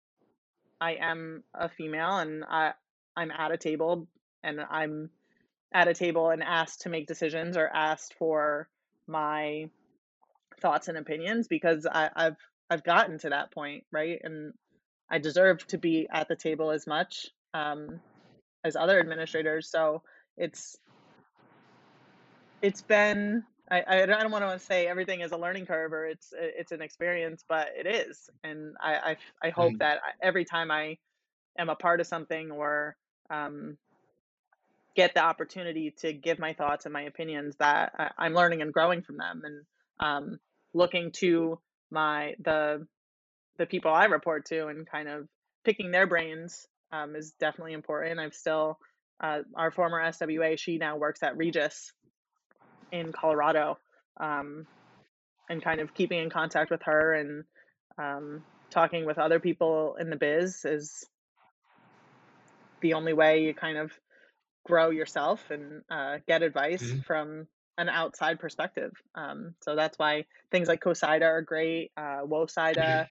I 0.80 0.94
am 0.94 1.44
a 1.54 1.68
female 1.68 2.20
and 2.20 2.46
I 2.46 2.74
I'm 3.18 3.32
at 3.32 3.52
a 3.52 3.58
table 3.58 4.08
and 4.44 4.62
I'm 4.62 5.10
at 5.74 5.88
a 5.88 5.94
table 5.94 6.30
and 6.30 6.44
asked 6.44 6.82
to 6.82 6.90
make 6.90 7.08
decisions 7.08 7.58
or 7.58 7.68
asked 7.68 8.14
for 8.18 8.70
my 9.08 9.70
thoughts 10.62 10.88
and 10.88 10.98
opinions 10.98 11.48
because 11.48 11.86
I, 11.92 12.10
I've 12.16 12.38
I've 12.70 12.84
gotten 12.84 13.18
to 13.20 13.30
that 13.30 13.52
point, 13.52 13.84
right? 13.92 14.20
And 14.24 14.54
I 15.10 15.18
deserve 15.18 15.66
to 15.68 15.78
be 15.78 16.08
at 16.12 16.28
the 16.28 16.36
table 16.36 16.72
as 16.72 16.88
much 16.88 17.28
um, 17.54 18.00
as 18.64 18.76
other 18.76 19.00
administrators. 19.00 19.70
So 19.70 20.04
it's 20.38 20.78
it's 22.62 22.82
been 22.82 23.44
I, 23.70 23.84
I 23.88 24.06
don't 24.06 24.32
want 24.32 24.44
to 24.46 24.60
say 24.60 24.88
everything 24.88 25.22
is 25.22 25.32
a 25.32 25.38
learning 25.38 25.66
curve 25.66 25.94
or 25.94 26.06
it's 26.06 26.34
it's 26.38 26.72
an 26.74 26.82
experience, 26.82 27.44
but 27.48 27.70
it 27.78 27.88
is, 27.88 28.30
and 28.44 28.76
I 28.82 29.18
I, 29.42 29.48
I 29.48 29.50
hope 29.52 29.74
Mm. 29.74 29.80
that 29.80 30.00
every 30.22 30.46
time 30.46 30.72
I 30.72 30.98
am 31.58 31.70
a 31.70 31.76
part 31.76 32.02
of 32.02 32.08
something 32.08 32.52
or 32.52 32.96
um, 33.30 33.78
get 34.96 35.14
the 35.14 35.24
opportunity 35.24 35.92
to 36.00 36.14
give 36.14 36.40
my 36.40 36.54
thoughts 36.54 36.86
and 36.86 36.94
my 36.94 37.04
opinions 37.04 37.56
that 37.60 37.94
I, 37.98 38.12
I'm 38.18 38.34
learning 38.34 38.62
and 38.62 38.74
growing 38.74 39.02
from 39.04 39.18
them 39.18 39.44
and 39.46 39.66
um, 40.00 40.40
looking 40.74 41.12
to 41.14 41.60
my 41.92 42.36
the 42.40 42.88
the 43.58 43.66
people 43.66 43.92
I 43.92 44.06
report 44.06 44.46
to 44.48 44.68
and 44.68 44.88
kind 44.88 45.08
of 45.08 45.28
picking 45.66 45.92
their 45.92 46.08
brains 46.08 46.68
um, 46.92 47.16
is 47.16 47.32
definitely 47.40 47.74
important. 47.74 48.20
I've 48.20 48.34
still 48.36 48.80
uh, 49.22 49.40
our 49.56 49.72
former 49.72 50.02
SWA 50.02 50.58
she 50.60 50.78
now 50.78 50.98
works 50.98 51.24
at 51.24 51.38
Regis 51.38 51.94
in 52.92 53.12
Colorado 53.12 53.78
um, 54.20 54.66
and 55.50 55.64
kind 55.64 55.80
of 55.80 55.94
keeping 55.94 56.20
in 56.20 56.30
contact 56.30 56.72
with 56.72 56.82
her 56.84 57.14
and 57.14 57.44
um, 57.98 58.44
talking 58.70 59.06
with 59.06 59.18
other 59.18 59.40
people 59.40 59.96
in 60.00 60.10
the 60.10 60.16
biz 60.16 60.66
is 60.66 61.06
the 62.82 62.94
only 62.94 63.14
way 63.14 63.44
you 63.44 63.54
kind 63.54 63.78
of 63.78 63.92
grow 64.66 64.90
yourself 64.90 65.50
and 65.52 65.84
uh, 65.90 66.20
get 66.28 66.44
advice 66.44 66.84
Mhm. 66.84 67.06
from 67.06 67.48
an 67.78 67.90
outside 67.90 68.40
perspective. 68.40 68.92
Um, 69.16 69.56
so 69.62 69.76
that's 69.76 69.98
why 69.98 70.26
things 70.52 70.68
like 70.68 70.82
COSIDA 70.82 71.26
are 71.26 71.42
great, 71.42 71.92
uh, 71.98 72.22
WOSIDA, 72.26 73.08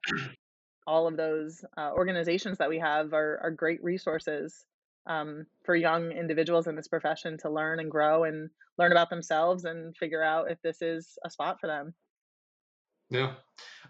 all 0.87 1.07
of 1.07 1.17
those 1.17 1.63
uh, 1.77 1.91
organizations 1.93 2.57
that 2.59 2.69
we 2.69 2.79
have 2.79 3.13
are, 3.13 3.39
are 3.43 3.51
great 3.51 3.83
resources 3.83 4.65
um, 5.07 5.45
for 5.63 5.75
young 5.75 6.11
individuals 6.11 6.67
in 6.67 6.75
this 6.75 6.87
profession 6.87 7.37
to 7.39 7.49
learn 7.49 7.79
and 7.79 7.89
grow 7.89 8.23
and 8.23 8.49
learn 8.77 8.91
about 8.91 9.09
themselves 9.09 9.65
and 9.65 9.95
figure 9.97 10.23
out 10.23 10.51
if 10.51 10.61
this 10.61 10.81
is 10.81 11.17
a 11.25 11.29
spot 11.29 11.59
for 11.59 11.67
them. 11.67 11.93
Yeah. 13.09 13.33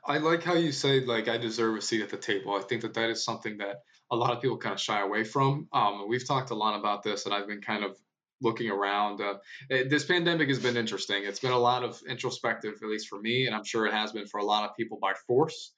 I 0.03 0.17
like 0.17 0.43
how 0.43 0.55
you 0.55 0.71
say 0.71 1.01
like 1.05 1.27
I 1.27 1.37
deserve 1.37 1.77
a 1.77 1.81
seat 1.81 2.01
at 2.01 2.09
the 2.09 2.17
table. 2.17 2.55
I 2.55 2.61
think 2.61 2.81
that 2.81 2.95
that 2.95 3.09
is 3.09 3.23
something 3.23 3.57
that 3.59 3.83
a 4.09 4.15
lot 4.15 4.31
of 4.31 4.41
people 4.41 4.57
kind 4.57 4.73
of 4.73 4.79
shy 4.79 4.99
away 4.99 5.23
from. 5.23 5.67
Um, 5.71 6.05
we've 6.07 6.27
talked 6.27 6.49
a 6.49 6.55
lot 6.55 6.77
about 6.77 7.03
this, 7.03 7.25
and 7.25 7.33
I've 7.33 7.47
been 7.47 7.61
kind 7.61 7.83
of 7.83 7.95
looking 8.41 8.69
around. 8.71 9.21
Uh, 9.21 9.35
this 9.69 10.05
pandemic 10.05 10.49
has 10.49 10.59
been 10.59 10.75
interesting. 10.75 11.23
It's 11.23 11.39
been 11.39 11.51
a 11.51 11.57
lot 11.57 11.83
of 11.83 12.01
introspective, 12.09 12.73
at 12.81 12.89
least 12.89 13.07
for 13.07 13.21
me, 13.21 13.45
and 13.45 13.55
I'm 13.55 13.63
sure 13.63 13.85
it 13.85 13.93
has 13.93 14.11
been 14.11 14.25
for 14.25 14.39
a 14.39 14.43
lot 14.43 14.67
of 14.67 14.75
people 14.75 14.97
by 14.99 15.13
force. 15.27 15.73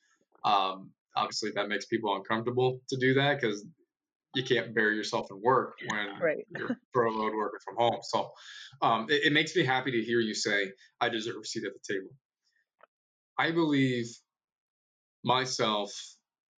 Um, 0.45 0.91
obviously, 1.15 1.51
that 1.55 1.67
makes 1.67 1.85
people 1.85 2.15
uncomfortable 2.15 2.79
to 2.89 2.97
do 2.97 3.13
that 3.15 3.41
because 3.41 3.65
you 4.33 4.43
can't 4.43 4.73
bury 4.73 4.95
yourself 4.95 5.27
in 5.31 5.41
work 5.41 5.75
when 5.87 6.07
Right. 6.19 6.45
you're 6.49 6.77
furloughed 6.93 7.33
working 7.35 7.59
from 7.63 7.75
home. 7.77 7.99
So 8.01 8.31
um, 8.81 9.07
it, 9.09 9.25
it 9.25 9.33
makes 9.33 9.55
me 9.55 9.63
happy 9.63 9.91
to 9.91 10.01
hear 10.01 10.19
you 10.19 10.33
say, 10.33 10.71
I 10.99 11.09
deserve 11.09 11.35
a 11.43 11.45
seat 11.45 11.65
at 11.65 11.73
the 11.73 11.93
table. 11.93 12.09
I 13.37 13.51
believe 13.51 14.07
myself, 15.23 15.91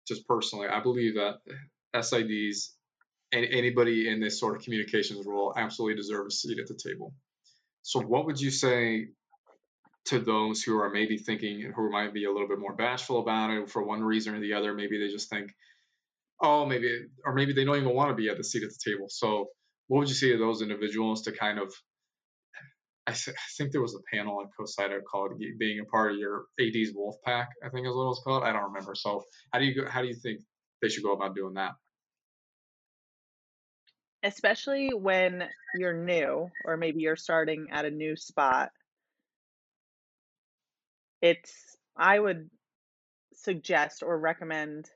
just 0.07 0.28
personally, 0.28 0.67
I 0.67 0.82
believe 0.82 1.15
that 1.15 1.36
SIDs 1.95 2.69
and 3.32 3.45
anybody 3.45 4.09
in 4.09 4.19
this 4.19 4.39
sort 4.39 4.55
of 4.55 4.63
communications 4.63 5.26
role 5.26 5.53
absolutely 5.55 5.95
deserve 5.95 6.28
a 6.28 6.32
seat 6.32 6.59
at 6.59 6.67
the 6.67 6.76
table. 6.76 7.13
So, 7.82 7.99
what 8.01 8.26
would 8.26 8.39
you 8.39 8.51
say 8.51 9.09
to 10.05 10.19
those 10.19 10.61
who 10.61 10.80
are 10.80 10.89
maybe 10.89 11.17
thinking, 11.17 11.71
who 11.76 11.89
might 11.91 12.13
be 12.13 12.26
a 12.26 12.32
little 12.32 12.47
bit 12.47 12.59
more 12.59 12.76
bashful 12.76 13.19
about 13.19 13.51
it 13.51 13.69
for 13.69 13.84
one 13.84 14.03
reason 14.03 14.36
or 14.36 14.39
the 14.39 14.53
other? 14.53 14.73
Maybe 14.73 14.99
they 14.99 15.11
just 15.11 15.30
think, 15.30 15.51
oh, 16.45 16.65
maybe, 16.65 17.05
or 17.25 17.33
maybe 17.33 17.53
they 17.53 17.65
don't 17.65 17.77
even 17.77 17.93
want 17.93 18.09
to 18.09 18.15
be 18.15 18.29
at 18.29 18.37
the 18.37 18.43
seat 18.43 18.63
at 18.63 18.69
the 18.69 18.91
table. 18.91 19.07
So, 19.09 19.47
what 19.87 19.99
would 19.99 20.09
you 20.09 20.15
say 20.15 20.31
to 20.31 20.37
those 20.37 20.61
individuals 20.61 21.23
to 21.23 21.31
kind 21.31 21.59
of 21.59 21.73
I, 23.07 23.11
th- 23.11 23.35
I 23.37 23.47
think 23.55 23.71
there 23.71 23.81
was 23.81 23.95
a 23.95 24.15
panel 24.15 24.39
on 24.39 24.49
COSIDA 24.59 25.01
called 25.09 25.33
being 25.59 25.79
a 25.79 25.85
part 25.85 26.13
of 26.13 26.17
your 26.17 26.45
AD's 26.59 26.91
wolf 26.95 27.15
pack. 27.23 27.49
I 27.63 27.69
think 27.69 27.87
is 27.87 27.95
what 27.95 28.03
it 28.03 28.07
was 28.07 28.21
called. 28.23 28.43
I 28.43 28.51
don't 28.51 28.63
remember. 28.63 28.95
So 28.95 29.23
how 29.53 29.59
do 29.59 29.65
you 29.65 29.75
go, 29.75 29.87
how 29.87 30.01
do 30.01 30.07
you 30.07 30.15
think 30.15 30.41
they 30.81 30.89
should 30.89 31.03
go 31.03 31.13
about 31.13 31.35
doing 31.35 31.53
that? 31.53 31.73
Especially 34.23 34.89
when 34.91 35.47
you're 35.75 35.93
new 35.93 36.49
or 36.65 36.77
maybe 36.77 37.01
you're 37.01 37.15
starting 37.15 37.67
at 37.71 37.85
a 37.85 37.91
new 37.91 38.15
spot. 38.15 38.71
It's, 41.21 41.53
I 41.95 42.19
would 42.19 42.49
suggest 43.35 44.01
or 44.01 44.17
recommend 44.17 44.89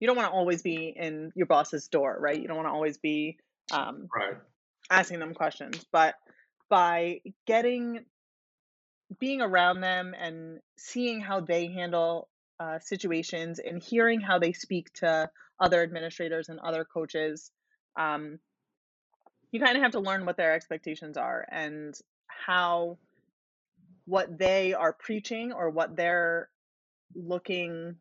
you 0.00 0.06
don't 0.06 0.16
want 0.16 0.28
to 0.28 0.32
always 0.32 0.62
be 0.62 0.92
in 0.96 1.32
your 1.34 1.46
boss's 1.46 1.88
door, 1.88 2.16
right? 2.20 2.40
You 2.40 2.48
don't 2.48 2.56
want 2.56 2.68
to 2.68 2.72
always 2.72 2.98
be 2.98 3.38
um, 3.70 4.10
Right. 4.14 4.36
asking 4.90 5.20
them 5.20 5.34
questions, 5.34 5.84
but 5.90 6.14
by 6.68 7.20
getting 7.46 8.04
being 9.18 9.40
around 9.40 9.80
them 9.80 10.14
and 10.18 10.60
seeing 10.76 11.20
how 11.20 11.40
they 11.40 11.68
handle 11.68 12.28
uh, 12.58 12.78
situations 12.80 13.58
and 13.58 13.82
hearing 13.82 14.20
how 14.20 14.38
they 14.38 14.52
speak 14.52 14.92
to 14.94 15.30
other 15.60 15.82
administrators 15.82 16.48
and 16.48 16.58
other 16.60 16.84
coaches, 16.84 17.50
um, 17.98 18.38
you 19.52 19.60
kind 19.60 19.76
of 19.76 19.82
have 19.82 19.92
to 19.92 20.00
learn 20.00 20.26
what 20.26 20.36
their 20.36 20.52
expectations 20.54 21.16
are 21.16 21.46
and 21.50 21.98
how 22.26 22.98
what 24.04 24.38
they 24.38 24.74
are 24.74 24.92
preaching 24.92 25.52
or 25.52 25.70
what 25.70 25.96
they're 25.96 26.48
looking 27.14 27.96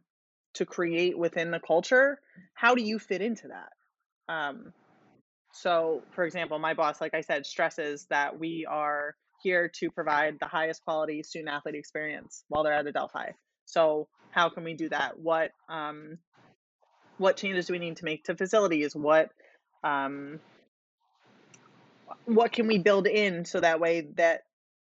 to 0.55 0.65
create 0.65 1.17
within 1.17 1.51
the 1.51 1.59
culture. 1.59 2.19
How 2.53 2.75
do 2.75 2.81
you 2.81 2.99
fit 2.99 3.21
into 3.21 3.49
that? 3.49 4.33
Um, 4.33 4.73
so, 5.53 6.01
for 6.11 6.25
example, 6.25 6.59
my 6.59 6.73
boss, 6.73 6.99
like 6.99 7.13
I 7.13 7.21
said, 7.21 7.45
stresses 7.45 8.05
that 8.09 8.37
we 8.37 8.65
are 8.69 9.15
here 9.41 9.69
to 9.79 9.89
provide 9.91 10.37
the 10.39 10.47
highest 10.47 10.83
quality 10.83 11.23
student 11.23 11.49
athlete 11.49 11.75
experience 11.75 12.43
while 12.49 12.63
they're 12.63 12.73
at 12.73 12.87
Adelphi. 12.87 13.33
So, 13.65 14.07
how 14.31 14.49
can 14.49 14.63
we 14.63 14.73
do 14.73 14.89
that? 14.89 15.17
What 15.19 15.51
um, 15.69 16.17
what 17.17 17.37
changes 17.37 17.67
do 17.67 17.73
we 17.73 17.79
need 17.79 17.97
to 17.97 18.05
make 18.05 18.25
to 18.25 18.35
facilities? 18.35 18.95
What 18.95 19.29
um, 19.83 20.39
what 22.25 22.51
can 22.51 22.67
we 22.67 22.77
build 22.77 23.07
in 23.07 23.45
so 23.45 23.59
that 23.59 23.79
way 23.79 24.07
that 24.15 24.41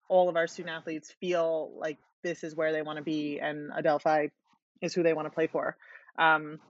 all 0.08 0.28
of 0.28 0.36
our 0.36 0.46
student 0.46 0.76
athletes 0.76 1.14
feel 1.20 1.72
like 1.78 1.98
this 2.22 2.42
is 2.42 2.56
where 2.56 2.72
they 2.72 2.82
want 2.82 2.96
to 2.96 3.04
be 3.04 3.38
and 3.40 3.70
Adelphi 3.72 4.30
is 4.82 4.94
who 4.94 5.02
they 5.02 5.12
want 5.12 5.26
to 5.26 5.30
play 5.30 5.46
for. 5.46 5.76
Um, 6.18 6.60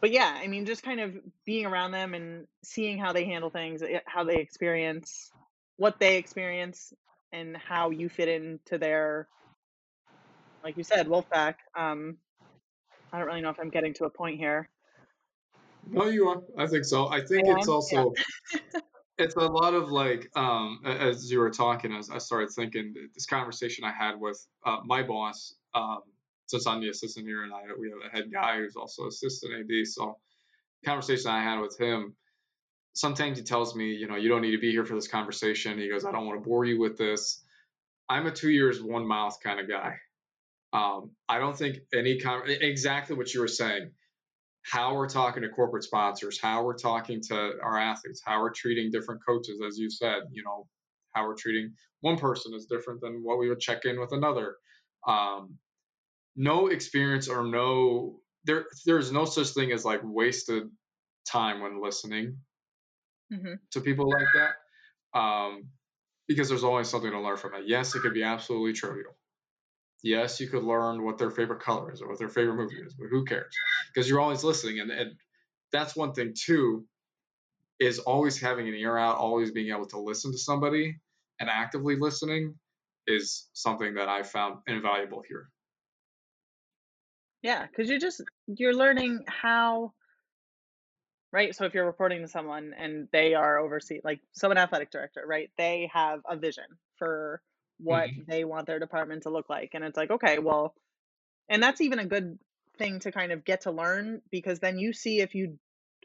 but 0.00 0.10
yeah, 0.10 0.38
I 0.40 0.46
mean, 0.46 0.66
just 0.66 0.82
kind 0.82 1.00
of 1.00 1.14
being 1.44 1.66
around 1.66 1.92
them 1.92 2.14
and 2.14 2.46
seeing 2.62 2.98
how 2.98 3.12
they 3.12 3.24
handle 3.24 3.50
things, 3.50 3.82
eh, 3.82 4.00
how 4.06 4.24
they 4.24 4.36
experience 4.36 5.32
what 5.78 5.98
they 5.98 6.16
experience, 6.16 6.92
and 7.32 7.56
how 7.56 7.90
you 7.90 8.08
fit 8.08 8.28
into 8.28 8.78
their, 8.78 9.28
like 10.64 10.76
you 10.76 10.84
said, 10.84 11.06
Wolfpack. 11.06 11.56
Um, 11.76 12.16
I 13.12 13.18
don't 13.18 13.26
really 13.26 13.42
know 13.42 13.50
if 13.50 13.60
I'm 13.60 13.68
getting 13.68 13.92
to 13.94 14.04
a 14.04 14.10
point 14.10 14.38
here. 14.38 14.68
No, 15.88 16.06
you 16.06 16.28
are. 16.28 16.42
I 16.58 16.66
think 16.66 16.84
so. 16.84 17.08
I 17.08 17.20
think 17.20 17.46
I 17.46 17.52
it's 17.52 17.68
also 17.68 18.14
it's 19.18 19.36
a 19.36 19.40
lot 19.40 19.74
of 19.74 19.90
like 19.90 20.30
um 20.36 20.80
as 20.84 21.30
you 21.30 21.38
were 21.38 21.50
talking 21.50 21.92
as 21.92 22.10
i 22.10 22.18
started 22.18 22.50
thinking 22.50 22.94
this 23.14 23.26
conversation 23.26 23.84
i 23.84 23.92
had 23.92 24.18
with 24.18 24.44
uh, 24.64 24.78
my 24.84 25.02
boss 25.02 25.54
um 25.76 26.00
since 26.46 26.66
i'm 26.66 26.80
the 26.80 26.88
assistant 26.88 27.26
here 27.26 27.44
and 27.44 27.52
i 27.52 27.62
we 27.78 27.90
have 27.90 28.00
a 28.04 28.16
head 28.16 28.32
guy 28.32 28.56
who's 28.56 28.76
also 28.76 29.06
assistant 29.06 29.52
ad 29.54 29.86
so 29.86 30.18
conversation 30.84 31.30
i 31.30 31.42
had 31.42 31.60
with 31.60 31.78
him 31.78 32.14
sometimes 32.96 33.38
he 33.38 33.44
tells 33.44 33.76
me, 33.76 33.92
you 33.92 34.08
know, 34.08 34.16
you 34.16 34.28
don't 34.28 34.40
need 34.40 34.52
to 34.52 34.58
be 34.58 34.72
here 34.72 34.84
for 34.84 34.94
this 34.94 35.06
conversation. 35.06 35.78
He 35.78 35.88
goes, 35.88 36.04
I 36.04 36.12
don't 36.12 36.26
want 36.26 36.42
to 36.42 36.48
bore 36.48 36.64
you 36.64 36.80
with 36.80 36.96
this. 36.96 37.44
I'm 38.08 38.26
a 38.26 38.32
two 38.32 38.50
years, 38.50 38.82
one 38.82 39.06
mouth 39.06 39.38
kind 39.42 39.60
of 39.60 39.68
guy. 39.68 39.96
Um, 40.72 41.10
I 41.28 41.38
don't 41.38 41.56
think 41.56 41.78
any 41.94 42.18
con- 42.18 42.48
exactly 42.48 43.16
what 43.16 43.32
you 43.32 43.40
were 43.40 43.48
saying. 43.48 43.90
How 44.62 44.94
we're 44.94 45.08
talking 45.08 45.42
to 45.42 45.48
corporate 45.50 45.84
sponsors, 45.84 46.40
how 46.40 46.64
we're 46.64 46.78
talking 46.78 47.20
to 47.28 47.52
our 47.62 47.78
athletes, 47.78 48.22
how 48.24 48.40
we're 48.40 48.52
treating 48.52 48.90
different 48.90 49.20
coaches, 49.26 49.60
as 49.66 49.78
you 49.78 49.90
said, 49.90 50.22
you 50.32 50.42
know, 50.42 50.66
how 51.12 51.26
we're 51.26 51.36
treating 51.36 51.72
one 52.00 52.16
person 52.16 52.52
is 52.54 52.66
different 52.66 53.00
than 53.00 53.22
what 53.22 53.38
we 53.38 53.48
would 53.48 53.60
check 53.60 53.84
in 53.84 54.00
with 54.00 54.12
another. 54.12 54.56
Um, 55.06 55.54
no 56.36 56.68
experience 56.68 57.28
or 57.28 57.44
no 57.44 58.20
there 58.44 58.66
there's 58.86 59.12
no 59.12 59.24
such 59.24 59.48
thing 59.48 59.72
as 59.72 59.84
like 59.84 60.00
wasted 60.04 60.70
time 61.26 61.60
when 61.60 61.80
listening 61.82 62.42
hmm 63.30 63.66
to 63.72 63.80
people 63.80 64.10
like 64.10 64.28
that 64.32 64.56
um, 65.18 65.72
because 66.28 66.48
there's 66.48 66.64
always 66.64 66.88
something 66.88 67.10
to 67.10 67.20
learn 67.20 67.36
from 67.36 67.54
it. 67.54 67.66
Yes, 67.68 67.94
it 67.94 68.00
could 68.00 68.14
be 68.14 68.22
absolutely 68.22 68.72
trivial. 68.72 69.18
Yes, 70.02 70.40
you 70.40 70.48
could 70.48 70.64
learn 70.64 71.04
what 71.04 71.18
their 71.18 71.30
favorite 71.30 71.60
color 71.62 71.92
is 71.92 72.02
or 72.02 72.08
what 72.08 72.18
their 72.18 72.28
favorite 72.30 72.56
movie 72.56 72.82
is, 72.82 72.94
but 72.94 73.08
who 73.08 73.24
cares? 73.24 73.62
Because 73.94 74.08
you're 74.08 74.20
always 74.20 74.44
listening, 74.44 74.80
and, 74.80 74.90
and 74.90 75.18
that's 75.72 75.96
one 75.96 76.14
thing 76.14 76.34
too. 76.38 76.88
Is 77.80 77.98
always 78.00 78.40
having 78.40 78.68
an 78.68 78.74
ear 78.74 78.98
out, 78.98 79.18
always 79.18 79.52
being 79.52 79.70
able 79.74 79.86
to 79.88 80.00
listen 80.00 80.32
to 80.32 80.38
somebody 80.38 81.00
and 81.40 81.50
actively 81.50 81.96
listening 81.96 82.58
is 83.06 83.50
something 83.54 83.94
that 83.94 84.08
I 84.08 84.22
found 84.22 84.62
invaluable 84.66 85.22
here. 85.28 85.50
Yeah, 87.46 87.64
because 87.64 87.88
you're 87.88 88.00
just 88.00 88.22
you're 88.48 88.74
learning 88.74 89.24
how, 89.28 89.92
right? 91.32 91.54
So 91.54 91.64
if 91.64 91.74
you're 91.74 91.86
reporting 91.86 92.22
to 92.22 92.28
someone 92.28 92.72
and 92.76 93.08
they 93.12 93.34
are 93.34 93.58
oversee 93.60 94.00
like 94.02 94.20
so 94.32 94.50
an 94.50 94.58
athletic 94.58 94.90
director, 94.90 95.22
right? 95.26 95.48
They 95.56 95.88
have 95.92 96.20
a 96.28 96.36
vision 96.36 96.64
for 96.98 97.40
what 97.78 98.10
hmm 98.10 98.22
they 98.26 98.44
want 98.44 98.66
their 98.66 98.80
department 98.80 99.22
to 99.24 99.30
look 99.30 99.48
like, 99.48 99.70
and 99.74 99.84
it's 99.84 99.96
like, 99.96 100.10
okay, 100.10 100.38
well, 100.40 100.74
and 101.48 101.62
that's 101.62 101.80
even 101.80 102.00
a 102.00 102.06
good 102.06 102.38
thing 102.78 103.00
to 103.00 103.12
kind 103.12 103.32
of 103.32 103.44
get 103.44 103.62
to 103.62 103.70
learn 103.72 104.22
because 104.32 104.60
then 104.60 104.78
you 104.78 104.92
see 104.92 105.20
if 105.20 105.34
you 105.34 105.58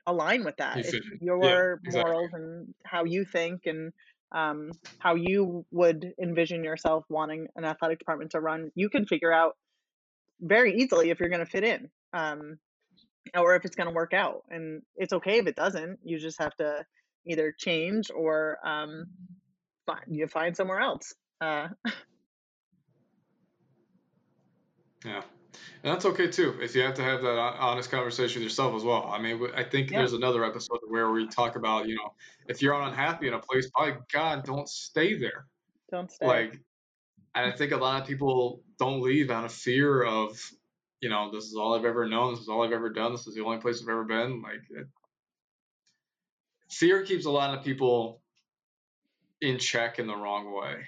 align 0.08 0.46
with 0.46 0.58
that, 0.58 0.86
if 0.86 0.92
fit. 0.92 1.02
Yeah, 1.42 1.60
your 1.60 1.82
exactly. 1.86 2.14
morals 2.14 2.32
and 2.34 2.74
how 2.86 3.06
you 3.06 3.26
think 3.26 3.62
and 3.66 3.94
um, 4.34 4.72
how 5.00 5.16
you 5.16 5.66
would 5.72 6.14
envision 6.22 6.64
yourself 6.64 7.06
wanting 7.10 7.48
an 7.56 7.66
athletic 7.66 8.00
department 8.00 8.32
to 8.32 8.40
run, 8.42 8.72
you 8.76 8.90
can 8.90 9.06
figure 9.06 9.34
out 9.34 9.56
very 10.42 10.76
easily 10.76 11.10
if 11.10 11.20
you're 11.20 11.30
going 11.30 11.46
to 11.46 11.52
fit 11.52 11.64
in 11.64 11.90
um, 12.14 12.58
or 13.38 13.56
if 13.56 13.66
it's 13.66 13.76
going 13.76 13.88
to 13.88 13.94
work 13.94 14.14
out. 14.14 14.44
And 14.50 14.82
it's 14.96 15.14
okay 15.14 15.40
if 15.40 15.48
it 15.48 15.56
doesn't. 15.56 16.00
You 16.04 16.20
just 16.20 16.40
have 16.40 16.56
to 16.56 16.86
either 17.26 17.54
change 17.58 18.10
or 18.10 18.58
um, 18.66 19.06
find 19.86 20.02
you 20.08 20.28
find 20.28 20.56
somewhere 20.56 20.80
else. 20.80 21.14
Uh, 21.40 21.70
Yeah. 25.06 25.22
And 25.84 25.94
that's 25.94 26.06
okay 26.06 26.28
too. 26.28 26.56
If 26.62 26.76
you 26.76 26.82
have 26.84 26.94
to 26.96 27.04
have 27.04 27.22
that 27.22 27.38
honest 27.38 27.92
conversation 27.92 28.40
with 28.40 28.44
yourself 28.44 28.76
as 28.76 28.84
well. 28.84 29.10
I 29.12 29.20
mean, 29.20 29.42
I 29.56 29.64
think 29.64 29.92
yeah, 29.92 30.00
there's 30.00 30.14
another 30.14 30.46
episode 30.46 30.80
where 30.88 31.12
we 31.12 31.28
talk 31.28 31.56
about, 31.56 31.88
you 31.88 31.96
know, 31.96 32.14
if 32.48 32.62
you're 32.62 32.80
unhappy 32.80 33.28
in 33.28 33.34
a 33.34 33.40
place, 33.40 33.70
by 33.76 33.96
God, 34.14 34.46
don't 34.46 34.70
stay 34.70 35.18
there. 35.18 35.48
don't 35.90 36.12
stay. 36.12 36.26
Like, 36.26 36.60
and 37.36 37.52
I 37.52 37.56
think 37.56 37.72
a 37.72 37.78
lot 37.78 38.02
of 38.02 38.08
people 38.08 38.62
don't 38.78 39.02
leave 39.02 39.32
out 39.32 39.46
of 39.46 39.52
fear 39.52 40.04
of, 40.04 40.38
you 41.00 41.10
know, 41.10 41.32
this 41.32 41.46
is 41.46 41.56
all 41.56 41.76
I've 41.76 41.86
ever 41.86 42.08
known. 42.08 42.34
This 42.34 42.42
is 42.42 42.50
all 42.50 42.64
I've 42.64 42.74
ever 42.74 42.90
done. 42.90 43.12
This 43.14 43.28
is 43.28 43.36
the 43.36 43.44
only 43.44 43.60
place 43.60 43.82
I've 43.82 43.90
ever 43.90 44.04
been. 44.04 44.42
Like, 44.42 44.62
it, 44.70 44.88
fear 46.70 47.04
keeps 47.04 47.26
a 47.26 47.32
lot 47.32 47.58
of 47.58 47.64
people 47.64 48.22
in 49.42 49.58
check 49.58 50.00
in 50.00 50.08
the 50.08 50.16
wrong 50.16 50.54
way. 50.54 50.84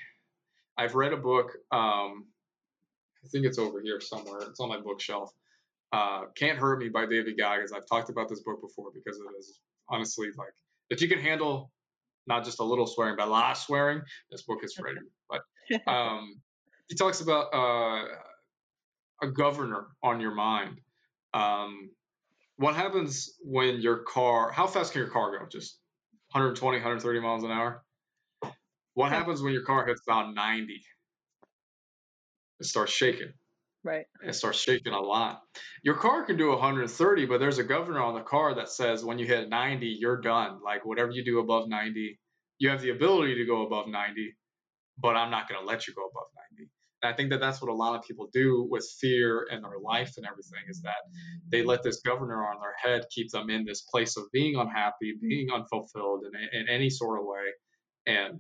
I've 0.78 0.96
read 0.96 1.14
a 1.14 1.18
book. 1.18 1.52
Um, 1.72 2.26
I 3.24 3.28
think 3.32 3.46
it's 3.46 3.58
over 3.58 3.82
here 3.82 4.02
somewhere. 4.02 4.42
It's 4.42 4.60
on 4.60 4.70
my 4.70 4.80
bookshelf. 4.80 5.32
Uh, 5.94 6.24
Can't 6.36 6.58
Hurt 6.58 6.80
Me 6.80 6.90
by 6.90 7.06
David 7.06 7.38
Goggins. 7.38 7.72
I've 7.72 7.86
talked 7.86 8.10
about 8.10 8.28
this 8.28 8.42
book 8.42 8.60
before 8.62 8.92
because 8.94 9.18
it 9.18 9.24
is 9.38 9.60
honestly 9.90 10.28
like 10.38 10.54
if 10.90 11.02
you 11.02 11.08
can 11.08 11.20
handle 11.20 11.72
not 12.26 12.44
just 12.44 12.60
a 12.60 12.64
little 12.64 12.88
swearing, 12.88 13.16
but 13.18 13.28
a 13.28 13.32
lot 13.32 13.52
of 13.52 13.58
swearing, 13.58 14.02
this 14.32 14.44
book 14.44 14.60
is 14.64 14.74
for 14.74 14.90
you. 14.90 15.00
Um, 15.88 16.42
he 16.88 16.96
talks 16.96 17.22
about 17.22 17.54
uh, 17.54 18.06
a 19.22 19.28
governor 19.32 19.88
on 20.04 20.20
your 20.20 20.34
mind. 20.34 20.80
Um, 21.34 21.90
what 22.58 22.76
happens 22.76 23.34
when 23.42 23.82
your 23.82 24.04
car? 24.04 24.52
How 24.52 24.68
fast 24.68 24.94
can 24.94 25.02
your 25.02 25.10
car 25.10 25.38
go? 25.38 25.46
Just 25.50 25.80
120, 26.32 26.78
130 26.78 27.20
miles 27.20 27.44
an 27.44 27.52
hour. 27.52 27.84
What 28.94 29.12
happens 29.12 29.42
when 29.42 29.54
your 29.54 29.64
car 29.64 29.86
hits 29.86 30.02
about 30.08 30.34
90? 30.36 30.82
It 32.60 32.66
starts 32.66 32.92
shaking. 32.92 33.34
right. 33.84 34.06
It 34.26 34.36
starts 34.36 34.60
shaking 34.60 34.94
a 34.94 35.00
lot. 35.00 35.42
Your 35.84 35.96
car 35.96 36.24
can 36.26 36.38
do 36.38 36.50
130, 36.50 37.26
but 37.26 37.40
there's 37.40 37.58
a 37.58 37.64
governor 37.64 38.02
on 38.02 38.14
the 38.14 38.22
car 38.22 38.54
that 38.56 38.70
says 38.70 39.04
when 39.04 39.18
you 39.20 39.26
hit 39.26 39.50
90, 39.50 39.88
you're 39.88 40.22
done. 40.22 40.60
Like 40.64 40.86
whatever 40.86 41.12
you 41.12 41.26
do 41.26 41.40
above 41.40 41.68
90, 41.68 42.20
you 42.60 42.70
have 42.70 42.82
the 42.82 42.92
ability 42.92 43.36
to 43.36 43.46
go 43.46 43.66
above 43.66 43.88
90, 43.88 44.36
but 44.98 45.16
I'm 45.16 45.32
not 45.32 45.50
going 45.50 45.60
to 45.60 45.66
let 45.66 45.88
you 45.88 45.94
go 45.94 46.04
above 46.04 46.28
90. 46.52 46.70
And 47.02 47.14
I 47.14 47.16
think 47.16 47.32
that 47.32 47.40
that's 47.40 47.62
what 47.62 47.70
a 47.70 47.74
lot 47.74 47.96
of 47.96 48.04
people 48.04 48.30
do 48.32 48.66
with 48.70 48.90
fear 49.00 49.48
in 49.52 49.62
their 49.62 49.80
life 49.82 50.14
and 50.18 50.26
everything 50.26 50.64
is 50.70 50.82
that 50.82 51.04
they 51.50 51.64
let 51.64 51.84
this 51.84 52.02
governor 52.02 52.46
on 52.46 52.58
their 52.62 52.76
head 52.82 53.06
keep 53.12 53.30
them 53.32 53.50
in 53.50 53.66
this 53.66 53.82
place 53.82 54.16
of 54.16 54.24
being 54.32 54.56
unhappy, 54.56 55.16
being 55.22 55.52
unfulfilled 55.52 56.24
in, 56.26 56.60
in 56.60 56.70
any 56.70 56.90
sort 56.90 57.20
of 57.20 57.26
way. 57.26 57.52
And 58.06 58.40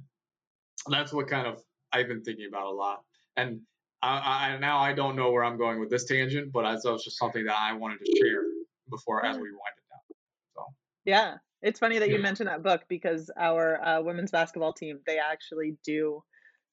that's 0.87 1.11
what 1.11 1.27
kind 1.27 1.47
of 1.47 1.61
I've 1.91 2.07
been 2.07 2.23
thinking 2.23 2.47
about 2.47 2.67
a 2.67 2.71
lot. 2.71 3.01
And 3.35 3.61
I, 4.01 4.53
I 4.53 4.57
now 4.57 4.79
I 4.79 4.93
don't 4.93 5.15
know 5.15 5.31
where 5.31 5.43
I'm 5.43 5.57
going 5.57 5.79
with 5.79 5.89
this 5.89 6.05
tangent, 6.05 6.51
but 6.51 6.63
that 6.63 6.89
was 6.89 7.03
just 7.03 7.17
something 7.17 7.45
that 7.45 7.57
I 7.57 7.73
wanted 7.73 7.99
to 7.99 8.11
share 8.21 8.43
before 8.89 9.25
as 9.25 9.35
we 9.35 9.43
wind 9.43 9.51
it 9.51 9.89
down. 9.89 10.17
So 10.55 10.73
Yeah, 11.05 11.35
it's 11.61 11.79
funny 11.79 11.99
that 11.99 12.09
you 12.09 12.19
mentioned 12.19 12.49
that 12.49 12.63
book 12.63 12.83
because 12.89 13.31
our 13.37 13.81
uh, 13.83 14.01
women's 14.01 14.31
basketball 14.31 14.73
team, 14.73 14.99
they 15.07 15.17
actually 15.17 15.77
do, 15.85 16.21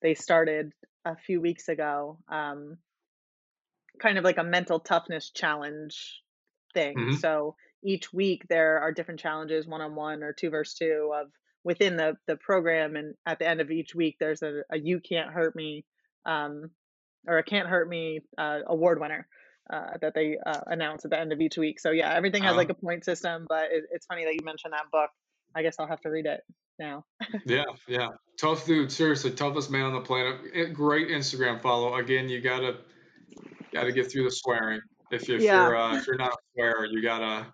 they 0.02 0.14
started 0.14 0.72
a 1.04 1.16
few 1.16 1.40
weeks 1.40 1.68
ago, 1.68 2.18
um, 2.28 2.78
kind 4.00 4.18
of 4.18 4.24
like 4.24 4.38
a 4.38 4.44
mental 4.44 4.80
toughness 4.80 5.30
challenge 5.30 6.22
thing. 6.74 6.96
hmm 6.96 7.14
So 7.16 7.56
each 7.82 8.12
week 8.12 8.46
there 8.48 8.80
are 8.80 8.92
different 8.92 9.20
challenges, 9.20 9.66
one 9.66 9.80
on 9.80 9.94
one 9.94 10.22
or 10.22 10.32
two 10.32 10.50
versus 10.50 10.74
two 10.74 11.12
of 11.14 11.30
within 11.64 11.96
the 11.96 12.16
the 12.26 12.36
program, 12.36 12.96
and 12.96 13.14
at 13.26 13.38
the 13.38 13.48
end 13.48 13.60
of 13.60 13.70
each 13.70 13.94
week 13.94 14.16
there's 14.20 14.42
a, 14.42 14.62
a 14.70 14.78
you 14.78 15.00
can't 15.00 15.30
hurt 15.30 15.54
me, 15.54 15.84
um, 16.26 16.70
or 17.26 17.38
a 17.38 17.42
can't 17.42 17.68
hurt 17.68 17.88
me 17.88 18.20
uh, 18.38 18.60
award 18.66 19.00
winner. 19.00 19.26
Uh, 19.72 19.96
that 20.00 20.14
they 20.14 20.36
uh, 20.44 20.62
announce 20.66 21.04
at 21.04 21.12
the 21.12 21.20
end 21.20 21.32
of 21.32 21.40
each 21.40 21.56
week. 21.56 21.78
So 21.78 21.92
yeah, 21.92 22.12
everything 22.12 22.42
has 22.42 22.54
Uh, 22.54 22.56
like 22.56 22.70
a 22.70 22.74
point 22.74 23.04
system, 23.04 23.46
but 23.48 23.70
it, 23.70 23.84
it's 23.92 24.04
funny 24.04 24.24
that 24.24 24.34
you 24.34 24.40
mentioned 24.42 24.72
that 24.72 24.90
book. 24.90 25.10
I 25.54 25.62
guess 25.62 25.76
I'll 25.78 25.86
have 25.86 26.00
to 26.00 26.10
read 26.10 26.26
it 26.26 26.40
now. 26.76 27.04
Yeah, 27.44 27.64
yeah. 27.86 28.08
Tough 28.38 28.64
dude, 28.64 28.90
seriously, 28.90 29.30
toughest 29.32 29.70
man 29.70 29.84
on 29.84 29.94
the 29.94 30.00
planet. 30.00 30.40
Eh, 30.54 30.64
Great 30.66 31.08
Instagram 31.08 31.60
follow. 31.60 31.96
Again, 31.96 32.28
you 32.28 32.40
gotta 32.40 32.78
gotta 33.72 33.92
get 33.92 34.10
through 34.10 34.24
the 34.24 34.30
swearing. 34.30 34.80
If 35.10 35.28
if 35.28 35.42
Yeah, 35.42 35.56
you're 35.56 35.76
uh, 35.76 35.96
if 35.96 36.06
you're 36.06 36.16
not 36.16 36.32
a 36.32 36.36
swearer, 36.54 36.86
you 36.86 37.02
gotta 37.02 37.52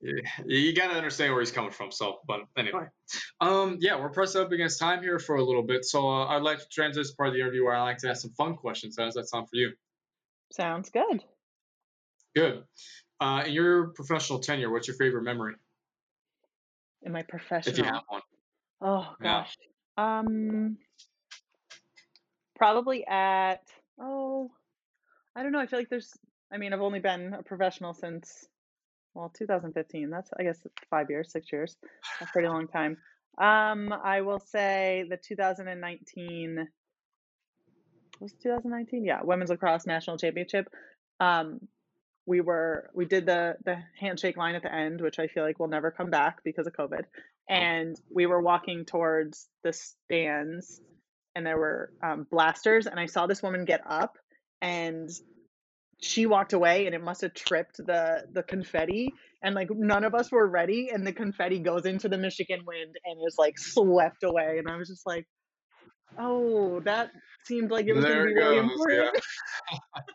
you, 0.00 0.22
you 0.46 0.74
gotta 0.74 0.94
understand 0.94 1.32
where 1.32 1.40
he's 1.40 1.50
coming 1.50 1.70
from. 1.70 1.90
So, 1.90 2.20
but 2.26 2.42
anyway, 2.56 2.86
um, 3.40 3.78
yeah, 3.80 3.98
we're 3.98 4.10
pressed 4.10 4.36
up 4.36 4.52
against 4.52 4.78
time 4.78 5.02
here 5.02 5.18
for 5.18 5.36
a 5.36 5.44
little 5.44 5.62
bit. 5.62 5.84
So 5.84 6.08
uh, 6.08 6.26
I'd 6.26 6.42
like 6.42 6.58
to 6.58 6.66
transition 6.70 7.10
to 7.10 7.16
part 7.16 7.28
of 7.28 7.34
the 7.34 7.40
interview 7.40 7.64
where 7.64 7.74
I 7.74 7.82
like 7.82 7.98
to 7.98 8.10
ask 8.10 8.22
some 8.22 8.32
fun 8.32 8.56
questions. 8.56 8.96
How 8.98 9.04
does 9.04 9.14
that 9.14 9.28
sound 9.28 9.48
for 9.48 9.56
you? 9.56 9.72
sounds 10.52 10.90
good. 10.90 11.24
Good. 12.34 12.64
Uh, 13.18 13.44
in 13.46 13.52
your 13.52 13.88
professional 13.88 14.38
tenure, 14.38 14.70
what's 14.70 14.86
your 14.86 14.96
favorite 14.96 15.22
memory, 15.22 15.54
In 17.02 17.12
my 17.12 17.22
professional, 17.22 17.72
if 17.72 17.78
you 17.78 17.84
have 17.84 18.02
one? 18.08 18.20
Oh 18.80 19.14
Yeah. 19.20 19.40
gosh, 19.42 19.56
um, 19.96 20.78
probably 22.56 23.06
at 23.06 23.62
oh, 24.00 24.50
I 25.34 25.42
don't 25.42 25.52
know. 25.52 25.60
I 25.60 25.66
feel 25.66 25.78
like 25.78 25.90
there's. 25.90 26.12
I 26.52 26.58
mean, 26.58 26.72
I've 26.72 26.80
only 26.80 27.00
been 27.00 27.34
a 27.34 27.42
professional 27.42 27.92
since 27.92 28.46
well, 29.14 29.32
2015. 29.36 30.10
That's 30.10 30.30
I 30.38 30.42
guess 30.42 30.58
five 30.90 31.10
years, 31.10 31.32
six 31.32 31.50
years, 31.52 31.76
a 32.20 32.26
pretty 32.26 32.48
long 32.56 32.68
time. 32.68 32.98
Um, 33.38 33.92
I 33.92 34.22
will 34.22 34.40
say 34.40 35.04
the 35.10 35.16
2019 35.16 36.68
was 38.20 38.32
it 38.32 38.42
2019. 38.42 39.04
Yeah, 39.04 39.22
women's 39.22 39.50
lacrosse 39.50 39.86
national 39.86 40.16
championship. 40.18 40.68
Um, 41.20 41.60
we 42.26 42.40
were 42.40 42.90
we 42.94 43.04
did 43.04 43.26
the 43.26 43.56
the 43.64 43.78
handshake 43.98 44.36
line 44.36 44.54
at 44.54 44.62
the 44.62 44.72
end, 44.72 45.00
which 45.00 45.18
I 45.18 45.26
feel 45.26 45.44
like 45.44 45.58
will 45.58 45.68
never 45.68 45.90
come 45.90 46.10
back 46.10 46.42
because 46.44 46.66
of 46.66 46.72
COVID. 46.72 47.04
And 47.48 47.96
we 48.12 48.26
were 48.26 48.40
walking 48.40 48.84
towards 48.84 49.46
the 49.62 49.72
stands, 49.72 50.80
and 51.34 51.46
there 51.46 51.58
were 51.58 51.92
um, 52.02 52.26
blasters, 52.30 52.86
and 52.86 52.98
I 52.98 53.06
saw 53.06 53.26
this 53.26 53.42
woman 53.42 53.64
get 53.64 53.82
up 53.86 54.18
and 54.62 55.10
she 56.00 56.26
walked 56.26 56.52
away 56.52 56.86
and 56.86 56.94
it 56.94 57.02
must 57.02 57.22
have 57.22 57.34
tripped 57.34 57.78
the 57.78 58.24
the 58.32 58.42
confetti 58.42 59.12
and 59.42 59.54
like 59.54 59.70
none 59.70 60.04
of 60.04 60.14
us 60.14 60.30
were 60.30 60.46
ready 60.46 60.90
and 60.92 61.06
the 61.06 61.12
confetti 61.12 61.58
goes 61.58 61.86
into 61.86 62.08
the 62.08 62.18
Michigan 62.18 62.60
wind 62.66 62.94
and 63.04 63.18
is 63.26 63.36
like 63.38 63.58
swept 63.58 64.22
away 64.22 64.58
and 64.58 64.68
I 64.68 64.76
was 64.76 64.88
just 64.88 65.06
like 65.06 65.26
oh 66.18 66.80
that 66.80 67.10
seemed 67.44 67.70
like 67.70 67.86
it 67.86 67.94
was 67.94 68.04
going 68.04 68.18
to 68.18 68.24
be 68.26 68.34
really. 68.34 68.56
Yeah. 68.56 68.62
important 68.62 69.14
That's 69.94 70.14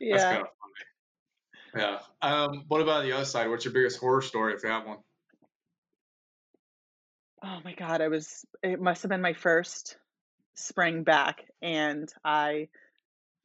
yeah 0.00 0.32
kind 0.32 0.42
of 0.42 0.48
funny. 1.72 1.84
Yeah. 1.84 1.98
Um, 2.22 2.64
what 2.66 2.80
about 2.80 3.04
the 3.04 3.12
other 3.12 3.24
side? 3.24 3.48
What's 3.48 3.64
your 3.64 3.74
biggest 3.74 4.00
horror 4.00 4.22
story 4.22 4.54
if 4.54 4.62
you 4.64 4.70
have 4.70 4.86
one? 4.86 4.98
Oh 7.42 7.58
my 7.64 7.74
god 7.74 8.00
I 8.00 8.08
was 8.08 8.44
it 8.62 8.80
must 8.80 9.02
have 9.02 9.10
been 9.10 9.20
my 9.20 9.32
first 9.32 9.96
spring 10.54 11.02
back 11.04 11.44
and 11.62 12.12
I 12.24 12.68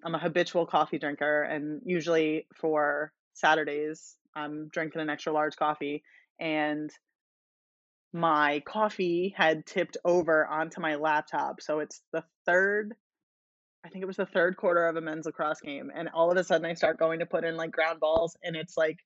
I'm 0.04 0.16
a 0.16 0.20
habitual 0.20 0.66
coffee 0.66 1.00
drinker 1.00 1.44
and 1.44 1.82
usually 1.86 2.48
for 2.56 3.12
Saturdays 3.34 4.16
I'm 4.36 4.68
drinking 4.68 5.02
an 5.02 5.10
extra 5.10 5.34
large 5.34 5.56
coffee 5.56 6.04
and 6.40 6.92
my 8.16 8.62
coffee 8.66 9.34
had 9.36 9.66
tipped 9.66 9.98
over 10.06 10.48
onto 10.48 10.80
my 10.80 10.96
laptop. 10.96 11.62
So 11.62 11.80
it's 11.80 12.02
the 12.14 12.24
third, 12.46 12.96
I 13.86 13.90
think 13.90 14.04
it 14.04 14.08
was 14.08 14.16
the 14.16 14.26
third 14.26 14.56
quarter 14.56 14.88
of 14.88 14.96
a 14.96 15.02
men's 15.02 15.26
lacrosse 15.26 15.60
game. 15.60 15.92
And 15.94 16.10
all 16.14 16.32
of 16.32 16.38
a 16.38 16.44
sudden 16.44 16.66
I 16.66 16.76
start 16.76 16.98
going 16.98 17.20
to 17.20 17.26
put 17.26 17.44
in 17.44 17.58
like 17.58 17.72
ground 17.72 18.00
balls 18.00 18.38
and 18.42 18.56
it's 18.56 18.78
like, 18.78 19.00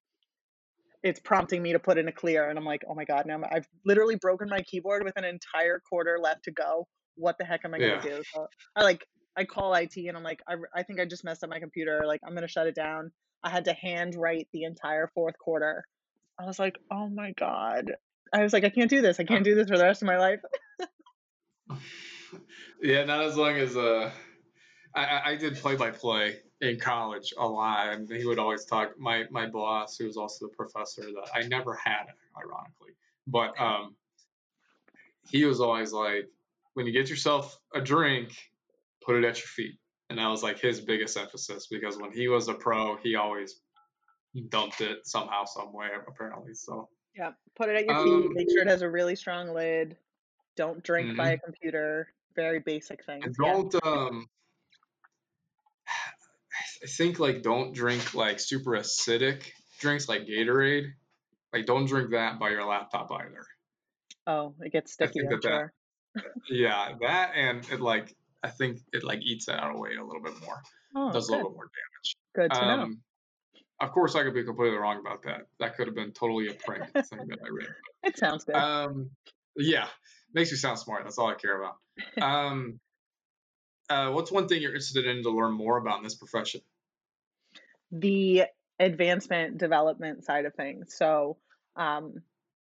it's 1.04 1.20
prompting 1.20 1.62
me 1.64 1.74
to 1.74 1.80
put 1.80 1.98
in 1.98 2.08
a 2.08 2.12
clear. 2.12 2.50
And 2.50 2.58
I'm 2.58 2.66
like, 2.66 2.84
oh 2.90 2.94
my 2.94 3.06
God, 3.06 3.26
now 3.26 3.34
I'm- 3.36 3.46
I've 3.52 3.68
literally 3.86 4.16
broken 4.16 4.50
my 4.50 4.62
keyboard 4.62 5.04
with 5.04 5.18
an 5.18 5.24
entire 5.24 5.80
quarter 5.80 6.18
left 6.22 6.44
to 6.46 6.52
go. 6.52 6.88
What 7.16 7.38
the 7.38 7.46
heck 7.46 7.66
am 7.66 7.74
I 7.74 7.80
going 7.80 7.92
to 8.02 8.10
do? 8.10 8.22
So 8.34 8.48
I 8.76 8.84
like, 8.84 9.06
I 9.38 9.46
call 9.46 9.74
IT 9.74 9.96
and 9.96 10.18
I'm 10.18 10.24
like, 10.24 10.42
I, 10.48 10.56
I 10.76 10.84
think 10.84 11.00
I 11.00 11.06
just 11.06 11.24
messed 11.24 11.44
up 11.44 11.50
my 11.50 11.60
computer. 11.60 12.04
Like, 12.06 12.20
I'm 12.26 12.34
going 12.34 12.42
to 12.42 12.48
shut 12.52 12.68
it 12.68 12.76
down. 12.76 13.12
I 13.44 13.50
had 13.50 13.66
to 13.66 13.74
hand 13.74 14.16
write 14.16 14.48
the 14.52 14.64
entire 14.64 15.10
fourth 15.14 15.38
quarter. 15.38 15.86
I 16.38 16.46
was 16.46 16.60
like, 16.60 16.78
oh 16.92 17.08
my 17.08 17.32
God. 17.38 17.94
I 18.34 18.44
was 18.44 18.54
like, 18.54 18.64
I 18.64 18.70
can't 18.70 18.90
do 18.90 19.02
this. 19.02 19.20
I 19.20 19.24
can't 19.24 19.44
do 19.44 19.56
this 19.56 19.70
for 19.70 19.78
the 19.78 19.84
rest 19.84 20.02
of 20.02 20.08
my 20.08 20.18
life. 20.18 20.42
Yeah, 22.82 23.04
not 23.06 23.24
as 23.24 23.36
long 23.36 23.56
as 23.58 23.76
uh, 23.76 24.12
I, 24.96 25.22
I 25.32 25.36
did 25.36 25.56
play 25.56 25.76
by 25.76 25.92
play 25.92 26.38
in 26.62 26.80
college 26.80 27.34
a 27.38 27.48
lot, 27.48 27.90
and 27.90 28.10
he 28.10 28.26
would 28.26 28.40
always 28.40 28.66
talk. 28.66 29.00
My 29.00 29.26
my 29.30 29.46
boss, 29.48 29.98
who 29.98 30.06
was 30.06 30.18
also 30.18 30.48
the 30.48 30.56
professor 30.56 31.04
that 31.04 31.30
I 31.34 31.48
never 31.48 31.76
had, 31.76 32.06
ironically, 32.38 32.94
but 33.28 33.60
um, 33.60 33.96
he 35.30 35.46
was 35.46 35.62
always 35.62 35.94
like, 35.94 36.28
when 36.74 36.86
you 36.86 36.92
get 36.92 37.10
yourself 37.10 37.60
a 37.74 37.82
drink, 37.82 38.36
put 39.04 39.16
it 39.16 39.24
at 39.26 39.38
your 39.38 39.48
feet, 39.48 39.80
and 40.10 40.18
that 40.18 40.28
was 40.28 40.44
like 40.44 40.60
his 40.60 40.82
biggest 40.82 41.18
emphasis 41.18 41.68
because 41.68 41.98
when 41.98 42.12
he 42.12 42.28
was 42.28 42.48
a 42.48 42.54
pro, 42.54 42.98
he 42.98 43.16
always 43.16 43.62
dumped 44.50 44.82
it 44.82 45.06
somehow, 45.08 45.46
some 45.46 45.74
way, 45.74 45.90
apparently. 46.08 46.54
So 46.54 46.90
Yeah. 47.16 47.32
Put 47.56 47.70
it 47.70 47.76
at 47.76 47.86
your 47.86 48.04
feet. 48.04 48.26
um, 48.28 48.34
Make 48.34 48.50
sure 48.50 48.62
it 48.62 48.68
has 48.68 48.82
a 48.82 48.90
really 48.90 49.16
strong 49.16 49.50
lid. 49.50 49.98
Don't 50.56 50.84
drink 50.84 51.16
by 51.16 51.32
mhm. 51.32 51.34
a 51.36 51.38
computer. 51.40 52.14
Very 52.36 52.60
basic 52.60 53.04
things. 53.06 53.36
Yeah. 53.42 53.54
don't 53.54 53.76
um. 53.86 54.28
I 56.84 56.88
think 56.88 57.20
like 57.20 57.42
don't 57.42 57.74
drink 57.74 58.14
like 58.14 58.40
super 58.40 58.72
acidic 58.72 59.44
drinks 59.80 60.08
like 60.08 60.26
Gatorade. 60.26 60.92
Like 61.54 61.66
don't 61.66 61.86
drink 61.86 62.12
that 62.12 62.40
by 62.40 62.50
your 62.50 62.66
laptop 62.66 63.12
either. 63.12 63.46
Oh, 64.28 64.54
it 64.62 64.72
gets 64.72 64.96
I 65.00 65.08
sticky, 65.08 65.28
that 65.28 65.42
that 65.42 66.24
yeah 66.50 66.94
that 67.02 67.32
and 67.36 67.68
it 67.72 67.82
like 67.82 68.16
I 68.44 68.50
think 68.50 68.80
it 68.94 69.04
like 69.04 69.22
eats 69.22 69.48
that 69.48 69.62
out 69.62 69.74
of 69.74 69.80
weight 69.80 69.98
a 69.98 70.06
little 70.06 70.22
bit 70.22 70.34
more. 70.42 70.62
Oh, 70.96 71.12
Does 71.12 71.28
a 71.30 71.32
little 71.32 71.50
bit 71.50 71.56
more 71.56 71.70
damage. 71.70 72.16
Good 72.36 72.52
to 72.54 72.66
know. 72.66 72.84
Um, 72.84 73.02
of 73.82 73.92
course 73.92 74.16
I 74.16 74.24
could 74.24 74.34
be 74.34 74.44
completely 74.44 74.78
wrong 74.78 75.00
about 75.00 75.24
that. 75.24 75.48
That 75.60 75.76
could 75.76 75.88
have 75.88 75.96
been 75.96 76.12
totally 76.12 76.50
a 76.50 76.54
prank 76.54 76.84
thing 76.94 77.28
that 77.28 77.40
I 77.44 77.50
read. 77.50 77.70
It 78.04 78.18
sounds 78.18 78.44
good. 78.44 78.56
Um, 78.56 79.12
yeah, 79.56 79.88
makes 80.34 80.52
me 80.52 80.58
sound 80.58 80.80
smart. 80.80 81.04
That's 81.04 81.18
all 81.18 81.28
I 81.28 81.36
care 81.36 81.62
about. 81.62 81.76
Um, 82.22 82.80
uh, 83.90 84.12
what's 84.12 84.32
one 84.32 84.48
thing 84.48 84.62
you're 84.62 84.72
interested 84.72 85.06
in 85.06 85.24
to 85.24 85.30
learn 85.32 85.52
more 85.52 85.78
about 85.78 85.98
in 85.98 86.04
this 86.04 86.16
profession? 86.16 86.62
The 87.92 88.44
advancement 88.80 89.58
development 89.58 90.24
side 90.24 90.46
of 90.46 90.54
things. 90.56 90.96
So, 90.96 91.38
um, 91.76 92.22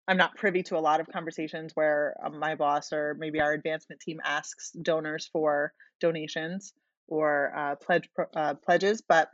I'm 0.07 0.17
not 0.17 0.35
privy 0.35 0.63
to 0.63 0.77
a 0.77 0.79
lot 0.79 0.99
of 0.99 1.07
conversations 1.07 1.71
where 1.73 2.15
um, 2.23 2.39
my 2.39 2.55
boss 2.55 2.91
or 2.91 3.15
maybe 3.17 3.39
our 3.39 3.53
advancement 3.53 4.01
team 4.01 4.19
asks 4.23 4.71
donors 4.71 5.29
for 5.31 5.73
donations 5.99 6.73
or 7.07 7.53
uh, 7.55 7.75
pledge 7.75 8.09
uh, 8.35 8.55
pledges, 8.55 9.01
but 9.07 9.29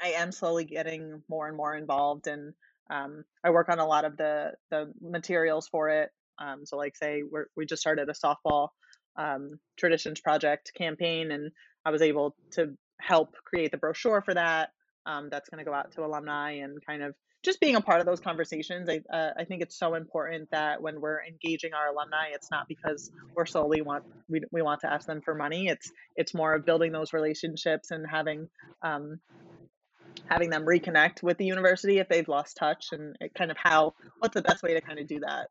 I 0.00 0.08
am 0.08 0.32
slowly 0.32 0.64
getting 0.64 1.22
more 1.28 1.48
and 1.48 1.56
more 1.56 1.74
involved, 1.74 2.26
and 2.26 2.52
um, 2.90 3.24
I 3.42 3.50
work 3.50 3.68
on 3.68 3.78
a 3.78 3.86
lot 3.86 4.04
of 4.04 4.16
the 4.16 4.52
the 4.70 4.92
materials 5.00 5.68
for 5.68 5.88
it. 5.88 6.10
Um, 6.38 6.66
so, 6.66 6.76
like, 6.76 6.96
say 6.96 7.22
we're, 7.28 7.46
we 7.56 7.64
just 7.64 7.80
started 7.80 8.08
a 8.08 8.12
softball 8.12 8.68
um, 9.16 9.58
traditions 9.76 10.20
project 10.20 10.72
campaign, 10.76 11.30
and 11.30 11.50
I 11.84 11.90
was 11.90 12.02
able 12.02 12.36
to 12.52 12.76
help 13.00 13.34
create 13.44 13.70
the 13.70 13.78
brochure 13.78 14.22
for 14.22 14.34
that. 14.34 14.70
Um, 15.06 15.28
that's 15.30 15.48
going 15.48 15.64
to 15.64 15.64
go 15.64 15.74
out 15.74 15.92
to 15.92 16.04
alumni 16.04 16.52
and 16.52 16.84
kind 16.84 17.02
of 17.02 17.14
just 17.44 17.60
being 17.60 17.76
a 17.76 17.80
part 17.80 18.00
of 18.00 18.06
those 18.06 18.20
conversations. 18.20 18.88
I 18.88 19.00
uh, 19.14 19.30
I 19.38 19.44
think 19.44 19.62
it's 19.62 19.78
so 19.78 19.94
important 19.94 20.50
that 20.50 20.82
when 20.82 21.00
we're 21.00 21.22
engaging 21.24 21.72
our 21.74 21.88
alumni, 21.88 22.28
it's 22.32 22.50
not 22.50 22.66
because 22.68 23.10
we're 23.36 23.46
solely 23.46 23.82
want 23.82 24.04
we, 24.28 24.40
we 24.50 24.62
want 24.62 24.80
to 24.80 24.92
ask 24.92 25.06
them 25.06 25.20
for 25.22 25.34
money. 25.34 25.68
It's 25.68 25.90
it's 26.16 26.34
more 26.34 26.54
of 26.54 26.66
building 26.66 26.92
those 26.92 27.12
relationships 27.12 27.90
and 27.92 28.04
having 28.06 28.48
um, 28.82 29.20
having 30.28 30.50
them 30.50 30.64
reconnect 30.64 31.22
with 31.22 31.38
the 31.38 31.44
university 31.44 31.98
if 31.98 32.08
they've 32.08 32.28
lost 32.28 32.56
touch 32.56 32.88
and 32.92 33.16
it 33.20 33.32
kind 33.34 33.50
of 33.50 33.56
how 33.56 33.94
what's 34.18 34.34
the 34.34 34.42
best 34.42 34.62
way 34.62 34.74
to 34.74 34.80
kind 34.80 34.98
of 34.98 35.06
do 35.06 35.20
that 35.20 35.48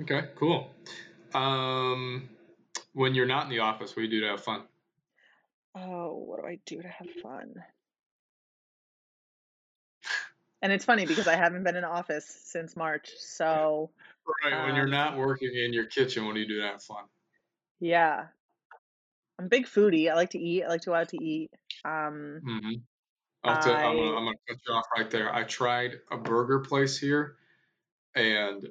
Okay, 0.00 0.28
cool. 0.36 0.70
Um, 1.34 2.30
when 2.94 3.14
you're 3.14 3.26
not 3.26 3.44
in 3.44 3.50
the 3.50 3.58
office, 3.58 3.90
what 3.90 3.96
do 3.96 4.02
you 4.02 4.08
do 4.08 4.20
to 4.20 4.28
have 4.30 4.42
fun? 4.42 4.62
oh 5.76 6.24
what 6.26 6.40
do 6.40 6.46
i 6.48 6.58
do 6.66 6.82
to 6.82 6.88
have 6.88 7.08
fun 7.22 7.54
and 10.62 10.72
it's 10.72 10.84
funny 10.84 11.06
because 11.06 11.26
i 11.26 11.36
haven't 11.36 11.62
been 11.64 11.76
in 11.76 11.82
the 11.82 11.88
office 11.88 12.26
since 12.26 12.76
march 12.76 13.10
so 13.18 13.90
Right, 14.44 14.62
when 14.62 14.74
you're 14.74 14.86
um, 14.86 14.88
not 14.88 15.16
working 15.18 15.54
in 15.54 15.72
your 15.74 15.86
kitchen, 15.86 16.24
what 16.26 16.34
do 16.34 16.40
you 16.40 16.48
do 16.48 16.60
to 16.60 16.66
have 16.66 16.82
fun? 16.82 17.08
yeah 17.80 18.28
i'm 19.38 19.46
a 19.46 19.48
big 19.48 19.66
foodie 19.66 20.10
i 20.10 20.14
like 20.14 20.30
to 20.30 20.38
eat 20.38 20.64
i 20.64 20.68
like 20.68 20.80
to 20.82 20.90
go 20.90 20.94
out 20.94 21.08
to 21.08 21.22
eat 21.22 21.50
um 21.84 22.42
hmm 22.42 22.72
I'll 23.44 23.58
tell, 23.58 23.74
I'm 23.76 23.96
gonna, 23.96 24.10
i 24.12 24.18
I'm 24.18 24.24
gonna 24.24 24.36
cut 24.48 24.58
you 24.68 24.74
off 24.74 24.86
right 24.96 25.10
there. 25.10 25.34
I 25.34 25.44
tried 25.44 26.00
a 26.10 26.18
burger 26.18 26.60
place 26.60 26.98
here, 26.98 27.38
and 28.14 28.68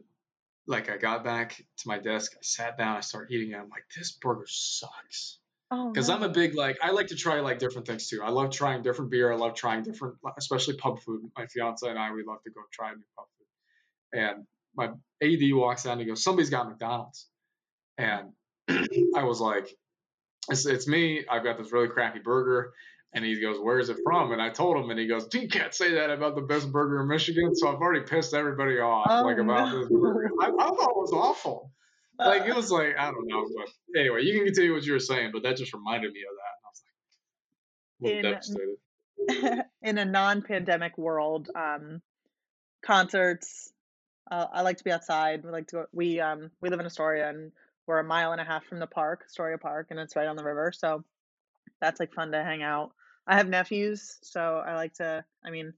like 0.67 0.89
I 0.89 0.97
got 0.97 1.23
back 1.23 1.57
to 1.77 1.87
my 1.89 1.99
desk, 1.99 2.33
I 2.37 2.41
sat 2.43 2.77
down, 2.77 2.97
I 2.97 3.01
started 3.01 3.33
eating 3.33 3.51
it. 3.53 3.57
I'm 3.57 3.69
like, 3.69 3.85
this 3.95 4.13
burger 4.13 4.45
sucks. 4.47 5.38
Oh 5.71 5.91
Because 5.91 6.09
I'm 6.09 6.23
a 6.23 6.29
big 6.29 6.55
like 6.55 6.77
I 6.81 6.91
like 6.91 7.07
to 7.07 7.15
try 7.15 7.39
like 7.39 7.59
different 7.59 7.87
things 7.87 8.07
too. 8.07 8.21
I 8.23 8.29
love 8.29 8.51
trying 8.51 8.81
different 8.81 9.11
beer. 9.11 9.31
I 9.31 9.35
love 9.35 9.55
trying 9.55 9.83
different, 9.83 10.15
especially 10.37 10.77
pub 10.77 10.99
food. 11.01 11.21
My 11.37 11.45
fiance 11.47 11.87
and 11.87 11.97
I 11.97 12.11
we 12.11 12.23
love 12.23 12.41
to 12.43 12.51
go 12.51 12.61
try 12.71 12.91
new 12.91 13.03
pub 13.17 13.25
food. 13.37 14.19
And 14.19 14.45
my 14.75 14.85
AD 15.21 15.53
walks 15.53 15.83
down 15.83 15.93
and 15.93 16.01
he 16.01 16.07
goes, 16.07 16.23
"Somebody's 16.23 16.49
got 16.49 16.67
McDonald's," 16.67 17.27
and 17.97 18.31
I 18.69 19.23
was 19.23 19.39
like, 19.39 19.69
it's, 20.49 20.65
"It's 20.65 20.87
me. 20.87 21.25
I've 21.29 21.43
got 21.43 21.57
this 21.57 21.71
really 21.71 21.87
crappy 21.89 22.19
burger." 22.19 22.73
And 23.13 23.25
he 23.25 23.41
goes, 23.41 23.57
"Where's 23.59 23.89
it 23.89 23.97
from?" 24.03 24.31
And 24.31 24.41
I 24.41 24.49
told 24.49 24.77
him, 24.77 24.89
and 24.89 24.99
he 24.99 25.07
goes, 25.07 25.27
"You 25.33 25.47
can't 25.47 25.73
say 25.73 25.93
that 25.95 26.09
about 26.11 26.35
the 26.35 26.41
best 26.41 26.71
burger 26.71 27.01
in 27.01 27.07
Michigan." 27.07 27.55
So 27.55 27.67
I've 27.67 27.81
already 27.81 28.05
pissed 28.05 28.33
everybody 28.33 28.79
off 28.79 29.07
oh 29.09 29.23
like 29.23 29.37
about 29.37 29.71
this 29.71 29.89
burger. 29.89 30.29
I, 30.39 30.47
I 30.47 30.67
thought 30.67 30.91
it 30.91 30.97
was 30.97 31.13
awful. 31.13 31.71
Like 32.19 32.45
it 32.45 32.55
was 32.55 32.69
like 32.71 32.95
I 32.97 33.11
don't 33.11 33.27
know, 33.27 33.47
but 33.55 33.99
anyway, 33.99 34.23
you 34.23 34.33
can 34.33 34.45
continue 34.45 34.73
what 34.73 34.83
you 34.83 34.93
were 34.93 34.99
saying, 34.99 35.31
but 35.33 35.43
that 35.43 35.55
just 35.57 35.73
reminded 35.73 36.11
me 36.11 36.19
of 36.29 36.35
that. 36.35 36.55
I 36.63 36.69
was 36.69 36.81
like, 36.83 38.01
a 38.01 38.05
little 38.05 38.17
in 38.17 38.33
devastated. 38.33 38.77
in 39.81 39.97
a 39.97 40.05
non-pandemic 40.05 40.97
world 40.97 41.49
um 41.55 42.01
concerts 42.81 43.71
uh, 44.31 44.45
i 44.53 44.61
like 44.61 44.77
to 44.77 44.83
be 44.83 44.91
outside 44.91 45.43
we 45.43 45.51
like 45.51 45.67
to 45.67 45.75
go 45.77 45.85
we 45.91 46.19
um 46.19 46.51
we 46.61 46.69
live 46.69 46.79
in 46.79 46.85
astoria 46.85 47.29
and 47.29 47.51
we're 47.87 47.99
a 47.99 48.03
mile 48.03 48.31
and 48.31 48.41
a 48.41 48.43
half 48.43 48.63
from 48.65 48.79
the 48.79 48.87
park 48.87 49.23
astoria 49.25 49.57
park 49.57 49.87
and 49.89 49.99
it's 49.99 50.15
right 50.15 50.27
on 50.27 50.35
the 50.35 50.43
river 50.43 50.71
so 50.71 51.03
that's 51.81 51.99
like 51.99 52.13
fun 52.13 52.31
to 52.31 52.43
hang 52.43 52.63
out 52.63 52.91
i 53.27 53.35
have 53.35 53.49
nephews 53.49 54.17
so 54.21 54.63
i 54.65 54.75
like 54.75 54.93
to 54.93 55.23
i 55.45 55.49
mean 55.49 55.73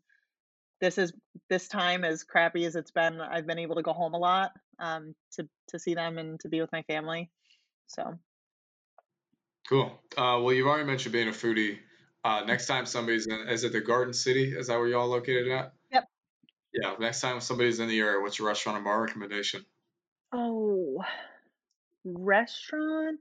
this 0.79 0.97
is 0.97 1.13
this 1.49 1.67
time 1.67 2.03
as 2.03 2.23
crappy 2.23 2.65
as 2.65 2.75
it's 2.75 2.91
been 2.91 3.19
i've 3.19 3.47
been 3.47 3.59
able 3.59 3.75
to 3.75 3.81
go 3.83 3.93
home 3.93 4.13
a 4.13 4.19
lot 4.19 4.51
um 4.81 5.15
to 5.31 5.47
to 5.69 5.79
see 5.79 5.93
them 5.93 6.17
and 6.17 6.39
to 6.39 6.49
be 6.49 6.59
with 6.59 6.71
my 6.71 6.81
family 6.83 7.29
so 7.87 8.17
Cool. 9.69 10.01
Uh, 10.17 10.41
well, 10.41 10.51
you've 10.51 10.67
already 10.67 10.83
mentioned 10.83 11.13
being 11.13 11.29
a 11.29 11.31
foodie. 11.31 11.77
Uh, 12.25 12.43
next 12.45 12.65
time 12.67 12.85
somebody's 12.85 13.27
in, 13.27 13.47
is 13.47 13.63
it 13.63 13.71
the 13.71 13.79
Garden 13.79 14.13
City? 14.13 14.53
Is 14.53 14.67
that 14.67 14.77
where 14.77 14.87
y'all 14.89 15.07
located 15.07 15.49
at? 15.49 15.71
yep 15.91 16.09
Yeah. 16.73 16.95
Next 16.99 17.21
time 17.21 17.39
somebody's 17.39 17.79
in 17.79 17.87
the 17.87 17.97
area, 17.97 18.19
what's 18.19 18.37
your 18.37 18.49
restaurant 18.49 18.77
and 18.77 18.83
bar 18.83 19.01
recommendation? 19.01 19.65
oh 20.33 21.01
restaurant 22.03 23.19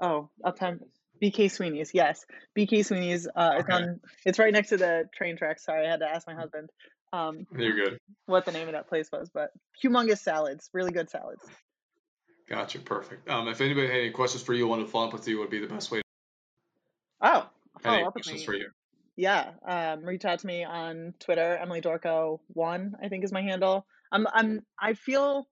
Oh, 0.00 0.30
uptown 0.44 0.80
BK 1.20 1.50
Sweeney's, 1.50 1.90
yes. 1.92 2.24
BK 2.56 2.84
Sweeney's. 2.84 3.26
Uh, 3.26 3.54
it's 3.58 3.68
on. 3.68 4.00
It's 4.24 4.38
right 4.38 4.52
next 4.52 4.68
to 4.68 4.76
the 4.76 5.08
train 5.12 5.36
tracks. 5.36 5.64
Sorry, 5.64 5.84
I 5.84 5.90
had 5.90 6.00
to 6.00 6.06
ask 6.06 6.26
my 6.28 6.34
husband 6.34 6.70
um, 7.12 7.46
You're 7.56 7.74
good. 7.74 7.98
what 8.26 8.44
the 8.44 8.52
name 8.52 8.68
of 8.68 8.72
that 8.72 8.88
place 8.88 9.10
was, 9.12 9.30
but 9.32 9.50
humongous 9.82 10.18
salads, 10.18 10.68
really 10.72 10.90
good 10.90 11.10
salads. 11.10 11.44
Gotcha. 12.48 12.78
Perfect. 12.78 13.28
Um, 13.28 13.48
if 13.48 13.60
anybody 13.60 13.86
had 13.86 13.96
any 13.96 14.10
questions 14.10 14.42
for 14.42 14.54
you, 14.54 14.66
wanted 14.66 14.84
to 14.84 14.88
follow 14.88 15.08
up 15.08 15.12
with 15.12 15.28
you, 15.28 15.38
would 15.38 15.50
be 15.50 15.58
the 15.58 15.66
best 15.66 15.90
way. 15.90 15.98
To... 15.98 16.04
Oh, 17.20 17.46
Any 17.84 18.04
up 18.04 18.12
questions 18.12 18.42
for 18.42 18.54
you? 18.54 18.68
Yeah, 19.16 19.50
um, 19.66 20.04
reach 20.04 20.24
out 20.24 20.38
to 20.38 20.46
me 20.46 20.62
on 20.64 21.12
Twitter. 21.18 21.56
Emily 21.60 21.80
Dorko 21.80 22.38
one, 22.52 22.96
I 23.02 23.08
think 23.08 23.24
is 23.24 23.32
my 23.32 23.42
handle. 23.42 23.84
I'm. 24.12 24.26
I'm. 24.32 24.62
I 24.80 24.94
feel. 24.94 25.48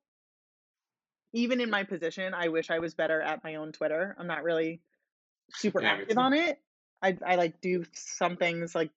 Even 1.33 1.61
in 1.61 1.69
my 1.69 1.83
position, 1.83 2.33
I 2.33 2.49
wish 2.49 2.71
I 2.71 2.79
was 2.79 2.95
better 2.95 3.21
at 3.21 3.43
my 3.43 3.57
own 3.57 3.73
Twitter. 3.73 4.17
I'm 4.19 4.29
not 4.29 4.45
really 4.45 4.81
super 5.51 5.83
Yeah, 5.83 5.95
active 5.95 6.17
on 6.17 6.33
it. 6.33 6.61
I 7.03 7.19
I 7.27 7.35
like 7.35 7.61
do 7.61 7.85
some 7.93 8.37
things 8.37 8.75
like 8.75 8.91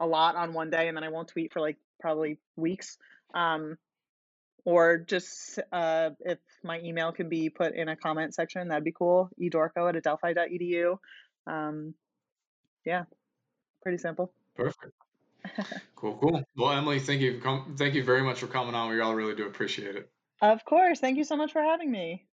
a 0.00 0.06
lot 0.06 0.36
on 0.36 0.52
one 0.52 0.70
day 0.70 0.88
and 0.88 0.96
then 0.96 1.04
I 1.04 1.08
won't 1.08 1.28
tweet 1.28 1.52
for 1.52 1.60
like 1.60 1.76
probably 2.00 2.38
weeks. 2.56 2.98
Um, 3.34 3.78
or 4.64 4.98
just 4.98 5.58
uh, 5.72 6.10
if 6.20 6.38
my 6.62 6.80
email 6.80 7.12
can 7.12 7.28
be 7.28 7.50
put 7.50 7.74
in 7.74 7.88
a 7.88 7.96
comment 7.96 8.34
section, 8.34 8.68
that'd 8.68 8.84
be 8.84 8.92
cool. 8.92 9.28
edorko 9.40 9.88
at 9.88 9.96
adelphi.edu. 9.96 10.98
Um, 11.46 11.94
yeah, 12.84 13.04
pretty 13.82 13.98
simple. 13.98 14.32
Perfect. 14.56 14.92
Cool, 15.96 16.18
cool. 16.20 16.42
Well, 16.56 16.72
Emily, 16.72 16.98
thank 16.98 17.20
you. 17.20 17.40
Thank 17.76 17.94
you 17.94 18.02
very 18.02 18.22
much 18.22 18.40
for 18.40 18.48
coming 18.48 18.74
on. 18.74 18.90
We 18.90 19.00
all 19.00 19.14
really 19.14 19.36
do 19.36 19.46
appreciate 19.46 19.94
it. 19.94 20.10
Of 20.40 20.64
course. 20.64 20.98
Thank 20.98 21.16
you 21.16 21.22
so 21.22 21.36
much 21.36 21.52
for 21.52 21.62
having 21.62 21.92
me. 21.92 22.26